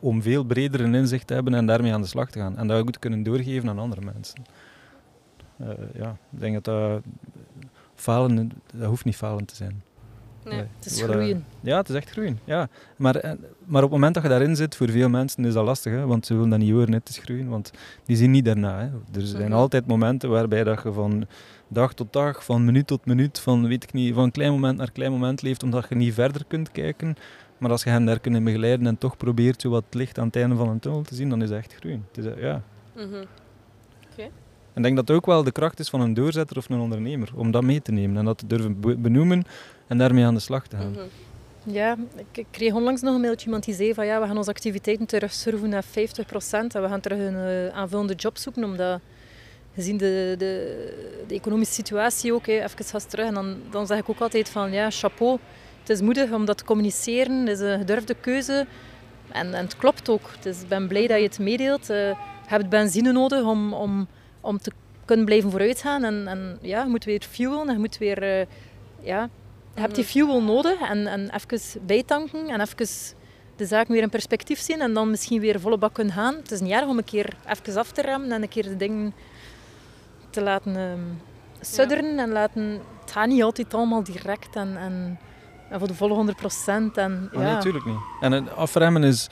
om 0.00 0.22
veel 0.22 0.44
breder 0.44 0.80
een 0.80 0.94
inzicht 0.94 1.26
te 1.26 1.34
hebben 1.34 1.54
en 1.54 1.66
daarmee 1.66 1.92
aan 1.92 2.00
de 2.02 2.06
slag 2.08 2.30
te 2.30 2.38
gaan. 2.38 2.56
En 2.58 2.66
dat 2.66 2.82
goed 2.82 2.98
kunnen 2.98 3.22
doorgeven 3.22 3.68
aan 3.68 3.78
andere 3.78 4.00
mensen. 4.14 4.42
Eh, 5.56 5.68
ja, 5.94 6.16
ik 6.32 6.40
denk 6.40 6.54
dat 6.54 6.64
dat 6.64 7.02
falen, 7.94 8.52
dat 8.74 8.88
hoeft 8.88 9.04
niet 9.04 9.16
falen 9.16 9.44
te 9.44 9.54
zijn. 9.54 9.82
Nee. 10.44 10.54
Nee. 10.54 10.66
Het 10.78 10.86
is 10.86 11.00
Wat, 11.00 11.10
eh, 11.10 11.16
groeien. 11.16 11.44
Ja, 11.60 11.76
het 11.76 11.88
is 11.88 11.94
echt 11.94 12.10
groeien. 12.10 12.38
Ja. 12.44 12.68
Maar, 12.96 13.16
eh, 13.16 13.30
maar 13.64 13.82
op 13.82 13.90
het 13.90 13.98
moment 13.98 14.14
dat 14.14 14.22
je 14.22 14.28
daarin 14.28 14.56
zit, 14.56 14.76
voor 14.76 14.88
veel 14.90 15.08
mensen 15.08 15.44
is 15.44 15.52
dat 15.52 15.64
lastig. 15.64 15.92
Hè? 15.92 16.06
Want 16.06 16.26
ze 16.26 16.34
willen 16.34 16.48
dat 16.50 16.58
niet 16.58 16.70
horen, 16.72 16.92
het 16.92 17.08
is 17.08 17.18
groeien. 17.18 17.48
Want 17.48 17.70
die 18.04 18.16
zien 18.16 18.30
niet 18.30 18.44
daarna. 18.44 18.78
Hè? 18.78 19.18
Er 19.20 19.26
zijn 19.26 19.48
Mhm. 19.48 19.52
altijd 19.58 19.86
momenten 19.86 20.30
waarbij 20.30 20.64
dat 20.64 20.82
je 20.82 20.92
van 20.92 21.26
dag 21.74 21.94
tot 21.94 22.12
dag, 22.12 22.44
van 22.44 22.64
minuut 22.64 22.86
tot 22.86 23.06
minuut, 23.06 23.38
van, 23.38 23.68
weet 23.68 23.82
ik 23.82 23.92
niet, 23.92 24.14
van 24.14 24.30
klein 24.30 24.50
moment 24.52 24.78
naar 24.78 24.90
klein 24.92 25.10
moment 25.12 25.42
leeft, 25.42 25.62
omdat 25.62 25.86
je 25.88 25.94
niet 25.94 26.14
verder 26.14 26.44
kunt 26.48 26.72
kijken. 26.72 27.16
Maar 27.58 27.70
als 27.70 27.82
je 27.84 27.90
hen 27.90 28.04
daar 28.04 28.20
kunt 28.20 28.44
begeleiden 28.44 28.86
en 28.86 28.98
toch 28.98 29.16
probeert 29.16 29.60
zo 29.60 29.70
wat 29.70 29.84
licht 29.90 30.18
aan 30.18 30.26
het 30.26 30.36
einde 30.36 30.54
van 30.56 30.68
een 30.68 30.78
tunnel 30.78 31.02
te 31.02 31.14
zien, 31.14 31.28
dan 31.28 31.42
is 31.42 31.48
het 31.48 31.58
echt 31.58 31.74
groeien. 31.74 32.06
Het 32.12 32.24
is, 32.24 32.32
eh, 32.32 32.42
ja. 32.42 32.62
Mhm. 32.94 33.24
En 34.72 34.80
ik 34.80 34.82
denk 34.82 34.96
dat 34.96 35.08
het 35.08 35.16
ook 35.16 35.26
wel 35.26 35.44
de 35.44 35.52
kracht 35.52 35.78
is 35.78 35.88
van 35.88 36.00
een 36.00 36.14
doorzetter 36.14 36.56
of 36.56 36.68
een 36.68 36.78
ondernemer, 36.80 37.28
om 37.34 37.50
dat 37.50 37.62
mee 37.62 37.82
te 37.82 37.92
nemen 37.92 38.16
en 38.16 38.24
dat 38.24 38.38
te 38.38 38.46
durven 38.46 38.80
be- 38.80 38.96
benoemen 38.96 39.44
en 39.86 39.98
daarmee 39.98 40.24
aan 40.24 40.34
de 40.34 40.40
slag 40.40 40.66
te 40.66 40.76
gaan. 40.76 40.90
Mhm. 40.90 41.00
Ja, 41.74 41.96
ik 42.16 42.36
ik 42.38 42.46
kreeg 42.50 42.72
onlangs 42.72 43.00
nog 43.02 43.14
een 43.14 43.20
mailtje 43.20 43.44
iemand 43.46 43.64
die 43.64 43.74
zei 43.74 43.94
van 43.94 44.06
ja, 44.06 44.20
we 44.20 44.26
gaan 44.26 44.36
onze 44.36 44.50
activiteiten 44.50 45.06
terugschroeven 45.06 45.68
naar 45.68 45.84
50% 45.84 46.74
en 46.74 46.82
we 46.82 46.88
gaan 46.88 47.00
terug 47.00 47.18
een 47.18 47.36
eh, 47.36 47.68
aanvullende 47.76 48.14
job 48.14 48.36
zoeken, 48.36 48.64
omdat 48.64 49.00
gezien 49.74 49.96
de, 49.96 50.34
de, 50.38 51.24
de 51.26 51.34
economische 51.34 51.74
situatie 51.74 52.32
ook, 52.32 52.46
hè, 52.46 52.52
even 52.52 52.84
gas 52.84 53.04
terug. 53.04 53.26
En 53.26 53.34
dan, 53.34 53.56
dan 53.70 53.86
zeg 53.86 53.98
ik 53.98 54.08
ook 54.08 54.20
altijd 54.20 54.48
van 54.48 54.72
ja, 54.72 54.90
chapeau, 54.90 55.38
het 55.80 55.90
is 55.90 56.00
moedig 56.00 56.32
om 56.32 56.44
dat 56.44 56.58
te 56.58 56.64
communiceren, 56.64 57.46
het 57.46 57.60
is 57.60 57.60
een 57.60 57.78
gedurfde 57.78 58.14
keuze 58.20 58.66
en, 59.32 59.54
en 59.54 59.64
het 59.64 59.76
klopt 59.76 60.08
ook. 60.08 60.30
Ik 60.44 60.68
ben 60.68 60.88
blij 60.88 61.06
dat 61.06 61.18
je 61.18 61.24
het 61.24 61.38
meedeelt. 61.38 61.90
Eh, 61.90 62.08
je 62.08 62.14
hebt 62.50 62.68
benzine 62.68 63.12
nodig 63.12 63.44
om, 63.44 63.72
om, 63.72 64.08
om 64.40 64.58
te 64.58 64.72
kunnen 65.04 65.24
blijven 65.24 65.50
vooruitgaan 65.50 66.04
en, 66.04 66.26
en 66.26 66.58
ja, 66.60 66.82
je 66.82 66.88
moet 66.88 67.04
weer 67.04 67.22
fuelen 67.30 67.68
en 67.68 67.72
je 67.72 67.78
moet 67.78 67.98
weer... 67.98 68.22
eh, 68.22 68.46
ja, 69.00 69.28
je 69.74 69.80
hebt 69.80 69.94
die 69.94 70.04
fuel 70.04 70.42
nodig 70.42 70.80
en, 70.80 71.06
en 71.06 71.30
even 71.34 71.86
bijtanken 71.86 72.48
en 72.48 72.60
even 72.60 72.86
de 73.56 73.66
zaak 73.66 73.88
weer 73.88 74.02
in 74.02 74.08
perspectief 74.08 74.60
zien 74.60 74.80
en 74.80 74.94
dan 74.94 75.10
misschien 75.10 75.40
weer 75.40 75.60
volle 75.60 75.78
bak 75.78 75.94
kunnen 75.94 76.12
gaan. 76.12 76.34
Het 76.34 76.50
is 76.50 76.60
niet 76.60 76.72
erg 76.72 76.86
om 76.86 76.98
een 76.98 77.04
keer 77.04 77.36
even 77.48 77.80
af 77.80 77.92
te 77.92 78.02
remmen 78.02 78.32
en 78.32 78.42
een 78.42 78.48
keer 78.48 78.62
de 78.62 78.76
dingen 78.76 79.14
te 80.34 80.42
laten 80.42 80.76
ehm 80.76 81.32
sudderen 81.64 82.18
en 82.18 82.32
laten... 82.32 82.80
Het 83.00 83.10
gaat 83.12 83.26
niet 83.26 83.42
altijd 83.42 83.74
allemaal 83.74 84.02
direct 84.02 84.56
en, 84.56 84.76
en, 84.76 85.18
en 85.70 85.78
voor 85.78 85.88
de 85.88 85.94
volle 85.94 86.14
100 86.14 86.36
procent. 86.36 86.96
En, 86.96 87.28
Maar 87.32 87.42
ja. 87.42 87.46
Nee, 87.46 87.54
natuurlijk 87.54 87.84
niet. 87.84 88.00
En 88.20 88.32
het 88.32 88.56
afremmen 88.56 89.04
is... 89.04 89.28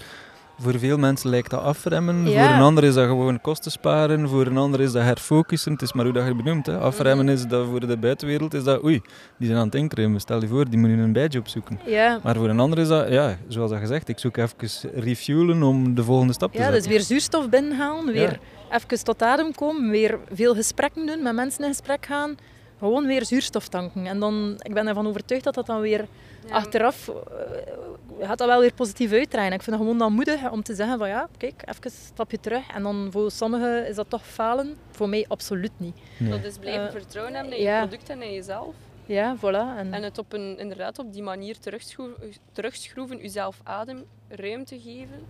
Voor 0.59 0.79
veel 0.79 0.99
mensen 0.99 1.31
lijkt 1.31 1.51
dat 1.51 1.61
afremmen. 1.63 2.29
Ja. 2.29 2.45
Voor 2.47 2.55
een 2.57 2.63
ander 2.63 2.85
is 2.85 2.95
dat 2.95 3.07
gewoon 3.07 3.41
kosten 3.41 3.71
sparen. 3.71 4.29
Voor 4.29 4.47
een 4.47 4.57
ander 4.57 4.81
is 4.81 4.93
dat 4.93 5.03
herfocussen. 5.03 5.73
Het 5.73 5.83
is 5.83 5.93
maar 5.93 6.05
hoe 6.05 6.15
dat 6.15 6.23
je 6.23 6.29
het 6.29 6.37
benoemt. 6.45 6.67
Hè. 6.67 6.79
Afremmen 6.79 7.29
is 7.29 7.47
dat 7.47 7.67
voor 7.67 7.87
de 7.87 7.97
buitenwereld 7.97 8.55
is 8.55 8.65
dat... 8.65 8.85
Oei, 8.85 9.01
die 9.39 9.47
zijn 9.47 9.59
aan 9.59 9.65
het 9.67 9.75
inkrimpen. 9.75 10.21
Stel 10.21 10.41
je 10.41 10.47
voor, 10.49 10.69
die 10.71 10.79
moeten 10.79 10.99
een 10.99 11.13
bijjob 11.13 11.49
zoeken. 11.49 11.81
ja. 11.87 12.21
Maar 12.23 12.37
voor 12.37 12.49
een 12.49 12.61
ander 12.61 12.79
is 12.79 12.89
dat, 12.89 13.09
ja, 13.09 13.37
zoals 13.49 13.71
dat 13.71 13.81
gezegd, 13.81 14.09
ik 14.09 14.19
zoek 14.19 14.37
even 14.37 14.91
refuelen 14.95 15.63
om 15.63 15.95
de 15.95 16.05
volgende 16.05 16.33
stap 16.33 16.53
te 16.53 16.59
Ja, 16.59 16.63
zetten. 16.65 16.83
dus 16.83 16.91
weer 16.91 17.01
zuurstof 17.01 17.49
binnenhalen, 17.49 18.13
weer 18.13 18.39
even 18.71 19.05
tot 19.05 19.23
adem 19.23 19.55
komen, 19.55 19.91
weer 19.91 20.19
veel 20.33 20.55
gesprekken 20.55 21.07
doen, 21.07 21.23
met 21.23 21.35
mensen 21.35 21.63
in 21.65 21.71
gesprek 21.71 22.07
gaan. 22.07 22.35
Gewoon 22.79 23.07
weer 23.07 23.25
zuurstof 23.25 23.69
tanken. 23.69 24.07
En 24.07 24.19
dan, 24.21 24.55
ik 24.59 24.75
ben 24.75 24.87
ervan 24.89 25.07
overtuigd 25.07 25.45
dat 25.45 25.55
dat 25.55 25.67
dan 25.67 25.81
weer 25.81 26.05
Ja. 26.47 26.55
achteraf 26.55 27.09
eh, 27.09 28.27
gaat 28.27 28.39
dat 28.39 28.49
wel 28.49 28.61
weer 28.61 28.75
positief 28.75 29.13
uitdraaien. 29.13 29.53
Ik 29.53 29.63
vind 29.63 29.77
het 29.77 29.85
gewoon 29.85 29.99
dan 29.99 30.13
moedig 30.13 30.51
om 30.51 30.63
te 30.63 30.75
zeggen 30.75 30.99
van 30.99 31.09
ja, 31.09 31.29
kijk, 31.37 31.55
even 31.65 31.85
een 31.85 31.91
stapje 31.91 32.41
terug. 32.41 32.69
En 32.75 32.83
dan 32.83 33.09
voor 33.11 33.31
sommigen 33.31 33.89
is 33.89 33.95
dat 33.97 34.11
toch 34.11 34.27
falen. 34.27 34.77
Voor 34.91 35.09
mij 35.09 35.25
absoluut 35.29 35.73
niet. 35.77 35.97
Nee. 36.19 36.31
Dat 36.31 36.45
is 36.45 36.59
blijven 36.59 36.87
Eh, 36.87 36.93
vertrouwen 36.93 37.35
hebben 37.35 37.57
in 37.59 37.63
je 37.65 37.79
product 37.79 38.09
en 38.09 38.23
in 38.23 38.33
jezelf. 38.33 38.75
Ja, 39.07 39.37
voilà. 39.37 39.77
En, 39.79 39.93
En 39.93 40.03
het 40.03 40.19
op 40.19 40.33
een, 40.33 40.59
inderdaad 40.59 40.99
op 40.99 41.13
die 41.13 41.23
manier 41.23 41.59
terugschroeven, 41.59 42.33
terugschroeven 42.53 43.17
jezelf 43.19 43.61
adem, 43.63 44.05
ruimte 44.29 44.81
geven. 44.81 45.25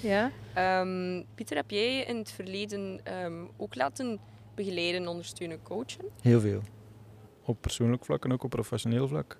ja. 0.00 0.30
Ehm, 0.54 1.22
Pieter, 1.34 1.56
heb 1.56 1.70
jij 1.70 1.96
in 2.00 2.16
het 2.16 2.30
verleden 2.30 3.00
ehm, 3.04 3.44
ook 3.56 3.74
laten 3.74 4.18
begeleiden, 4.54 5.08
ondersteunen, 5.08 5.62
coachen? 5.62 6.04
Heel 6.22 6.40
veel. 6.40 6.60
Op 7.44 7.56
persoonlijk 7.60 8.04
vlak 8.04 8.24
en 8.24 8.32
ook 8.32 8.42
op 8.44 8.50
professioneel 8.50 9.08
vlak. 9.08 9.36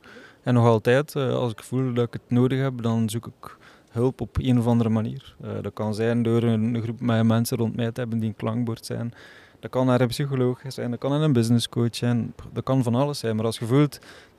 En 0.48 0.54
nog 0.54 0.66
altijd, 0.66 1.14
eh, 1.14 1.34
als 1.34 1.52
ik 1.52 1.62
voel 1.62 1.92
dat 1.92 2.06
ik 2.06 2.12
het 2.12 2.30
nodig 2.30 2.61
heb, 2.61 2.82
dan 2.82 3.08
zoek 3.08 3.26
ik 3.26 3.56
hulp 3.90 4.20
op 4.20 4.37
een 4.40 4.58
of 4.58 4.66
andere 4.66 4.88
manier. 4.88 5.37
Eh, 5.42 5.50
dat 5.61 5.72
kan 5.72 5.94
zijn 5.94 6.22
door 6.22 6.42
een, 6.42 6.82
groep 6.82 7.00
met 7.00 7.24
mensen 7.24 7.56
rond 7.56 7.76
mij 7.76 7.92
te 7.92 8.00
hebben 8.00 8.18
die 8.18 8.28
een 8.28 8.37
klankbord 8.37 8.87
zijn. 8.87 9.14
Dat 9.61 9.70
kan 9.70 9.87
naar 9.87 10.00
een 10.00 10.08
psycholoog 10.08 10.61
zijn, 10.68 10.90
dat 10.90 10.98
kan 10.98 11.11
naar 11.11 11.20
een 11.20 11.32
businesscoach 11.32 11.96
zijn. 11.96 12.34
Dat 12.52 12.64
kan 12.64 12.82
van 12.82 12.94
alles 12.94 13.18
zijn. 13.18 13.37
Maar 13.37 13.44
als 13.44 13.58
je 13.58 13.66
voelt, 13.66 13.98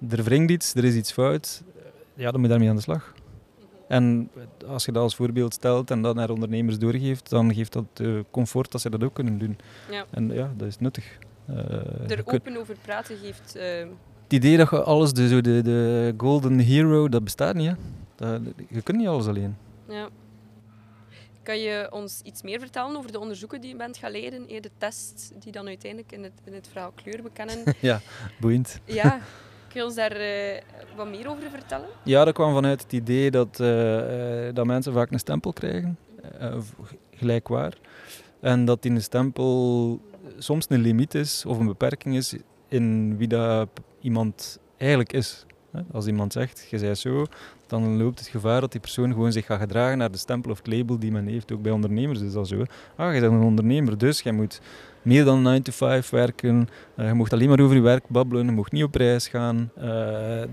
er 0.10 0.24
wringt 0.24 0.52
iets, 0.52 0.76
er 0.76 0.84
is 0.84 0.96
iets 0.96 1.12
fout, 1.12 1.64
ja, 2.14 2.32
dan 2.32 2.34
moet 2.34 2.44
je 2.44 2.50
daarmee 2.50 2.70
aan 2.70 2.76
de 2.76 2.82
slag. 2.82 3.14
En 3.88 4.30
als 4.68 4.86
je 4.86 4.92
dat 4.92 5.04
als 5.04 5.16
voorbeeld 5.16 5.54
stelt 5.54 5.92
en 5.92 6.02
dat 6.02 6.16
naar 6.16 6.30
ondernemers 6.30 6.80
doorgeeft, 6.80 7.30
dan 7.30 7.54
geeft 7.54 7.74
dat 7.74 8.02
comfort 8.32 8.72
dat 8.72 8.82
ze 8.82 8.90
dat 8.90 9.04
ook 9.04 9.14
kunnen 9.14 9.38
doen. 9.38 9.58
Ja. 9.92 10.06
En 10.12 10.34
ja, 10.34 10.54
dat 10.58 10.68
is 10.68 10.80
nuttig. 10.80 11.18
Je 11.46 11.54
Er 12.08 12.22
open 12.26 12.58
over 12.58 12.76
praten 12.82 13.18
geeft... 13.18 13.58
idee 14.34 14.58
dat 14.58 14.70
je 14.70 14.84
alles, 14.84 15.14
de, 15.14 15.28
zo 15.28 15.42
de, 15.42 15.62
de 15.62 16.14
golden 16.18 16.60
hero, 16.60 17.10
dat 17.10 17.24
bestaat 17.24 17.56
niet. 17.56 17.68
Hè? 17.68 17.74
Dat, 18.16 18.42
je 18.70 18.82
kunt 18.82 18.98
niet 18.98 19.08
alles 19.08 19.28
alleen. 19.28 19.58
ja. 19.90 20.08
Kan 21.44 21.60
je 21.60 21.88
ons 21.92 22.22
iets 22.24 22.42
meer 22.42 22.60
vertellen 22.60 22.96
over 22.98 23.12
de 23.12 23.20
onderzoeken 23.20 23.62
die 23.62 23.70
je 23.70 23.76
bent 23.76 23.98
gaan 23.98 24.12
leiden? 24.12 24.48
eh, 24.50 24.62
De 24.62 24.72
test 24.78 25.32
die 25.40 25.52
dan 25.52 25.68
uiteindelijk 25.68 26.12
in 26.12 26.24
het, 26.24 26.32
in 26.44 26.54
het 26.54 26.68
verhaal 26.72 26.92
kleur 26.96 27.22
bekennen. 27.24 27.58
ja, 27.80 28.02
boeiend. 28.40 28.80
ja, 28.86 29.10
kun 29.68 29.80
je 29.80 29.84
ons 29.86 29.96
daar 29.96 30.12
eh, 30.12 30.62
wat 30.96 31.10
meer 31.10 31.30
over 31.30 31.50
vertellen? 31.50 31.88
Ja, 32.04 32.26
dat 32.26 32.34
kwam 32.34 32.54
vanuit 32.54 32.82
het 32.84 32.94
idee 32.94 33.32
dat, 33.32 33.60
eh, 33.60 34.54
dat 34.54 34.66
mensen 34.66 34.94
vaak 34.94 35.12
een 35.12 35.20
stempel 35.20 35.54
krijgen, 35.54 35.98
of 36.56 36.74
gelijkwaar. 37.16 37.74
En 38.40 38.66
dat 38.66 38.82
die 38.82 38.92
een 38.92 39.02
stempel 39.02 40.00
soms 40.38 40.66
een 40.70 40.82
limiet 40.82 41.16
is 41.16 41.46
of 41.46 41.60
een 41.60 41.66
beperking 41.68 42.16
is 42.16 42.36
in 42.68 43.18
wie 43.18 43.28
dat 43.28 43.70
iemand 44.02 44.60
eigenlijk 44.78 45.14
is. 45.14 45.46
Als 45.92 46.08
iemand 46.08 46.34
zegt, 46.34 46.68
je 46.70 46.78
zei 46.78 46.96
zo, 46.96 47.26
dan 47.68 47.98
loopt 47.98 48.20
het 48.20 48.28
gevaar 48.28 48.62
dat 48.62 48.72
die 48.72 48.82
persoon 48.82 49.12
gewoon 49.12 49.32
zich 49.32 49.46
gaat 49.46 49.60
gedragen 49.60 49.98
naar 49.98 50.12
de 50.12 50.18
stempel 50.18 50.52
of 50.52 50.60
label 50.64 51.00
die 51.00 51.12
men 51.12 51.28
heeft. 51.28 51.52
Ook 51.52 51.62
bij 51.62 51.72
ondernemers 51.72 52.22
is 52.22 52.34
dat 52.34 52.48
zo. 52.48 52.64
Ah, 52.96 53.14
je 53.14 53.20
bent 53.20 53.34
een 53.34 53.42
ondernemer, 53.42 53.98
dus 53.98 54.22
je 54.22 54.32
moet 54.32 54.62
meer 55.02 55.26
dan 55.26 55.42
9 55.42 55.64
to 55.64 55.72
5 55.72 56.10
werken. 56.10 56.70
Eh, 56.96 57.08
je 57.08 57.14
mocht 57.14 57.34
alleen 57.34 57.50
maar 57.50 57.60
over 57.60 57.76
je 57.76 57.82
werk 57.82 58.04
babbelen, 58.08 58.46
je 58.46 58.52
mocht 58.52 58.72
niet 58.72 58.84
op 58.84 58.96
reis 58.96 59.28
gaan. 59.28 59.72
Eh, 59.76 59.88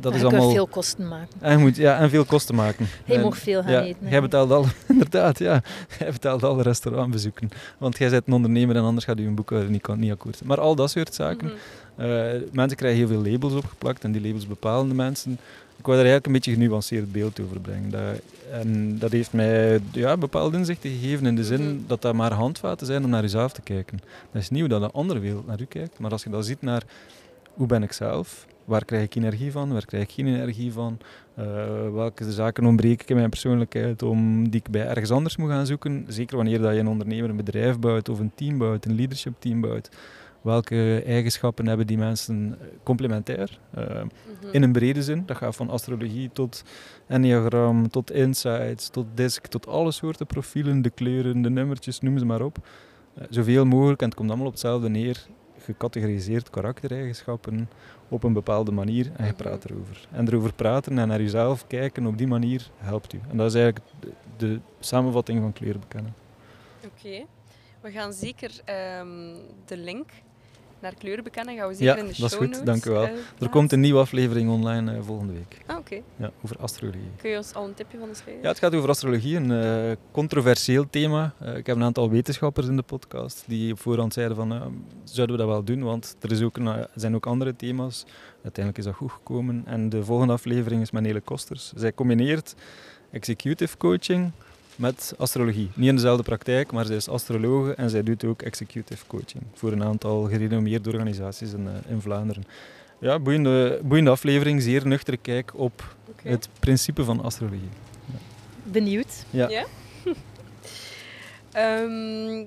dat 0.01 0.13
je 0.13 0.19
is 0.19 0.25
allemaal... 0.25 0.51
veel 0.51 0.67
kosten 0.67 1.09
maken. 1.09 1.41
En, 1.41 1.53
je 1.53 1.59
moet, 1.59 1.77
ja, 1.77 1.99
en 1.99 2.11
veel 2.11 2.25
kosten 2.25 2.55
maken. 2.55 2.87
Hij 3.05 3.17
En- 3.17 3.23
mag 3.23 3.39
veel 3.39 3.63
gaan 3.63 3.73
ja, 3.73 3.83
eten. 3.83 4.09
Jij 4.09 4.21
betaalt 4.21 4.51
al, 4.51 4.65
inderdaad, 4.89 5.39
ja. 5.39 5.63
Jij 5.99 6.13
betaalt 6.13 6.43
al 6.43 6.57
de 6.57 6.63
restaurantbezoeken. 6.63 7.49
Want 7.79 7.99
jij 7.99 8.11
bent 8.11 8.27
een 8.27 8.33
ondernemer 8.33 8.77
en 8.77 8.83
anders 8.83 9.05
gaat 9.05 9.19
je 9.19 9.25
een 9.25 9.35
boekhouder 9.35 9.71
niet, 9.71 9.97
niet 9.97 10.13
akkoord. 10.13 10.45
Maar 10.45 10.61
al 10.61 10.75
dat 10.75 10.91
soort 10.91 11.15
zaken. 11.15 11.47
Mhm. 11.47 11.57
Eh, 11.97 12.41
mensen 12.53 12.77
krijgen 12.77 12.99
heel 12.99 13.09
veel 13.09 13.33
labels 13.33 13.53
opgeplakt 13.53 14.05
en 14.05 14.13
die 14.13 14.23
labels 14.23 14.47
bepalen 14.47 14.89
de 14.89 14.95
mensen. 14.95 15.39
Ik 15.79 15.87
wou 15.93 15.97
daar 15.97 16.07
eigenlijk 16.07 16.27
een 16.27 16.33
beetje 16.33 16.51
een 16.51 16.57
genuanceerd 16.57 17.13
beeld 17.13 17.41
over 17.41 17.61
brengen. 17.61 17.91
Dat, 17.91 18.21
en 18.51 18.99
dat 18.99 19.13
heeft 19.13 19.33
mij 19.33 19.81
ja, 19.93 20.17
bepaalde 20.17 20.57
inzichten 20.57 20.91
gegeven 20.91 21.27
in 21.27 21.37
de 21.37 21.45
zin 21.45 21.63
Mhm. 21.63 21.87
dat 21.87 22.03
dat 22.03 22.15
maar 22.15 22.33
handvaten 22.33 22.87
zijn 22.87 23.05
om 23.05 23.11
naar 23.11 23.23
jezelf 23.23 23.53
te 23.53 23.63
kijken. 23.63 23.99
Dat 24.33 24.43
is 24.43 24.51
nieuw 24.51 24.67
dat 24.67 24.81
de 24.81 24.91
andere 24.91 25.19
wereld 25.21 25.47
naar 25.47 25.61
u 25.61 25.65
kijkt, 25.65 25.99
maar 25.99 26.11
als 26.11 26.23
je 26.23 26.31
dan 26.31 26.45
ziet 26.45 26.63
naar 26.63 26.83
hoe 27.55 27.67
ben 27.67 27.83
ik 27.83 27.93
zelf, 27.93 28.47
waar 28.65 28.85
krijg 28.85 29.03
ik 29.05 29.15
energie 29.15 29.53
van, 29.53 29.73
waar 29.73 29.85
krijg 29.85 30.03
ik 30.03 30.11
geen 30.11 30.27
energie 30.27 30.73
van, 30.73 30.99
eh, 31.35 31.45
welke 31.93 32.33
zaken 32.33 32.67
ontbreek 32.67 33.03
ik 33.03 33.11
in 33.11 33.17
mijn 33.17 33.31
persoonlijkheid 33.31 34.03
om, 34.03 34.49
die 34.51 34.61
ik 34.61 34.71
bij 34.71 34.87
ergens 34.87 35.11
anders 35.11 35.37
moet 35.37 35.51
gaan 35.51 35.67
zoeken. 35.67 36.05
Zeker 36.09 36.37
wanneer 36.37 36.61
dat 36.61 36.73
je 36.75 36.79
een 36.81 36.89
ondernemer 36.89 37.31
een 37.31 37.37
bedrijf 37.37 37.79
bouwt 37.79 38.09
of 38.09 38.19
een 38.19 38.33
team 38.35 38.59
bouwt, 38.59 38.85
een 38.85 38.95
leadership 38.95 39.35
team 39.39 39.61
bouwt. 39.61 39.89
Welke 40.47 41.03
eigenschappen 41.07 41.67
hebben 41.67 41.87
die 41.87 41.99
mensen 41.99 42.57
eh, 42.61 42.67
complementair? 42.83 43.59
Eh, 43.71 43.85
Mhm. 43.85 44.05
in 44.53 44.63
een 44.63 44.73
brede 44.73 45.03
zin. 45.03 45.23
Dat 45.27 45.37
gaat 45.37 45.57
van 45.57 45.71
astrologie 45.71 46.31
tot 46.33 46.63
enneagram, 47.07 47.89
tot 47.91 48.11
insights, 48.11 48.89
tot 48.89 49.07
disc, 49.15 49.47
tot 49.47 49.67
alle 49.67 49.91
soorten 49.93 50.27
profielen, 50.27 50.83
de 50.83 50.91
kleuren, 50.91 51.43
de 51.43 51.51
nummertjes, 51.51 52.01
noem 52.01 52.19
ze 52.19 52.25
maar 52.25 52.41
op. 52.43 52.57
Eh, 53.15 53.25
zoveel 53.31 53.65
mogelijk, 53.65 54.01
en 54.01 54.07
het 54.07 54.17
komt 54.17 54.29
allemaal 54.29 54.47
op 54.47 54.53
hetzelfde 54.53 54.89
neer, 54.89 55.27
gecategoriseerd 55.59 56.51
karaktereigenschappen 56.51 57.69
op 58.09 58.23
een 58.23 58.33
bepaalde 58.33 58.73
manier 58.73 59.07
en 59.17 59.25
je 59.27 59.33
Mhm. 59.33 59.43
praat 59.43 59.65
erover. 59.65 60.09
En 60.13 60.29
erover 60.29 60.53
praten 60.55 60.99
en 60.99 61.09
naar 61.09 61.21
jezelf 61.21 61.67
kijken 61.67 62.07
op 62.07 62.19
die 62.19 62.27
manier 62.27 62.71
helpt 62.77 63.13
u. 63.13 63.21
En 63.31 63.37
dat 63.37 63.47
is 63.47 63.55
eigenlijk 63.55 63.85
de, 64.01 64.13
de 64.37 64.61
samenvatting 64.81 65.41
van 65.41 65.53
kleur 65.53 65.79
bekennen. 65.79 66.15
Oké. 66.85 67.25
We 67.81 67.91
gaan 67.91 68.13
zeker 68.13 68.51
ehm, 68.65 69.35
de 69.65 69.77
link 69.77 70.11
naar 70.81 70.95
kleuren 70.95 71.25
bekennen. 71.25 71.57
Gaan 71.57 71.69
we 71.69 71.75
zeker 71.75 71.95
Ja, 71.97 72.01
in 72.03 72.07
de 72.09 72.15
dat 72.21 72.31
is 72.31 72.37
show 72.37 72.39
goed, 72.43 72.51
notes, 72.51 72.65
dank 72.67 72.85
u 72.85 72.91
wel. 72.91 73.05
eh, 73.05 73.11
Er 73.39 73.49
komt 73.49 73.73
een 73.73 73.81
nieuwe 73.81 74.01
aflevering 74.01 74.51
online 74.51 74.93
eh, 74.93 74.99
volgende 75.03 75.33
week 75.33 75.61
Ah, 75.67 75.77
oké. 75.79 76.01
ja, 76.17 76.31
over 76.45 76.57
astrologie. 76.59 77.01
Kun 77.17 77.31
je 77.31 77.37
ons 77.37 77.55
al 77.55 77.65
een 77.65 77.75
tipje 77.75 77.99
van 77.99 78.09
de 78.09 78.15
sluier? 78.15 78.43
Ja, 78.43 78.49
het 78.49 78.59
gaat 78.59 78.75
over 78.75 78.89
astrologie, 78.89 79.37
een 79.37 79.51
eh, 79.51 79.97
controversieel 80.11 80.87
thema. 80.91 81.35
Ik 81.57 81.67
heb 81.67 81.77
een 81.77 81.83
aantal 81.83 82.11
wetenschappers 82.11 82.67
in 82.67 82.77
de 82.77 82.83
podcast 82.83 83.45
die 83.47 83.73
op 83.73 83.81
voorhand 83.81 84.13
zeiden 84.13 84.37
van, 84.37 84.51
zouden 85.05 85.37
we 85.37 85.43
dat 85.43 85.51
wel 85.53 85.65
doen, 85.65 85.83
want 85.83 86.17
er 86.21 86.33
is 86.33 86.43
ook 86.43 86.59
zijn 86.95 87.15
ook 87.15 87.27
andere 87.27 87.57
thema's. 87.57 88.05
Uiteindelijk 88.43 88.79
is 88.79 88.85
dat 88.85 88.95
goed 88.95 89.13
gekomen. 89.13 89.63
En 89.67 89.89
de 89.89 90.05
volgende 90.05 90.33
aflevering 90.33 90.83
is 90.83 90.91
met 90.91 91.03
Nele 91.03 91.21
Kosters. 91.21 91.73
Zij 91.77 91.93
combineert 91.95 92.55
executive 93.11 93.77
coaching 93.77 94.31
met 94.77 95.15
astrologie. 95.19 95.71
Niet 95.75 95.89
in 95.89 95.95
dezelfde 95.95 96.23
praktijk, 96.23 96.73
maar 96.73 96.85
zij 96.85 96.97
is 96.97 97.09
astrologe 97.09 97.75
en 97.75 97.91
zij 97.91 98.03
doet 98.03 98.25
ook 98.25 98.43
executive 98.43 99.07
coaching 99.07 99.45
voor 99.55 99.73
een 99.73 99.85
aantal 99.85 100.23
gerenommeerde 100.23 100.91
organisaties 100.91 101.53
in, 101.53 101.69
eh, 101.69 101.91
in 101.91 102.01
Vlaanderen. 102.01 102.45
Ja, 103.01 103.19
boeiende, 103.19 103.81
boeiende 103.83 104.11
aflevering, 104.11 104.63
zeer 104.63 104.87
nuchtere 104.87 105.17
kijk 105.17 105.53
op 105.55 105.97
het 106.23 106.49
principe 106.61 107.05
van 107.05 107.23
astrologie. 107.23 107.69
Benieuwd. 108.63 109.25
Ja. 109.31 109.49
Ja? 109.49 109.65
Ehm, 111.53 112.41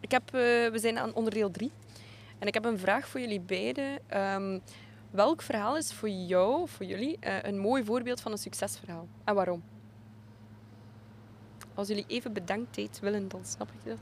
ik 0.00 0.10
heb, 0.10 0.22
eh, 0.26 0.40
we 0.70 0.78
zijn 0.78 0.98
aan 0.98 1.14
onderdeel 1.14 1.50
3. 1.50 1.70
En 2.38 2.46
ik 2.46 2.54
heb 2.54 2.64
een 2.64 2.78
vraag 2.78 3.08
voor 3.08 3.20
jullie 3.20 3.40
beiden. 3.40 3.98
Ehm, 4.06 4.58
welk 5.10 5.42
verhaal 5.42 5.76
is 5.76 5.92
voor 5.92 6.08
jou, 6.08 6.68
voor 6.68 6.86
jullie, 6.86 7.16
eh, 7.20 7.34
een 7.42 7.58
mooi 7.58 7.84
voorbeeld 7.84 8.20
van 8.20 8.32
een 8.32 8.38
succesverhaal? 8.38 9.08
En 9.24 9.34
waarom? 9.34 9.62
Als 11.74 11.88
jullie 11.88 12.04
even 12.06 12.32
bedenktijd 12.32 12.98
willen, 13.00 13.28
dan 13.28 13.40
snap 13.44 13.68
ik 13.68 13.90
dat. 13.90 13.98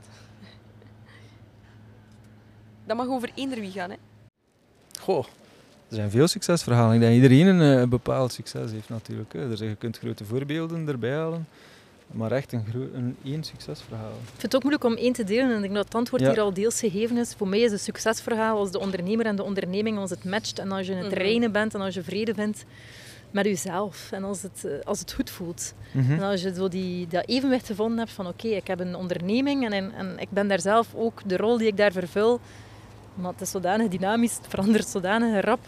Dat 2.85 2.97
mag 2.97 3.07
over 3.07 3.31
eender 3.35 3.59
wie 3.59 3.71
gaan, 3.71 3.89
hè? 3.89 3.95
Goh, 4.99 5.25
er 5.89 5.95
zijn 5.95 6.11
veel 6.11 6.27
succesverhalen. 6.27 6.93
Ik 6.95 6.99
denk 6.99 7.21
dat 7.21 7.31
iedereen 7.31 7.55
een 7.55 7.81
eh, 7.81 7.87
bepaald 7.87 8.31
succes 8.33 8.71
heeft 8.71 8.89
natuurlijk. 8.89 9.33
Hè. 9.33 9.49
Dus 9.49 9.59
je 9.59 9.75
kunt 9.75 9.97
grote 9.97 10.25
voorbeelden 10.25 10.87
erbij 10.87 11.13
halen. 11.13 11.47
Maar 12.11 12.31
echt 12.31 12.51
een, 12.51 12.65
een 12.93 13.17
één 13.23 13.43
succesverhaal. 13.43 14.09
Ik 14.11 14.29
vind 14.29 14.41
het 14.41 14.55
ook 14.55 14.61
moeilijk 14.63 14.83
om 14.83 14.95
één 14.95 15.13
te 15.13 15.23
delen. 15.23 15.49
En 15.49 15.55
ik 15.55 15.61
denk 15.61 15.73
dat 15.73 15.85
het 15.85 15.95
antwoord 15.95 16.21
Ja. 16.21 16.29
hier 16.29 16.41
al 16.41 16.53
deels 16.53 16.79
gegeven 16.79 17.17
is. 17.17 17.33
Voor 17.33 17.47
mij 17.47 17.59
is 17.59 17.71
een 17.71 17.79
succesverhaal 17.79 18.57
als 18.57 18.71
de 18.71 18.79
ondernemer 18.79 19.25
en 19.25 19.35
de 19.35 19.43
onderneming, 19.43 19.97
als 19.97 20.09
het 20.09 20.23
matcht 20.25 20.59
en 20.59 20.71
als 20.71 20.87
je 20.87 20.93
in 20.93 21.03
het 21.03 21.13
reinen 21.13 21.51
bent 21.51 21.73
en 21.73 21.81
als 21.81 21.93
je 21.93 22.03
vrede 22.03 22.33
vindt 22.33 22.65
met 23.33 23.45
jezelf 23.45 24.11
en 24.11 24.23
als 24.23 24.41
het, 24.41 24.65
eh, 24.65 24.71
als 24.83 24.99
het 24.99 25.13
goed 25.13 25.29
voelt. 25.29 25.73
Mhm. 25.91 26.11
En 26.11 26.21
als 26.21 26.41
je 26.41 26.53
zo 26.53 26.67
die, 26.67 27.07
dat 27.07 27.27
evenwicht 27.27 27.65
gevonden 27.65 27.97
hebt 27.97 28.11
van 28.11 28.27
oké, 28.27 28.47
ik 28.47 28.67
heb 28.67 28.79
een 28.79 28.95
onderneming 28.95 29.65
en, 29.65 29.71
en, 29.71 29.91
en 29.93 30.15
ik 30.19 30.29
ben 30.29 30.47
daar 30.47 30.59
zelf 30.61 30.87
ook 30.95 31.21
de 31.25 31.37
rol 31.37 31.57
die 31.57 31.67
ik 31.67 31.77
daar 31.77 31.91
vervul. 31.91 32.39
Maar 33.15 33.31
het 33.31 33.41
is 33.41 33.51
zodanig 33.51 33.87
dynamisch, 33.87 34.35
het 34.35 34.47
verandert 34.47 34.87
zodanig 34.87 35.43
rap. 35.45 35.59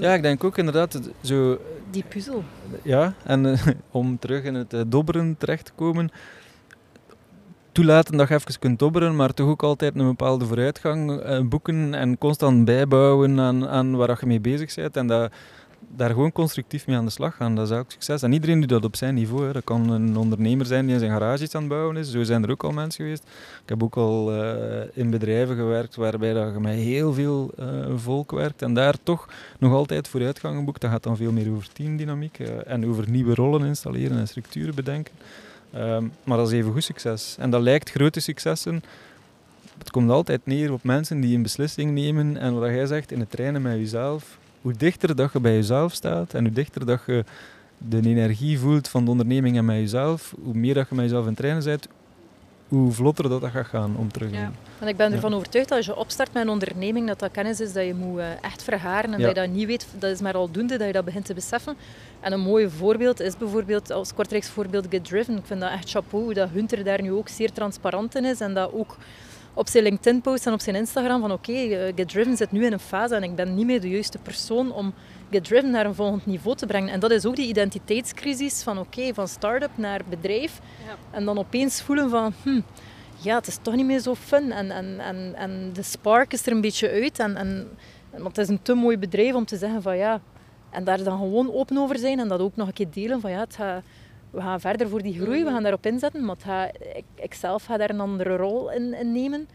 Ja, 0.00 0.14
ik 0.14 0.22
denk 0.22 0.44
ook 0.44 0.58
inderdaad 0.58 1.00
zo 1.22 1.58
Die 1.90 2.04
puzzel. 2.08 2.44
Ja, 2.82 3.14
en 3.24 3.46
eh, 3.46 3.66
om 3.90 4.18
terug 4.18 4.44
in 4.44 4.54
het 4.54 4.72
eh, 4.72 4.80
dobberen 4.86 5.36
terecht 5.38 5.64
te 5.64 5.72
komen. 5.74 6.10
Toelaten 7.72 8.16
dat 8.16 8.28
je 8.28 8.34
even 8.34 8.58
kunt 8.58 8.78
dobberen, 8.78 9.16
maar 9.16 9.34
toch 9.34 9.48
ook 9.48 9.62
altijd 9.62 9.94
een 9.94 10.06
bepaalde 10.06 10.46
vooruitgang 10.46 11.20
eh, 11.20 11.40
boeken 11.40 11.94
en 11.94 12.18
constant 12.18 12.64
bijbouwen 12.64 13.40
aan, 13.40 13.68
aan 13.68 13.96
waar 13.96 14.16
je 14.20 14.26
mee 14.26 14.40
bezig 14.40 14.74
bent. 14.74 14.96
En 14.96 15.06
dat, 15.06 15.32
daar 15.88 16.10
gewoon 16.10 16.32
constructief 16.32 16.86
mee 16.86 16.96
aan 16.96 17.04
de 17.04 17.10
slag 17.10 17.36
gaan. 17.36 17.54
Dat 17.54 17.70
is 17.70 17.76
ook 17.76 17.90
succes. 17.90 18.22
En 18.22 18.32
iedereen 18.32 18.60
doet 18.60 18.68
dat 18.68 18.84
op 18.84 18.96
zijn 18.96 19.14
niveau. 19.14 19.46
Hè. 19.46 19.52
Dat 19.52 19.64
kan 19.64 19.90
een 19.90 20.16
ondernemer 20.16 20.66
zijn 20.66 20.84
die 20.84 20.94
in 20.94 21.00
zijn 21.00 21.12
garage 21.12 21.44
iets 21.44 21.54
aan 21.54 21.60
het 21.60 21.70
bouwen 21.70 21.96
is. 21.96 22.10
Zo 22.10 22.22
zijn 22.22 22.42
er 22.42 22.50
ook 22.50 22.64
al 22.64 22.72
mensen 22.72 23.04
geweest. 23.04 23.22
Ik 23.62 23.68
heb 23.68 23.82
ook 23.82 23.96
al 23.96 24.32
eh, 24.32 24.80
in 24.92 25.10
bedrijven 25.10 25.56
gewerkt 25.56 25.96
waarbij 25.96 26.32
dat 26.32 26.54
je 26.54 26.60
met 26.60 26.74
heel 26.74 27.12
veel 27.12 27.50
eh, 27.58 27.66
volk 27.96 28.30
werkt 28.30 28.62
en 28.62 28.74
daar 28.74 28.96
toch 29.02 29.28
nog 29.58 29.72
altijd 29.72 30.08
vooruitgang 30.08 30.56
geboekt. 30.56 30.80
Dat 30.80 30.90
gaat 30.90 31.02
dan 31.02 31.16
veel 31.16 31.32
meer 31.32 31.50
over 31.50 31.72
teamdynamiek 31.72 32.38
eh, 32.38 32.72
en 32.72 32.86
over 32.86 33.10
nieuwe 33.10 33.34
rollen 33.34 33.64
installeren 33.64 34.18
en 34.18 34.28
structuren 34.28 34.74
bedenken. 34.74 35.14
Ehm, 35.72 36.04
maar 36.24 36.36
dat 36.36 36.46
is 36.46 36.52
even 36.52 36.72
goed 36.72 36.84
succes. 36.84 37.36
En 37.38 37.50
dat 37.50 37.62
lijkt 37.62 37.90
grote 37.90 38.20
successen. 38.20 38.82
Het 39.78 39.90
komt 39.90 40.10
altijd 40.10 40.46
neer 40.46 40.72
op 40.72 40.84
mensen 40.84 41.20
die 41.20 41.36
een 41.36 41.42
beslissing 41.42 41.90
nemen 41.90 42.36
en 42.36 42.58
wat 42.60 42.70
jij 42.70 42.86
zegt, 42.86 43.12
in 43.12 43.20
het 43.20 43.30
trainen 43.30 43.62
met 43.62 43.76
jezelf. 43.76 44.38
Hoe 44.62 44.72
dichter 44.72 45.16
dat 45.16 45.32
je 45.32 45.40
bij 45.40 45.54
jezelf 45.54 45.92
staat 45.92 46.34
en 46.34 46.44
hoe 46.44 46.52
dichter 46.52 46.86
dat 46.86 47.00
je 47.06 47.24
de 47.78 48.00
energie 48.02 48.58
voelt 48.58 48.88
van 48.88 49.04
de 49.04 49.10
onderneming 49.10 49.56
en 49.56 49.64
met 49.64 49.76
jezelf, 49.76 50.34
hoe 50.42 50.54
meer 50.54 50.74
dat 50.74 50.88
je 50.88 50.94
met 50.94 51.04
jezelf 51.04 51.26
in 51.26 51.34
trainen 51.34 51.64
bent, 51.64 51.88
hoe 52.68 52.92
vlotter 52.92 53.28
dat, 53.28 53.40
dat 53.40 53.50
gaat 53.50 53.66
gaan 53.66 53.96
om 53.96 54.12
terug 54.12 54.30
te 54.30 54.36
Ja. 54.36 54.52
En 54.78 54.88
ik 54.88 54.96
ben 54.96 55.08
Ja. 55.08 55.14
ervan 55.14 55.34
overtuigd 55.34 55.68
dat 55.68 55.76
als 55.78 55.86
je 55.86 55.96
opstart 55.96 56.32
met 56.32 56.42
een 56.42 56.48
onderneming, 56.48 57.06
dat 57.06 57.18
dat 57.18 57.30
kennis 57.30 57.60
is 57.60 57.72
dat 57.72 57.84
je 57.84 57.94
moet 57.94 58.18
eh, 58.18 58.26
echt 58.42 58.62
vergaren. 58.62 59.12
En 59.12 59.18
Ja. 59.20 59.26
dat 59.26 59.36
je 59.36 59.40
dat 59.42 59.50
niet 59.50 59.66
weet, 59.66 59.86
dat 59.98 60.10
is 60.10 60.20
maar 60.20 60.34
aldoende 60.34 60.76
dat 60.76 60.86
je 60.86 60.92
dat 60.92 61.04
begint 61.04 61.24
te 61.24 61.34
beseffen. 61.34 61.74
En 62.20 62.32
een 62.32 62.40
mooi 62.40 62.68
voorbeeld 62.68 63.20
is 63.20 63.36
bijvoorbeeld, 63.36 63.90
als 63.90 64.14
Kortrijks 64.14 64.48
voorbeeld, 64.48 64.86
Get 64.90 65.04
Driven. 65.04 65.36
Ik 65.36 65.44
vind 65.46 65.60
dat 65.60 65.70
echt 65.70 65.90
chapeau, 65.90 66.24
hoe 66.24 66.34
dat 66.34 66.48
Hunter 66.52 66.84
daar 66.84 67.02
nu 67.02 67.12
ook 67.12 67.28
zeer 67.28 67.52
transparant 67.52 68.14
in 68.14 68.24
is. 68.24 68.40
En 68.40 68.54
dat 68.54 68.72
ook 68.72 68.96
op 69.54 69.68
zijn 69.68 69.84
LinkedIn-post 69.84 70.46
en 70.46 70.52
op 70.52 70.60
zijn 70.60 70.76
Instagram 70.76 71.20
van 71.20 71.32
oké, 71.32 71.52
eh, 71.52 71.92
Get 71.94 72.08
Driven 72.08 72.36
zit 72.36 72.52
nu 72.52 72.64
in 72.64 72.72
een 72.72 72.78
fase 72.78 73.14
en 73.14 73.22
ik 73.22 73.34
ben 73.34 73.54
niet 73.54 73.66
meer 73.66 73.80
de 73.80 73.88
juiste 73.88 74.18
persoon 74.18 74.72
om 74.72 74.94
Get 75.30 75.44
Driven 75.44 75.70
naar 75.70 75.86
een 75.86 75.94
volgend 75.94 76.26
niveau 76.26 76.56
te 76.56 76.66
brengen. 76.66 76.88
En 76.88 77.00
dat 77.00 77.10
is 77.10 77.26
ook 77.26 77.36
die 77.36 77.48
identiteitscrisis 77.48 78.62
van 78.62 78.78
oké, 78.78 79.14
van 79.14 79.28
start-up 79.28 79.70
naar 79.74 80.00
bedrijf. 80.08 80.60
Ja. 80.86 80.94
En 81.10 81.24
dan 81.24 81.38
opeens 81.38 81.82
voelen 81.82 82.10
van, 82.10 82.32
hm, 82.42 82.60
ja, 83.16 83.36
het 83.36 83.46
is 83.46 83.58
toch 83.62 83.74
niet 83.74 83.86
meer 83.86 84.00
zo 84.00 84.14
fun. 84.14 84.52
En, 84.52 84.70
en, 84.70 85.00
en, 85.00 85.34
en 85.36 85.70
de 85.72 85.82
spark 85.82 86.32
is 86.32 86.46
er 86.46 86.52
een 86.52 86.60
beetje 86.60 86.90
uit. 86.90 87.18
En, 87.18 87.36
en, 87.36 87.68
want 88.10 88.36
het 88.36 88.38
is 88.38 88.48
een 88.48 88.62
te 88.62 88.74
mooi 88.74 88.98
bedrijf 88.98 89.34
om 89.34 89.44
te 89.44 89.56
zeggen 89.56 89.82
van 89.82 89.96
ja, 89.96 90.20
en 90.70 90.84
daar 90.84 91.02
dan 91.02 91.18
gewoon 91.18 91.52
open 91.52 91.78
over 91.78 91.98
zijn 91.98 92.18
en 92.18 92.28
dat 92.28 92.40
ook 92.40 92.56
nog 92.56 92.66
een 92.66 92.72
keer 92.72 92.90
delen 92.90 93.20
van 93.20 93.30
ja, 93.30 93.38
het 93.38 93.54
gaat, 93.56 93.82
we 94.32 94.40
gaan 94.40 94.60
verder 94.60 94.88
voor 94.88 95.02
die 95.02 95.20
groei, 95.20 95.44
we 95.44 95.50
gaan 95.50 95.62
daarop 95.62 95.86
inzetten, 95.86 96.24
maar 96.24 96.34
het 96.34 96.44
gaat, 96.44 96.70
ik, 96.94 97.04
ik 97.14 97.34
zelf 97.34 97.64
ga 97.64 97.76
daar 97.76 97.90
een 97.90 98.00
andere 98.00 98.36
rol 98.36 98.72
in, 98.72 98.94
in 98.94 99.12
nemen. 99.12 99.48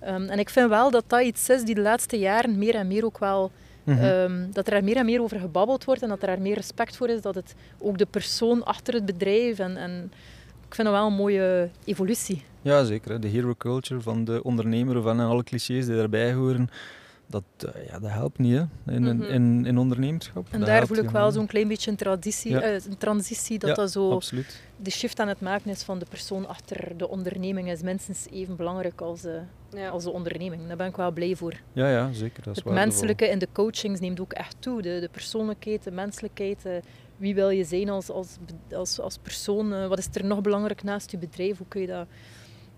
Ehm, 0.00 0.22
en 0.28 0.38
ik 0.38 0.50
vind 0.50 0.68
wel 0.68 0.90
dat 0.90 1.04
dat 1.06 1.22
iets 1.22 1.48
is 1.48 1.64
die 1.64 1.74
de 1.74 1.80
laatste 1.80 2.18
jaren 2.18 2.58
meer 2.58 2.74
en 2.74 2.86
meer 2.86 3.04
ook 3.04 3.18
wel 3.18 3.50
Mhm. 3.84 3.98
Ehm, 3.98 4.46
dat 4.52 4.68
er 4.68 4.84
meer 4.84 4.96
en 4.96 5.04
meer 5.04 5.22
over 5.22 5.40
gebabbeld 5.40 5.84
wordt 5.84 6.02
en 6.02 6.08
dat 6.08 6.22
er 6.22 6.40
meer 6.40 6.54
respect 6.54 6.96
voor 6.96 7.08
is. 7.08 7.20
Dat 7.20 7.34
het 7.34 7.54
ook 7.78 7.98
de 7.98 8.06
persoon 8.06 8.64
achter 8.64 8.94
het 8.94 9.06
bedrijf 9.06 9.58
en, 9.58 9.76
en 9.76 10.12
ik 10.66 10.74
vind 10.74 10.88
dat 10.88 10.96
wel 10.96 11.06
een 11.06 11.14
mooie 11.14 11.70
evolutie. 11.84 12.42
Ja, 12.62 12.84
zeker. 12.84 13.10
hè. 13.10 13.18
De 13.18 13.28
hero 13.28 13.54
culture 13.58 14.00
van 14.00 14.24
de 14.24 14.42
ondernemer 14.42 15.08
en 15.08 15.20
alle 15.20 15.42
clichés 15.44 15.86
die 15.86 15.96
daarbij 15.96 16.32
horen, 16.32 16.68
dat, 17.26 17.42
eh, 17.74 17.86
ja, 17.86 17.98
dat 17.98 18.10
helpt 18.10 18.38
niet 18.38 18.52
hè, 18.56 18.92
in, 18.94 19.04
in- 19.06 19.16
Mhm. 19.16 19.22
in, 19.32 19.66
in 19.66 19.78
ondernemerschap. 19.78 20.46
En 20.50 20.58
Dat 20.58 20.68
daar 20.68 20.86
voel 20.86 20.96
ik 20.96 21.10
wel 21.10 21.30
zo'n 21.32 21.46
klein 21.46 21.68
beetje 21.68 21.90
een, 21.90 21.96
traditie, 21.96 22.50
Ja. 22.50 22.60
eh, 22.60 22.72
een 22.72 22.96
transitie, 22.98 23.58
dat 23.58 23.68
Ja, 23.68 23.74
dat 23.74 23.90
zo 23.92 24.10
Absoluut. 24.12 24.62
de 24.76 24.90
shift 24.90 25.20
aan 25.20 25.28
het 25.28 25.40
maken 25.40 25.70
is 25.70 25.82
van 25.82 25.98
de 25.98 26.06
persoon 26.08 26.48
achter 26.48 26.96
de 26.96 27.08
onderneming 27.08 27.70
is 27.70 27.82
minstens 27.82 28.26
even 28.30 28.56
belangrijk 28.56 29.00
als, 29.00 29.24
eh, 29.24 29.32
Ja. 29.70 29.88
als 29.88 30.04
de 30.04 30.10
onderneming. 30.10 30.66
Daar 30.66 30.76
ben 30.76 30.86
ik 30.86 30.96
wel 30.96 31.10
blij 31.12 31.36
voor. 31.36 31.54
Ja, 31.72 31.90
ja, 31.90 32.12
zeker. 32.12 32.42
Dat 32.42 32.56
is 32.56 32.64
Het 32.64 32.72
menselijke 32.72 33.28
in 33.28 33.38
de 33.38 33.48
coachings 33.52 34.00
neemt 34.00 34.20
ook 34.20 34.32
echt 34.32 34.56
toe. 34.58 34.82
De, 34.82 35.00
de 35.00 35.08
persoonlijkheid, 35.12 35.82
de 35.82 35.90
menselijkheid. 35.90 36.66
wie 37.16 37.34
wil 37.34 37.50
je 37.50 37.64
zijn 37.64 37.88
als, 37.88 38.10
als, 38.10 38.36
als, 38.72 39.00
als 39.00 39.18
persoon? 39.18 39.88
wat 39.88 39.98
is 39.98 40.08
er 40.12 40.24
nog 40.24 40.40
belangrijk 40.40 40.82
naast 40.82 41.10
je 41.10 41.18
bedrijf? 41.18 41.58
Hoe 41.58 41.66
kun 41.68 41.80
je 41.80 41.86
dat... 41.86 42.06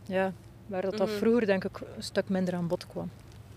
Ja, 0.05 0.33
waar 0.67 0.83
dat, 0.83 0.97
dat 0.97 1.09
Mhm. 1.09 1.17
vroeger 1.17 1.47
denk 1.47 1.65
ik 1.65 1.81
een 1.97 2.03
stuk 2.03 2.29
minder 2.29 2.55
aan 2.55 2.67
bod 2.67 2.87
kwam. 2.87 3.11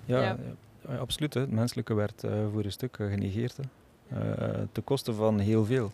Ja, 0.05 0.15
Ja. 0.17 0.23
ja. 0.23 0.27
ja, 0.29 0.55
absoluut. 0.99 1.33
Hè. 1.33 1.39
Het 1.41 1.51
menselijke 1.51 1.93
werd 1.93 2.23
eh, 2.23 2.31
voor 2.53 2.63
een 2.63 2.71
stuk 2.71 2.97
eh, 2.99 3.07
genegeerd. 3.07 3.57
Hè. 3.57 3.63
Eh, 4.19 4.59
ten 4.71 4.83
koste 4.83 5.13
van 5.13 5.39
heel 5.39 5.65
veel. 5.65 5.91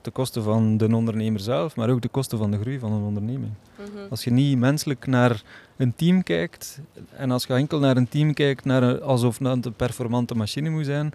Ten 0.00 0.12
koste 0.12 0.42
van 0.42 0.76
de 0.76 0.94
ondernemer 0.94 1.40
zelf, 1.40 1.76
maar 1.76 1.90
ook 1.90 2.00
de 2.00 2.08
kosten 2.08 2.38
van 2.38 2.50
de 2.50 2.58
groei 2.58 2.78
van 2.78 2.92
een 2.92 3.02
onderneming. 3.02 3.52
Mhm. 3.78 4.10
Als 4.10 4.24
je 4.24 4.30
niet 4.30 4.58
menselijk 4.58 5.06
naar 5.06 5.42
een 5.76 5.94
team 5.94 6.22
kijkt, 6.22 6.80
en 7.16 7.30
als 7.30 7.44
je 7.44 7.52
enkel 7.54 7.78
naar 7.78 7.96
een 7.96 8.08
team 8.08 8.34
kijkt 8.34 8.64
naar 8.64 8.82
een- 8.82 9.02
alsof 9.02 9.38
het 9.38 9.66
een 9.66 9.74
performante 9.74 10.34
machine 10.34 10.70
moet 10.70 10.84
zijn, 10.84 11.12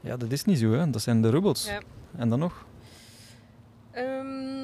ja, 0.00 0.16
dat 0.16 0.32
is 0.32 0.44
niet 0.44 0.58
zo. 0.58 0.72
Hè. 0.72 0.90
Dat 0.90 1.02
zijn 1.02 1.22
de 1.22 1.30
robots. 1.30 1.66
Ja. 1.66 1.80
En 2.16 2.28
dan 2.28 2.38
nog? 2.38 2.64
Ehm, 3.90 4.61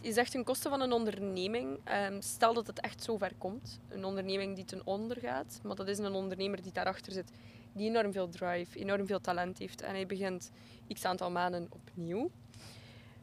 je 0.00 0.12
zegt 0.12 0.30
ten 0.30 0.44
koste 0.44 0.68
van 0.68 0.80
een 0.80 0.92
onderneming. 0.92 1.78
Ehm, 1.84 2.20
stel 2.20 2.54
dat 2.54 2.66
het 2.66 2.80
echt 2.80 3.02
zo 3.02 3.16
ver 3.16 3.32
komt. 3.38 3.80
Een 3.88 4.04
onderneming 4.04 4.56
die 4.56 4.64
ten 4.64 4.80
onder 4.84 5.16
gaat. 5.20 5.60
Maar 5.62 5.76
dat 5.76 5.88
is 5.88 5.98
een 5.98 6.12
ondernemer 6.12 6.62
die 6.62 6.72
daarachter 6.72 7.12
zit. 7.12 7.30
Die 7.72 7.88
enorm 7.88 8.12
veel 8.12 8.28
drive, 8.28 8.78
enorm 8.78 9.06
veel 9.06 9.20
talent 9.20 9.58
heeft. 9.58 9.82
En 9.82 9.94
hij 9.94 10.06
begint 10.06 10.50
x 10.92 11.04
aantal 11.04 11.30
maanden 11.30 11.68
opnieuw. 11.70 12.30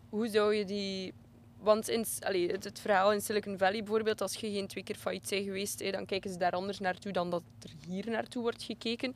Hoe 0.09 0.28
zou 0.28 0.53
je 0.55 0.65
die... 0.65 1.13
Want 1.59 1.89
in, 1.89 2.05
allee, 2.19 2.51
het, 2.51 2.80
verhaal 2.80 3.13
in 3.13 3.21
Silicon 3.21 3.57
Valley 3.57 3.84
bijvoorbeeld, 3.84 4.21
als 4.21 4.36
je 4.36 4.51
geen 4.51 4.67
twee 4.67 4.84
keer 4.84 4.95
failliet 4.95 5.30
bent 5.30 5.43
geweest, 5.43 5.91
dan 5.91 6.05
kijken 6.05 6.32
ze 6.32 6.38
daar 6.38 6.51
anders 6.51 6.80
naartoe 6.80 7.11
dan 7.11 7.30
dat 7.30 7.43
er 7.61 7.71
hier 7.88 8.09
naartoe 8.09 8.41
wordt 8.41 8.63
gekeken. 8.63 9.15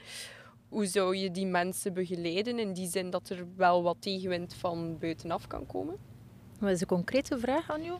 Hoe 0.69 0.85
zou 0.85 1.15
je 1.15 1.31
die 1.31 1.45
mensen 1.45 1.93
begeleiden 1.93 2.59
in 2.59 2.73
die 2.73 2.87
zin 2.87 3.09
dat 3.09 3.29
er 3.29 3.45
wel 3.55 3.83
wat 3.83 3.97
tegenwind 3.99 4.53
van 4.53 4.97
buitenaf 4.99 5.47
kan 5.47 5.65
komen? 5.65 6.10
Wat 6.61 6.71
is 6.71 6.79
de 6.79 6.85
concrete 6.85 7.39
vraag 7.39 7.71
aan 7.71 7.83
jou? 7.83 7.97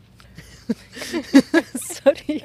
Sorry. 2.04 2.44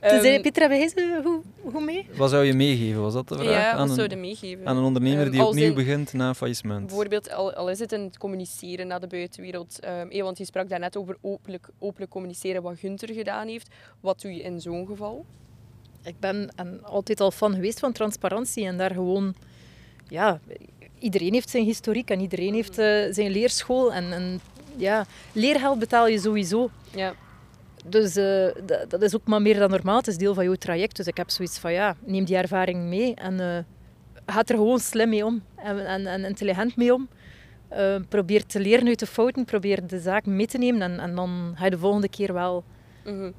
Dus, 0.00 0.40
Petra, 0.40 0.68
wij 0.68 0.88
ze 0.88 1.20
hoe, 1.24 1.40
hoe 1.72 1.80
mee? 1.84 2.06
Wat 2.16 2.30
zou 2.30 2.44
je 2.44 2.52
meegeven? 2.54 3.02
Was 3.02 3.12
dat 3.12 3.28
de 3.28 3.34
vraag? 3.34 3.46
ja, 3.50 3.70
aan, 3.70 3.78
wat 3.78 3.88
een, 3.88 3.94
zouden 3.94 4.20
meegeven? 4.20 4.66
aan 4.66 4.76
een 4.76 4.84
ondernemer 4.84 5.22
Ehm, 5.22 5.30
die 5.30 5.44
opnieuw 5.44 5.64
in- 5.68 5.74
begint 5.74 6.12
na 6.12 6.28
een 6.28 6.34
faillissement? 6.34 6.86
Bijvoorbeeld, 6.86 7.32
al, 7.32 7.52
al 7.54 7.70
is 7.70 7.78
het 7.78 7.92
in 7.92 8.00
het 8.00 8.18
communiceren 8.18 8.86
naar 8.86 9.00
de 9.00 9.06
buitenwereld. 9.06 9.80
Ehm, 9.80 10.08
eh, 10.08 10.22
want 10.22 10.38
je 10.38 10.44
sprak 10.44 10.68
daarnet 10.68 10.96
over 10.96 11.16
openlijk, 11.20 11.68
openlijk 11.78 12.10
communiceren 12.10 12.62
wat 12.62 12.78
Gunther 12.78 13.14
gedaan 13.14 13.48
heeft. 13.48 13.68
Wat 14.00 14.20
doe 14.20 14.34
je 14.34 14.42
in 14.42 14.60
zo'n 14.60 14.86
geval? 14.86 15.24
Ik 16.04 16.20
ben 16.20 16.50
en 16.56 16.84
altijd 16.84 17.20
al 17.20 17.30
fan 17.30 17.54
geweest 17.54 17.78
van 17.78 17.92
transparantie 17.92 18.66
en 18.66 18.76
daar 18.78 18.90
gewoon... 18.92 19.34
Ja, 20.08 20.40
iedereen 20.98 21.32
heeft 21.32 21.50
zijn 21.50 21.64
historiek 21.64 22.10
en 22.10 22.20
iedereen 22.20 22.54
heeft 22.54 22.78
eh, 22.78 22.86
zijn 23.10 23.30
leerschool. 23.30 23.92
En, 23.92 24.12
en 24.12 24.40
ja, 24.76 25.04
leergeld 25.32 25.78
betaal 25.78 26.08
je 26.08 26.18
sowieso. 26.18 26.70
Ja. 26.94 27.14
Dus 27.86 28.16
eh, 28.16 28.46
dat, 28.66 28.90
dat 28.90 29.02
is 29.02 29.14
ook 29.14 29.26
maar 29.26 29.42
meer 29.42 29.58
dan 29.58 29.70
normaal. 29.70 29.96
Het 29.96 30.06
is 30.06 30.16
deel 30.16 30.34
van 30.34 30.44
jouw 30.44 30.54
traject. 30.54 30.96
Dus 30.96 31.06
ik 31.06 31.16
heb 31.16 31.30
zoiets 31.30 31.58
van, 31.58 31.72
ja, 31.72 31.96
neem 32.04 32.24
die 32.24 32.36
ervaring 32.36 32.82
mee 32.88 33.14
en 33.14 33.40
eh 33.40 33.58
ga 34.28 34.38
er 34.44 34.54
gewoon 34.54 34.78
slim 34.78 35.08
mee 35.08 35.24
om. 35.24 35.42
En, 35.56 35.86
en, 35.86 36.06
en 36.06 36.24
intelligent 36.24 36.76
mee 36.76 36.94
om. 36.94 37.08
Uh, 37.72 37.96
probeer 38.08 38.46
te 38.46 38.60
leren 38.60 38.86
uit 38.86 38.98
de 38.98 39.06
fouten, 39.06 39.44
probeer 39.44 39.86
de 39.86 40.00
zaak 40.00 40.26
mee 40.26 40.46
te 40.46 40.58
nemen 40.58 40.82
en, 40.82 40.98
en 41.00 41.14
dan 41.14 41.52
ga 41.56 41.64
je 41.64 41.70
de 41.70 41.78
volgende 41.78 42.08
keer 42.08 42.32
wel, 42.32 42.64
Mhm. 43.04 43.30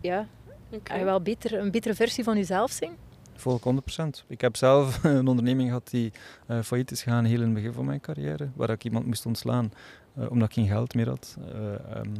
ja, 0.00 0.26
je 0.70 1.04
wel 1.04 1.20
beter, 1.20 1.58
een 1.58 1.70
betere 1.70 1.94
versie 1.94 2.24
van 2.24 2.36
jezelf 2.36 2.70
zijn. 2.70 2.90
Volg 3.34 3.60
100%. 3.60 4.24
Ik 4.26 4.40
heb 4.40 4.56
zelf 4.56 4.98
een 5.04 5.28
onderneming 5.28 5.68
gehad 5.68 5.88
die 5.90 6.12
eh 6.46 6.60
failliet 6.62 6.90
is 6.90 7.02
gegaan 7.02 7.24
heel 7.24 7.38
in 7.38 7.44
het 7.44 7.54
begin 7.54 7.72
van 7.72 7.84
mijn 7.84 8.00
carrière, 8.00 8.48
waar 8.54 8.70
ik 8.70 8.84
iemand 8.84 9.06
moest 9.06 9.26
ontslaan 9.26 9.72
eh, 10.16 10.30
omdat 10.30 10.48
ik 10.48 10.54
geen 10.54 10.66
geld 10.66 10.94
meer 10.94 11.08
had. 11.08 11.36
Eh, 11.52 11.96
ehm, 11.96 12.10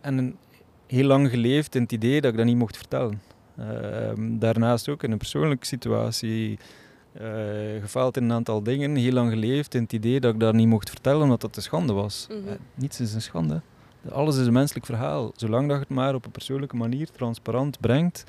en 0.00 0.18
een- 0.18 0.36
heel 0.86 1.06
lang 1.06 1.30
geleefd 1.30 1.74
in 1.74 1.82
het 1.82 1.92
idee 1.92 2.20
dat 2.20 2.30
ik 2.30 2.36
dat 2.36 2.46
niet 2.46 2.56
mocht 2.56 2.76
vertellen. 2.76 3.20
Ehm, 3.56 4.38
daarnaast 4.38 4.88
ook 4.88 5.02
in 5.02 5.10
een 5.12 5.18
persoonlijke 5.18 5.66
situatie 5.66 6.58
eh, 7.12 7.80
gefaald 7.80 8.16
in 8.16 8.24
een 8.24 8.32
aantal 8.32 8.62
dingen, 8.62 8.96
heel 8.96 9.12
lang 9.12 9.30
geleefd 9.30 9.74
in 9.74 9.82
het 9.82 9.92
idee 9.92 10.20
dat 10.20 10.34
ik 10.34 10.40
dat 10.40 10.54
niet 10.54 10.66
mocht 10.66 10.90
vertellen 10.90 11.22
omdat 11.22 11.40
dat 11.40 11.56
een 11.56 11.62
schande 11.62 11.92
was. 11.92 12.26
Mhm. 12.30 12.56
Niets 12.74 13.00
is 13.00 13.14
een 13.14 13.22
schande. 13.22 13.60
Alles 14.10 14.36
is 14.38 14.46
een 14.46 14.52
menselijk 14.52 14.86
verhaal. 14.86 15.32
Zolang 15.36 15.66
dat 15.68 15.76
je 15.76 15.82
het 15.82 15.92
maar 15.92 16.14
op 16.14 16.24
een 16.24 16.30
persoonlijke 16.30 16.76
manier 16.76 17.10
transparant 17.10 17.80
brengt, 17.80 18.24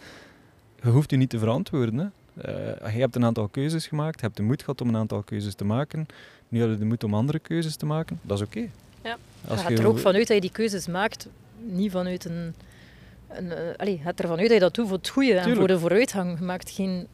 je 0.84 0.90
hoeft 0.90 1.12
je 1.12 1.18
niet 1.18 1.30
te 1.30 1.40
verantwoorden. 1.40 1.98
Hè. 1.98 2.06
Eh, 2.42 2.94
je 2.94 3.00
hebt 3.00 3.16
een 3.16 3.26
aantal 3.26 3.48
keuzes 3.48 3.88
gemaakt, 3.88 4.20
je 4.20 4.26
hebt 4.26 4.38
de 4.38 4.44
moed 4.44 4.60
gehad 4.62 4.82
om 4.82 4.88
een 4.88 4.96
aantal 4.96 5.24
keuzes 5.24 5.56
te 5.56 5.66
maken. 5.66 6.06
Nu 6.50 6.60
heb 6.60 6.70
je 6.70 6.78
de 6.78 6.86
moed 6.86 7.04
om 7.04 7.14
andere 7.14 7.40
keuzes 7.40 7.76
te 7.76 7.86
maken. 7.86 8.20
Dat 8.22 8.38
is 8.40 8.46
oké. 8.46 8.60
Ja. 9.04 9.18
Als 9.48 9.60
je 9.62 9.66
gaat 9.68 9.80
er 9.80 9.88
ook 9.88 10.00
vanuit 10.00 10.28
dat 10.28 10.36
je 10.36 10.42
die 10.42 10.52
keuzes 10.52 10.88
maakt, 10.88 11.28
niet 11.66 11.92
vanuit 11.92 12.26
een... 12.26 12.54
een 13.28 13.52
eh, 13.52 13.78
allee, 13.78 13.98
je 13.98 14.04
gaat 14.04 14.20
ervan 14.20 14.38
uit 14.38 14.46
dat 14.48 14.54
je 14.58 14.60
dat 14.60 14.74
doet 14.76 14.88
voor 14.88 14.98
het 14.98 15.10
goede 15.10 15.34
en 15.34 15.56
voor 15.56 15.68
de 15.68 15.80
vooruitgang. 15.80 16.40
Je 16.40 16.46
maakt 16.46 16.70
geen... 16.70 17.08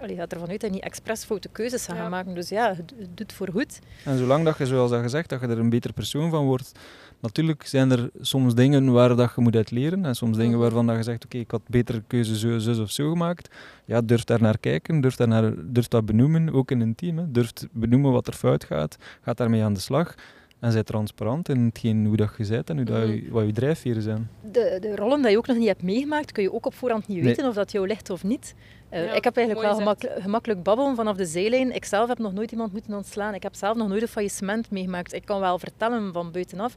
Allee, 0.00 0.10
je 0.14 0.20
gaat 0.20 0.32
ervan 0.32 0.48
uit 0.48 0.60
dat 0.60 0.70
je 0.70 0.74
niet 0.76 0.84
expres 0.84 1.24
foute 1.24 1.48
keuzes 1.52 1.84
gaat 1.84 1.96
Ja. 1.96 2.08
maken. 2.08 2.34
Dus 2.34 2.48
ja, 2.48 2.68
het, 2.68 2.92
het 2.98 3.16
doet 3.16 3.32
voor 3.32 3.48
goed. 3.52 3.78
En 4.04 4.18
zolang 4.18 4.44
dat 4.44 4.58
je, 4.58 4.66
zoals 4.66 4.90
dat 4.90 5.02
gezegd, 5.02 5.28
dat 5.28 5.40
je 5.40 5.46
er 5.46 5.58
een 5.58 5.70
beter 5.70 5.92
persoon 5.92 6.30
van 6.30 6.44
wordt. 6.44 6.72
Natuurlijk 7.20 7.66
zijn 7.66 7.90
er 7.90 8.10
soms 8.20 8.54
dingen 8.54 8.92
waar 8.92 9.16
dat 9.16 9.32
je 9.36 9.40
moet 9.40 9.56
uit 9.56 9.70
leren. 9.70 10.04
En 10.04 10.14
soms 10.14 10.36
dingen 10.36 10.52
Mhm. 10.52 10.60
waarvan 10.60 10.86
dat 10.86 10.96
je 10.96 11.02
zegt, 11.02 11.24
oké, 11.24 11.38
ik 11.38 11.50
had 11.50 11.62
betere 11.68 12.02
keuze 12.06 12.38
zo, 12.38 12.58
zus 12.58 12.78
of 12.78 12.90
zo 12.90 13.10
gemaakt. 13.10 13.54
Ja, 13.84 14.00
durf 14.00 14.24
daar 14.24 14.40
naar 14.42 14.58
kijken, 14.58 15.00
durf, 15.00 15.16
daar 15.16 15.28
naar, 15.28 15.52
durf 15.72 15.88
dat 15.88 16.06
benoemen, 16.06 16.52
ook 16.52 16.70
in 16.70 16.80
een 16.80 16.94
team. 16.94 17.18
Hè. 17.18 17.30
Durf 17.30 17.52
benoemen 17.72 18.12
wat 18.12 18.26
er 18.26 18.32
fout 18.32 18.64
gaat, 18.64 18.96
gaat 19.22 19.36
daarmee 19.36 19.62
aan 19.62 19.74
de 19.74 19.80
slag. 19.80 20.14
En 20.60 20.72
zij 20.72 20.82
transparant 20.82 21.48
in 21.48 21.64
hetgeen 21.64 22.06
hoe 22.06 22.16
dat 22.16 22.30
je 22.38 22.46
bent 22.46 22.70
en 22.70 22.76
hoe 22.76 22.84
dat 22.84 23.08
je, 23.08 23.26
wat 23.30 23.46
je 23.46 23.52
drijfveren 23.52 24.02
zijn. 24.02 24.30
De, 24.52 24.78
de 24.80 24.96
rollen 24.96 25.22
die 25.22 25.30
je 25.30 25.36
ook 25.38 25.46
nog 25.46 25.56
niet 25.56 25.66
hebt 25.66 25.82
meegemaakt, 25.82 26.32
kun 26.32 26.42
je 26.42 26.52
ook 26.52 26.66
op 26.66 26.74
voorhand 26.74 27.08
niet 27.08 27.16
Nee. 27.16 27.26
weten 27.26 27.48
of 27.48 27.54
dat 27.54 27.72
jou 27.72 27.86
ligt 27.86 28.10
of 28.10 28.24
niet. 28.24 28.54
Eh, 28.88 29.04
Ja, 29.04 29.12
ik 29.12 29.24
heb 29.24 29.36
eigenlijk 29.36 29.66
wel 29.66 29.76
gemak- 29.76 30.22
gemakkelijk 30.22 30.62
babbelen 30.62 30.96
vanaf 30.96 31.16
de 31.16 31.24
zijlijn. 31.26 31.74
Ik 31.74 31.84
zelf 31.84 32.08
heb 32.08 32.18
nog 32.18 32.32
nooit 32.32 32.50
iemand 32.52 32.72
moeten 32.72 32.94
ontslaan. 32.94 33.34
Ik 33.34 33.42
heb 33.42 33.54
zelf 33.54 33.76
nog 33.76 33.88
nooit 33.88 34.02
een 34.02 34.08
faillissement 34.08 34.70
meegemaakt. 34.70 35.12
Ik 35.12 35.24
kan 35.24 35.40
wel 35.40 35.58
vertellen 35.58 36.12
van 36.12 36.30
buitenaf. 36.32 36.74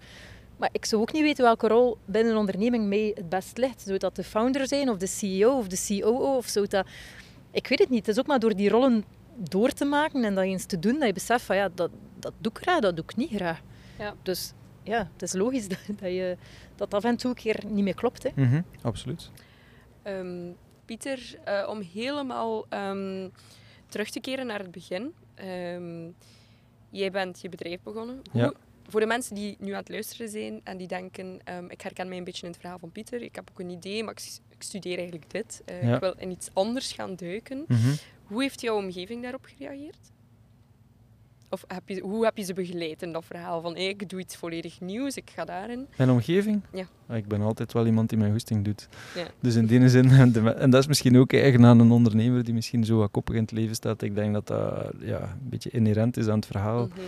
Maar 0.57 0.69
ik 0.71 0.85
zou 0.85 1.01
ook 1.01 1.11
niet 1.13 1.21
weten 1.21 1.43
welke 1.43 1.67
rol 1.67 1.97
binnen 2.05 2.31
een 2.31 2.37
onderneming 2.39 2.87
mij 2.87 3.11
het 3.15 3.29
best 3.29 3.57
ligt. 3.57 3.81
Zou 3.81 3.97
dat 3.97 4.15
de 4.15 4.23
founder 4.23 4.67
zijn, 4.67 4.89
of 4.89 4.97
de 4.97 5.07
CEO, 5.07 5.57
of 5.57 5.67
de 5.67 5.99
COO? 6.01 6.35
Of 6.37 6.45
zou 6.47 6.67
dat... 6.67 6.85
Ik 7.51 7.67
weet 7.67 7.79
het 7.79 7.89
niet. 7.89 8.05
Het 8.05 8.15
is 8.15 8.19
ook 8.21 8.27
maar 8.27 8.39
door 8.39 8.55
die 8.55 8.69
rollen 8.69 9.03
door 9.35 9.69
te 9.69 9.85
maken 9.85 10.23
en 10.23 10.35
dat 10.35 10.43
eens 10.43 10.65
te 10.65 10.79
doen, 10.79 10.93
dat 10.97 11.07
je 11.07 11.13
beseft 11.13 11.43
van 11.45 11.55
ja, 11.55 11.69
dat, 11.75 11.91
dat 12.19 12.33
doe 12.37 12.51
ik 12.51 12.57
graag, 12.61 12.79
dat 12.79 12.95
doe 12.95 13.05
ik 13.05 13.15
niet 13.15 13.29
graag. 13.29 13.61
Ja. 13.97 14.13
Dus 14.23 14.53
ja, 14.83 15.09
het 15.13 15.21
is 15.21 15.33
logisch 15.33 15.67
dat, 15.73 15.79
dat, 15.87 16.09
je, 16.11 16.37
dat 16.75 16.93
af 16.93 17.03
en 17.03 17.17
toe 17.17 17.29
een 17.29 17.35
keer 17.35 17.59
niet 17.67 17.83
meer 17.83 17.93
klopt. 17.95 18.23
Hè. 18.23 18.29
Mhm, 18.35 18.61
absoluut. 18.81 19.29
Ehm, 20.03 20.51
Pieter, 20.85 21.35
eh, 21.43 21.67
om 21.69 21.81
helemaal 21.93 22.65
ehm, 22.69 23.29
terug 23.87 24.09
te 24.09 24.19
keren 24.19 24.45
naar 24.45 24.59
het 24.59 24.71
begin. 24.71 25.13
Ehm, 25.35 26.09
jij 26.89 27.11
bent 27.11 27.41
je 27.41 27.49
bedrijf 27.49 27.81
begonnen. 27.83 28.21
Ja. 28.33 28.43
Hoe- 28.43 28.55
voor 28.87 28.99
de 28.99 29.05
mensen 29.05 29.35
die 29.35 29.55
nu 29.59 29.71
aan 29.71 29.79
het 29.79 29.89
luisteren 29.89 30.29
zijn 30.29 30.61
en 30.63 30.77
die 30.77 30.87
denken, 30.87 31.39
ehm, 31.43 31.65
ik 31.67 31.81
herken 31.81 32.07
mij 32.07 32.17
een 32.17 32.23
beetje 32.23 32.43
in 32.45 32.51
het 32.51 32.59
verhaal 32.59 32.79
van 32.79 32.91
Pieter. 32.91 33.21
Ik 33.21 33.35
heb 33.35 33.49
ook 33.51 33.59
een 33.59 33.69
idee, 33.69 34.03
maar 34.03 34.13
ik, 34.13 34.39
studeer 34.63 34.95
eigenlijk 34.97 35.31
dit. 35.31 35.61
Eh, 35.65 35.83
Ja. 35.83 35.93
Ik 35.93 35.99
wil 35.99 36.13
in 36.17 36.31
iets 36.31 36.49
anders 36.53 36.91
gaan 36.93 37.15
duiken. 37.15 37.63
Mhm. 37.67 37.91
Hoe 38.31 38.41
heeft 38.41 38.61
jouw 38.61 38.77
omgeving 38.77 39.21
daarop 39.21 39.45
gereageerd? 39.55 40.11
Of 41.49 41.63
heb 41.67 41.89
je, 41.89 41.99
hoe 41.99 42.23
heb 42.23 42.37
je 42.37 42.43
ze 42.43 42.53
begeleid 42.53 43.01
in 43.01 43.11
dat 43.11 43.25
verhaal 43.25 43.61
van 43.61 43.73
hey, 43.73 43.87
ik 43.87 44.09
doe 44.09 44.19
iets 44.19 44.35
volledig 44.35 44.81
nieuws, 44.81 45.15
ik 45.15 45.29
ga 45.35 45.45
daarin? 45.45 45.87
Mijn 45.97 46.09
omgeving? 46.09 46.61
Ja. 46.73 46.85
Ah, 47.07 47.17
Ik 47.17 47.27
ben 47.27 47.41
altijd 47.41 47.73
wel 47.73 47.85
iemand 47.85 48.09
die 48.09 48.17
mijn 48.17 48.31
goesting 48.31 48.65
doet. 48.65 48.87
Ja. 49.15 49.27
Dus 49.39 49.55
in 49.55 49.65
die 49.65 49.89
zin, 49.89 50.09
en 50.65 50.69
dat 50.69 50.81
is 50.81 50.87
misschien 50.87 51.17
ook 51.17 51.33
eigen 51.33 51.65
aan 51.65 51.79
een 51.79 51.91
ondernemer 51.91 52.43
die 52.43 52.53
misschien 52.53 52.85
zo 52.85 52.97
wat 52.97 53.11
koppig 53.11 53.35
in 53.35 53.41
het 53.41 53.51
leven 53.51 53.75
staat. 53.75 54.01
Ik 54.01 54.15
denk 54.15 54.33
dat 54.33 54.47
dat 54.47 54.91
ja, 54.99 55.21
een 55.21 55.49
beetje 55.49 55.69
inherent 55.69 56.17
is 56.17 56.27
aan 56.27 56.35
het 56.35 56.45
verhaal. 56.45 56.87
Mhm. 56.87 56.99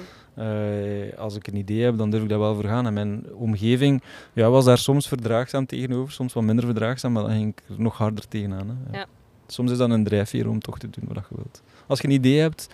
Eh, 0.48 1.18
als 1.18 1.36
ik 1.36 1.48
een 1.48 1.56
idee 1.56 1.84
heb, 1.84 1.98
dan 1.98 2.10
durf 2.10 2.24
ik 2.24 2.30
daar 2.30 2.40
wel 2.40 2.56
voor 2.56 2.64
gaan. 2.64 2.86
En 2.86 2.94
mijn 2.94 3.34
omgeving 3.34 4.04
ja, 4.34 4.50
was 4.50 4.66
daar 4.66 4.78
soms 4.78 5.08
verdraagzaam 5.08 5.66
tegenover, 5.66 6.14
soms 6.14 6.34
wat 6.34 6.44
minder 6.44 6.66
verdraagzaam, 6.66 7.12
maar 7.12 7.24
dan 7.24 7.32
ging 7.32 7.52
ik 7.52 7.64
er 7.70 7.82
nog 7.82 7.98
harder 7.98 8.28
tegenaan. 8.28 8.68
Hè. 8.68 8.98
Ja. 8.98 9.06
Soms 9.48 9.72
is 9.72 9.78
dat 9.78 9.90
een 9.90 10.04
drijfveer 10.04 10.50
om 10.50 10.60
toch 10.60 10.80
te 10.80 10.90
doen 10.90 11.14
wat 11.14 11.26
je 11.30 11.36
wilt. 11.36 11.62
Als 11.88 12.00
je 12.02 12.08
een 12.08 12.14
idee 12.14 12.40
hebt, 12.40 12.68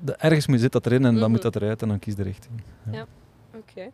de- 0.00 0.12
ergens 0.16 0.46
moet- 0.46 0.60
zit 0.60 0.72
dat 0.72 0.86
erin 0.86 1.04
en 1.04 1.12
dan 1.12 1.20
Mhm. 1.22 1.30
moet 1.30 1.42
dat 1.42 1.56
eruit 1.56 1.82
en 1.82 1.88
dan 1.88 1.98
kies 1.98 2.14
de 2.14 2.22
richting. 2.22 2.62
Oké. 3.56 3.90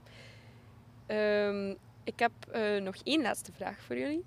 Ehm, 1.06 1.74
ik 2.04 2.18
heb 2.18 2.30
eh, 2.50 2.82
nog 2.82 2.94
één 3.04 3.22
laatste 3.22 3.52
vraag 3.52 3.78
voor 3.86 3.96
jullie. 3.98 4.24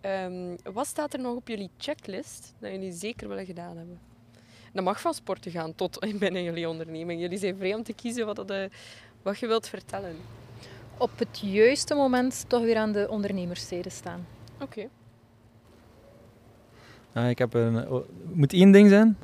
Ehm, 0.00 0.56
wat 0.72 0.86
staat 0.86 1.12
er 1.12 1.20
nog 1.20 1.36
op 1.36 1.48
jullie 1.48 1.70
checklist 1.78 2.54
dat 2.58 2.70
jullie 2.70 2.92
zeker 2.92 3.28
willen 3.28 3.46
gedaan 3.46 3.76
hebben? 3.76 3.98
Dat 4.72 4.84
mag 4.84 5.00
van 5.00 5.14
sporten 5.14 5.50
gaan 5.50 5.74
tot 5.74 5.98
binnen 6.18 6.42
jullie 6.42 6.68
onderneming. 6.68 7.20
Jullie 7.20 7.38
zijn 7.38 7.56
vrij 7.56 7.74
om 7.74 7.82
te 7.82 7.92
kiezen 7.92 8.26
wat, 8.26 8.36
dat, 8.36 8.50
eh, 8.50 8.64
wat 9.22 9.38
je 9.38 9.46
wilt 9.46 9.68
vertellen. 9.68 10.16
Op 10.98 11.18
het 11.18 11.38
juiste 11.42 11.94
moment 11.94 12.44
toch 12.48 12.62
weer 12.62 12.76
aan 12.76 12.92
de 12.92 13.06
ondernemerszijde 13.10 13.90
staan. 13.90 14.26
Oké. 14.60 14.88
Ah, 17.14 17.28
ik 17.28 17.38
heb 17.38 17.54
een, 17.54 17.88
oh, 17.88 18.04
moet 18.32 18.52
één 18.52 18.70
ding 18.70 18.88
zijn? 18.88 19.16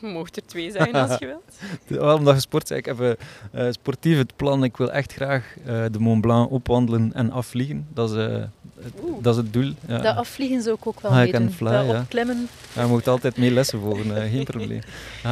Mocht 0.00 0.36
er 0.36 0.46
twee 0.46 0.70
zijn 0.70 0.94
als 0.94 1.18
je 1.18 1.26
wilt. 1.26 1.58
Wel, 2.00 2.16
omdat 2.16 2.34
je 2.34 2.40
sport 2.40 2.66
zei, 2.66 2.78
ik 2.78 2.84
heb 2.84 3.16
eh, 3.52 3.70
sportief 3.70 4.18
het 4.18 4.36
plan. 4.36 4.64
Ik 4.64 4.76
wil 4.76 4.92
echt 4.92 5.12
graag 5.12 5.56
eh, 5.64 5.84
de 5.90 5.98
Mont 5.98 6.20
Blanc 6.20 6.50
opwandelen 6.50 7.12
en 7.12 7.30
afvliegen. 7.30 7.86
Dat 7.94 8.10
is, 8.10 8.16
Oeh. 9.02 9.22
dat 9.22 9.36
is 9.36 9.42
het 9.42 9.52
doel. 9.52 9.72
Ja. 9.88 9.98
Dat 9.98 10.16
afvliegen 10.16 10.62
zou 10.62 10.76
ik 10.76 10.86
ook 10.86 11.00
wel 11.00 11.10
High 11.12 11.24
meedoen. 11.24 11.42
and 11.42 11.54
fly, 11.54 11.70
dat 11.70 11.86
ja. 11.86 12.00
opklimmen. 12.00 12.48
Ja, 12.74 12.82
je 12.82 12.88
mocht 12.88 13.08
altijd 13.08 13.36
mee 13.36 13.50
lessen 13.50 13.80
volgen, 13.80 14.16
eh, 14.22 14.30
geen 14.30 14.44
probleem. 14.54 14.80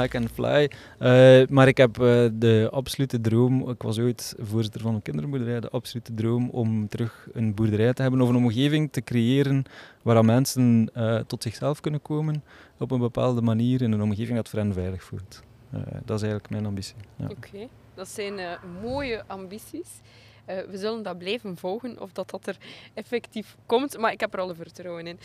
I 0.05 0.09
can 0.09 0.28
fly. 0.34 0.70
Eh, 0.98 1.42
maar 1.48 1.68
ik 1.68 1.76
heb 1.76 2.00
eh, 2.00 2.24
de 2.32 2.68
absolute 2.72 3.20
droom, 3.20 3.68
ik 3.70 3.82
was 3.82 3.98
ooit 3.98 4.34
voorzitter 4.38 4.80
van 4.80 4.94
een 4.94 5.02
kinderboerderij, 5.02 5.61
de 5.61 5.70
absolute 5.70 6.14
droom 6.14 6.48
om 6.50 6.88
terug 6.88 7.28
een 7.32 7.55
boerderij 7.55 7.92
te 7.92 8.02
hebben 8.02 8.20
of 8.20 8.28
een 8.28 8.36
omgeving 8.36 8.92
te 8.92 9.00
creëren 9.00 9.64
waar 10.02 10.24
mensen 10.24 10.90
eh, 10.94 11.16
tot 11.16 11.42
zichzelf 11.42 11.80
kunnen 11.80 12.02
komen 12.02 12.44
op 12.78 12.90
een 12.90 12.98
bepaalde 13.00 13.40
manier 13.42 13.82
in 13.82 13.92
een 13.92 14.02
omgeving 14.02 14.36
dat 14.36 14.48
voor 14.48 14.59
hen 14.59 14.72
veilig 14.72 15.02
voelt. 15.02 15.42
Eh, 15.70 15.80
dat 16.05 16.16
is 16.16 16.22
eigenlijk 16.22 16.50
mijn 16.50 16.66
ambitie. 16.66 16.94
Ja. 17.16 17.26
Oké, 17.28 17.68
dat 17.94 18.09
zijn 18.09 18.34
mooie 18.82 19.22
ambities. 19.26 19.88
Eh, 20.45 20.57
we 20.70 20.78
zullen 20.78 21.03
dat 21.03 21.18
blijven 21.18 21.57
volgen 21.57 22.01
of 22.01 22.12
dat, 22.12 22.30
dat 22.30 22.47
er 22.47 22.57
effectief 22.95 23.57
komt, 23.66 23.99
maar 23.99 24.12
ik 24.12 24.20
heb 24.20 24.34
er 24.34 24.40
alle 24.40 24.55
vertrouwen 24.55 25.07
in. 25.07 25.18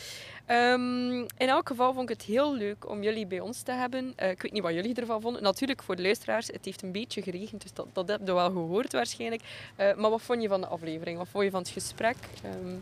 Ehm, 0.45 1.17
in 1.19 1.47
elk 1.49 1.67
geval 1.67 1.93
vond 1.93 2.09
ik 2.09 2.17
het 2.17 2.25
heel 2.27 2.55
leuk 2.55 2.89
om 2.89 3.03
jullie 3.03 3.25
bij 3.27 3.39
ons 3.39 3.61
te 3.61 3.71
hebben. 3.71 4.13
Eh, 4.15 4.29
ik 4.29 4.41
weet 4.41 4.51
niet 4.51 4.61
wat 4.63 4.73
jullie 4.73 4.95
ervan 4.95 5.21
vonden. 5.21 5.43
Natuurlijk 5.43 5.83
voor 5.83 5.95
de 5.95 6.01
luisteraars, 6.01 6.47
het 6.47 6.65
heeft 6.65 6.81
een 6.81 6.91
beetje 6.91 7.21
geregend, 7.21 7.61
dus 7.61 7.73
dat, 7.73 7.87
dat 7.93 8.07
heb 8.07 8.19
je 8.25 8.33
wel 8.33 8.51
gehoord 8.51 8.91
waarschijnlijk. 8.93 9.41
Eh, 9.75 9.95
maar 9.95 10.09
wat 10.09 10.21
vond 10.21 10.41
je 10.41 10.47
van 10.47 10.61
de 10.61 10.67
aflevering? 10.67 11.17
Wat 11.17 11.27
vond 11.31 11.43
je 11.43 11.49
van 11.51 11.59
het 11.61 11.69
gesprek? 11.69 12.15
Ehm, 12.43 12.75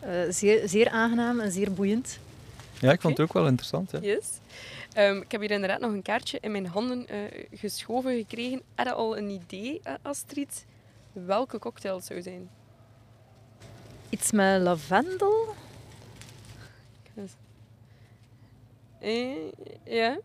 Eh, 0.00 0.20
zeer, 0.28 0.68
zeer 0.68 0.88
aangenaam 0.88 1.40
en 1.40 1.52
zeer 1.52 1.72
boeiend. 1.72 2.18
ja, 2.80 2.92
ik 2.92 3.00
vond 3.00 3.16
het 3.16 3.26
ook 3.28 3.32
wel 3.32 3.46
interessant. 3.46 3.90
Ja. 3.90 3.98
yes. 4.00 4.26
Ehm, 4.92 5.16
ik 5.16 5.32
heb 5.32 5.40
hier 5.40 5.50
inderdaad 5.50 5.80
nog 5.80 5.92
een 5.92 6.02
kaartje 6.02 6.38
in 6.40 6.50
mijn 6.50 6.66
handen 6.66 7.08
eh, 7.08 7.18
geschoven 7.54 8.16
gekregen. 8.16 8.62
Had 8.74 8.86
je 8.86 8.92
al 8.92 9.16
een 9.16 9.28
idee, 9.28 9.80
Astrid, 10.02 10.64
welke 11.24 11.58
cocktail 11.58 11.96
het 11.96 12.04
zou 12.04 12.22
zijn? 12.22 12.48
Iets 14.10 14.32
met 14.32 14.60
lavendel. 14.60 15.54
Eh, 19.00 19.36
ja. 19.84 20.18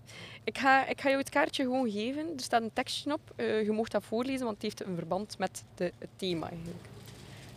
Ik 0.43 0.57
ga, 0.57 0.87
ik 0.87 1.01
ga 1.01 1.07
jou 1.07 1.19
het 1.19 1.29
kaartje 1.29 1.63
gewoon 1.63 1.91
geven. 1.91 2.27
Er 2.35 2.43
staat 2.43 2.61
een 2.61 2.73
tekstje 2.73 3.13
op. 3.13 3.21
Eh, 3.35 3.63
je 3.63 3.71
mag 3.71 3.87
dat 3.87 4.03
voorlezen, 4.03 4.43
want 4.43 4.53
het 4.53 4.61
heeft 4.61 4.83
een 4.85 4.95
verband 4.95 5.37
met 5.37 5.63
de, 5.75 5.91
het 5.97 6.09
thema 6.15 6.49
eigenlijk. 6.49 6.85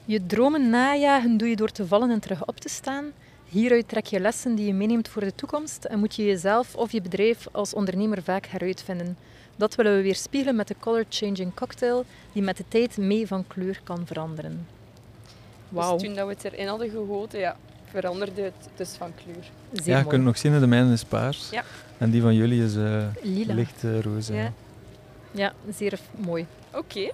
Je 0.05 0.27
dromen 0.27 0.71
najagen 0.71 1.37
doe 1.37 1.49
je 1.49 1.57
door 1.57 1.71
te 1.71 1.87
vallen 1.87 2.11
en 2.11 2.21
terug 2.21 2.47
op 2.47 2.61
te 2.61 2.69
staan. 2.69 3.13
Hieruit 3.49 3.89
trek 3.89 4.07
je 4.07 4.21
lessen 4.21 4.55
die 4.55 4.67
je 4.67 4.73
meeneemt 4.73 5.09
voor 5.09 5.23
de 5.23 5.35
toekomst 5.35 5.85
en 5.85 5.99
moet 5.99 6.15
je 6.15 6.25
jezelf 6.25 6.77
of 6.77 6.93
je 6.93 7.01
bedrijf 7.01 7.47
als 7.53 7.75
ondernemer 7.75 8.23
vaak 8.23 8.47
heruitvinden. 8.47 9.17
Dat 9.57 9.75
willen 9.75 9.97
we 9.97 10.03
weer 10.03 10.15
spiegelen 10.15 10.57
met 10.57 10.69
de 10.69 10.75
Color 10.81 11.05
Changing 11.09 11.55
Cocktail, 11.55 12.05
die 12.33 12.43
met 12.43 12.57
de 12.57 12.65
tijd 12.69 12.97
mee 12.97 13.27
van 13.27 13.47
kleur 13.47 13.81
kan 13.85 14.07
veranderen. 14.07 14.67
Wauw, 15.69 15.93
Dus 15.93 16.03
toen 16.03 16.15
dat 16.15 16.27
we 16.27 16.33
het 16.33 16.45
erin 16.45 16.67
hadden 16.67 16.91
gegoten, 16.91 17.39
ja, 17.39 17.57
veranderde 17.91 18.43
het 18.43 18.69
dus 18.77 18.91
van 18.91 19.13
kleur. 19.25 19.45
zeer 19.73 19.93
Ja, 19.95 19.99
je 19.99 20.07
kunt 20.07 20.25
nog 20.25 20.39
zien, 20.39 20.61
de 20.61 20.67
mijne 20.67 20.93
is 20.93 21.05
paars. 21.05 21.49
Ja. 21.51 21.65
En 21.99 22.11
die 22.11 22.23
van 22.23 22.35
jullie 22.35 22.65
is 22.65 22.77
eh, 22.77 23.07
Lila. 23.23 23.55
licht 23.55 23.85
eh, 23.85 24.01
roze. 24.01 24.35
Ja. 24.35 24.41
ja. 24.41 24.53
Ja, 25.31 25.53
zeer 25.73 25.99
mooi. 26.17 26.47
Oké. 26.73 27.11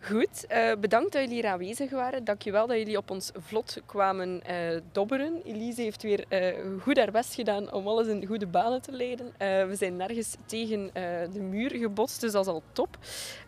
Goed, 0.00 0.44
uh, 0.52 0.72
bedankt 0.80 1.12
dat 1.12 1.22
jullie 1.22 1.36
hier 1.36 1.46
aanwezig 1.50 1.90
waren. 1.90 2.24
Dankjewel 2.24 2.66
dat 2.66 2.76
jullie 2.76 2.96
op 2.96 3.10
ons 3.10 3.30
vlot 3.38 3.80
kwamen 3.86 4.42
uh, 4.50 4.80
dobberen. 4.92 5.40
Elise 5.44 5.82
heeft 5.82 6.02
weer 6.02 6.24
uh, 6.28 6.82
goed 6.82 6.96
haar 6.96 7.10
best 7.10 7.34
gedaan 7.34 7.72
om 7.72 7.88
alles 7.88 8.06
in 8.06 8.26
goede 8.26 8.46
banen 8.46 8.82
te 8.82 8.92
leiden. 8.92 9.32
we 9.38 9.74
zijn 9.76 9.96
nergens 9.96 10.36
tegen 10.46 10.90
de 11.32 11.40
muur 11.40 11.70
gebotst, 11.70 12.20
dus 12.20 12.32
dat 12.32 12.46
is 12.46 12.52
al 12.52 12.62
top. 12.72 12.98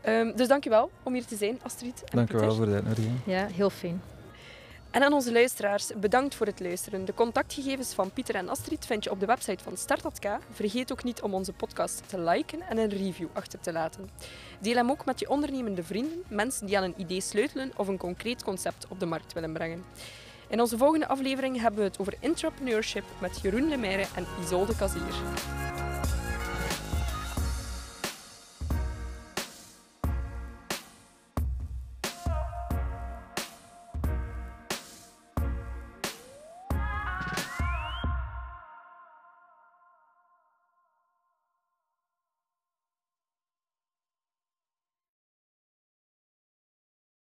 Um, 0.08 0.36
dus 0.36 0.48
dankjewel 0.48 0.90
om 1.02 1.12
hier 1.12 1.24
te 1.24 1.36
zijn, 1.36 1.58
Astrid. 1.62 2.02
Dankjewel 2.04 2.54
voor 2.54 2.66
de 2.66 2.72
uitnodiging. 2.72 3.14
Ja, 3.26 3.46
heel 3.46 3.70
fijn. 3.70 4.00
En 4.90 5.02
aan 5.02 5.12
onze 5.12 5.32
luisteraars, 5.32 5.90
bedankt 5.96 6.34
voor 6.34 6.46
het 6.46 6.60
luisteren. 6.60 7.04
De 7.04 7.14
contactgegevens 7.14 7.92
van 7.92 8.10
Pieter 8.10 8.34
en 8.34 8.48
Astrid 8.48 8.86
vind 8.86 9.04
je 9.04 9.10
op 9.10 9.20
de 9.20 9.26
website 9.26 9.64
van 9.64 9.76
Startat 9.76 10.18
Vergeet 10.50 10.92
ook 10.92 11.04
niet 11.04 11.22
om 11.22 11.34
onze 11.34 11.52
podcast 11.52 12.02
te 12.06 12.20
liken 12.20 12.60
en 12.68 12.78
een 12.78 12.88
review 12.88 13.28
achter 13.32 13.60
te 13.60 13.72
laten. 13.72 14.10
Deel 14.60 14.74
hem 14.74 14.90
ook 14.90 15.04
met 15.04 15.20
je 15.20 15.30
ondernemende 15.30 15.82
vrienden, 15.82 16.22
mensen 16.28 16.66
die 16.66 16.76
aan 16.76 16.84
een 16.84 16.94
idee 16.96 17.20
sleutelen 17.20 17.72
of 17.76 17.88
een 17.88 17.98
concreet 17.98 18.42
concept 18.42 18.86
op 18.88 19.00
de 19.00 19.06
markt 19.06 19.32
willen 19.32 19.52
brengen. 19.52 19.84
In 20.48 20.60
onze 20.60 20.78
volgende 20.78 21.06
aflevering 21.06 21.60
hebben 21.60 21.80
we 21.80 21.86
het 21.86 21.98
over 21.98 22.14
entrepreneurship 22.20 23.04
met 23.20 23.40
Jeroen 23.42 23.68
Lemaire 23.68 24.06
en 24.14 24.26
Isolde 24.42 24.76
Kazier. 24.76 25.14